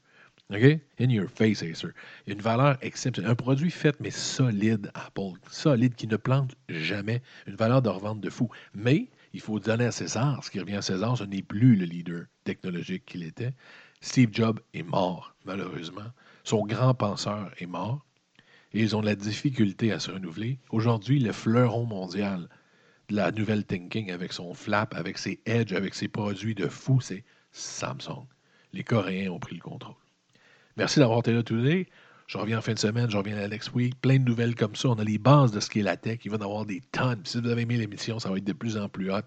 OK? 0.52 0.80
In 1.00 1.08
your 1.08 1.28
face, 1.30 1.62
Acer. 1.62 1.88
Une 2.26 2.40
valeur 2.40 2.76
exceptionnelle. 2.82 3.32
Un 3.32 3.36
produit 3.36 3.70
fait, 3.70 3.98
mais 4.00 4.10
solide, 4.10 4.90
Apple. 4.94 5.38
Solide, 5.50 5.94
qui 5.94 6.06
ne 6.08 6.16
plante 6.16 6.54
jamais. 6.68 7.22
Une 7.46 7.56
valeur 7.56 7.80
de 7.80 7.88
revente 7.88 8.20
de 8.20 8.28
fou. 8.28 8.50
Mais 8.74 9.08
il 9.32 9.40
faut 9.40 9.58
donner 9.60 9.86
à 9.86 9.92
César, 9.92 10.42
ce 10.42 10.50
qui 10.50 10.60
revient 10.60 10.76
à 10.76 10.82
César, 10.82 11.16
ce 11.16 11.24
n'est 11.24 11.42
plus 11.42 11.76
le 11.76 11.84
leader 11.84 12.24
technologique 12.44 13.06
qu'il 13.06 13.22
était. 13.22 13.54
Steve 14.00 14.30
Jobs 14.32 14.60
est 14.74 14.82
mort, 14.82 15.34
malheureusement. 15.44 16.10
Son 16.42 16.66
grand 16.66 16.94
penseur 16.94 17.50
est 17.58 17.66
mort. 17.66 18.04
Et 18.72 18.80
ils 18.80 18.96
ont 18.96 19.00
de 19.00 19.06
la 19.06 19.16
difficulté 19.16 19.92
à 19.92 20.00
se 20.00 20.10
renouveler. 20.10 20.58
Aujourd'hui, 20.70 21.18
le 21.18 21.32
fleuron 21.32 21.86
mondial 21.86 22.48
la 23.10 23.30
nouvelle 23.32 23.64
thinking 23.64 24.10
avec 24.10 24.32
son 24.32 24.54
flap, 24.54 24.94
avec 24.94 25.18
ses 25.18 25.40
edge, 25.46 25.72
avec 25.72 25.94
ses 25.94 26.08
produits 26.08 26.54
de 26.54 26.68
fou, 26.68 27.00
c'est 27.00 27.24
Samsung. 27.52 28.26
Les 28.72 28.84
Coréens 28.84 29.30
ont 29.30 29.38
pris 29.38 29.56
le 29.56 29.60
contrôle. 29.60 29.96
Merci 30.76 31.00
d'avoir 31.00 31.18
été 31.20 31.32
là 31.32 31.42
today. 31.42 31.88
Je 32.26 32.38
reviens 32.38 32.58
en 32.58 32.60
fin 32.62 32.74
de 32.74 32.78
semaine, 32.78 33.10
je 33.10 33.16
reviens 33.16 33.34
la 33.34 33.48
next 33.48 33.74
week. 33.74 34.00
Plein 34.00 34.18
de 34.18 34.24
nouvelles 34.24 34.54
comme 34.54 34.76
ça. 34.76 34.88
On 34.88 34.98
a 35.00 35.04
les 35.04 35.18
bases 35.18 35.50
de 35.50 35.58
ce 35.58 35.68
qu'est 35.68 35.82
la 35.82 35.96
tech. 35.96 36.20
Il 36.24 36.30
va 36.30 36.36
y 36.36 36.40
en 36.40 36.44
avoir 36.44 36.64
des 36.64 36.80
tonnes. 36.92 37.20
si 37.24 37.40
vous 37.40 37.48
avez 37.48 37.62
aimé 37.62 37.76
l'émission, 37.76 38.20
ça 38.20 38.30
va 38.30 38.36
être 38.36 38.44
de 38.44 38.52
plus 38.52 38.76
en 38.76 38.88
plus 38.88 39.10
hot. 39.10 39.22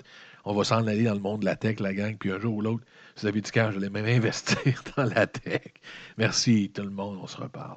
On 0.45 0.53
va 0.53 0.63
s'en 0.63 0.87
aller 0.87 1.03
dans 1.03 1.13
le 1.13 1.19
monde 1.19 1.41
de 1.41 1.45
la 1.45 1.57
tech, 1.57 1.81
la 1.81 1.93
gang. 1.93 2.17
Puis 2.17 2.31
un 2.31 2.39
jour 2.39 2.55
ou 2.55 2.61
l'autre, 2.61 2.85
si 3.15 3.23
vous 3.23 3.27
avez 3.27 3.41
du 3.41 3.51
cœur, 3.51 3.73
je 3.73 3.79
vais 3.79 3.89
même 3.89 4.05
investir 4.23 4.81
dans 4.95 5.03
la 5.03 5.27
tech. 5.27 5.73
Merci 6.17 6.71
tout 6.73 6.83
le 6.83 6.91
monde. 6.91 7.19
On 7.21 7.27
se 7.27 7.35
reparle. 7.35 7.75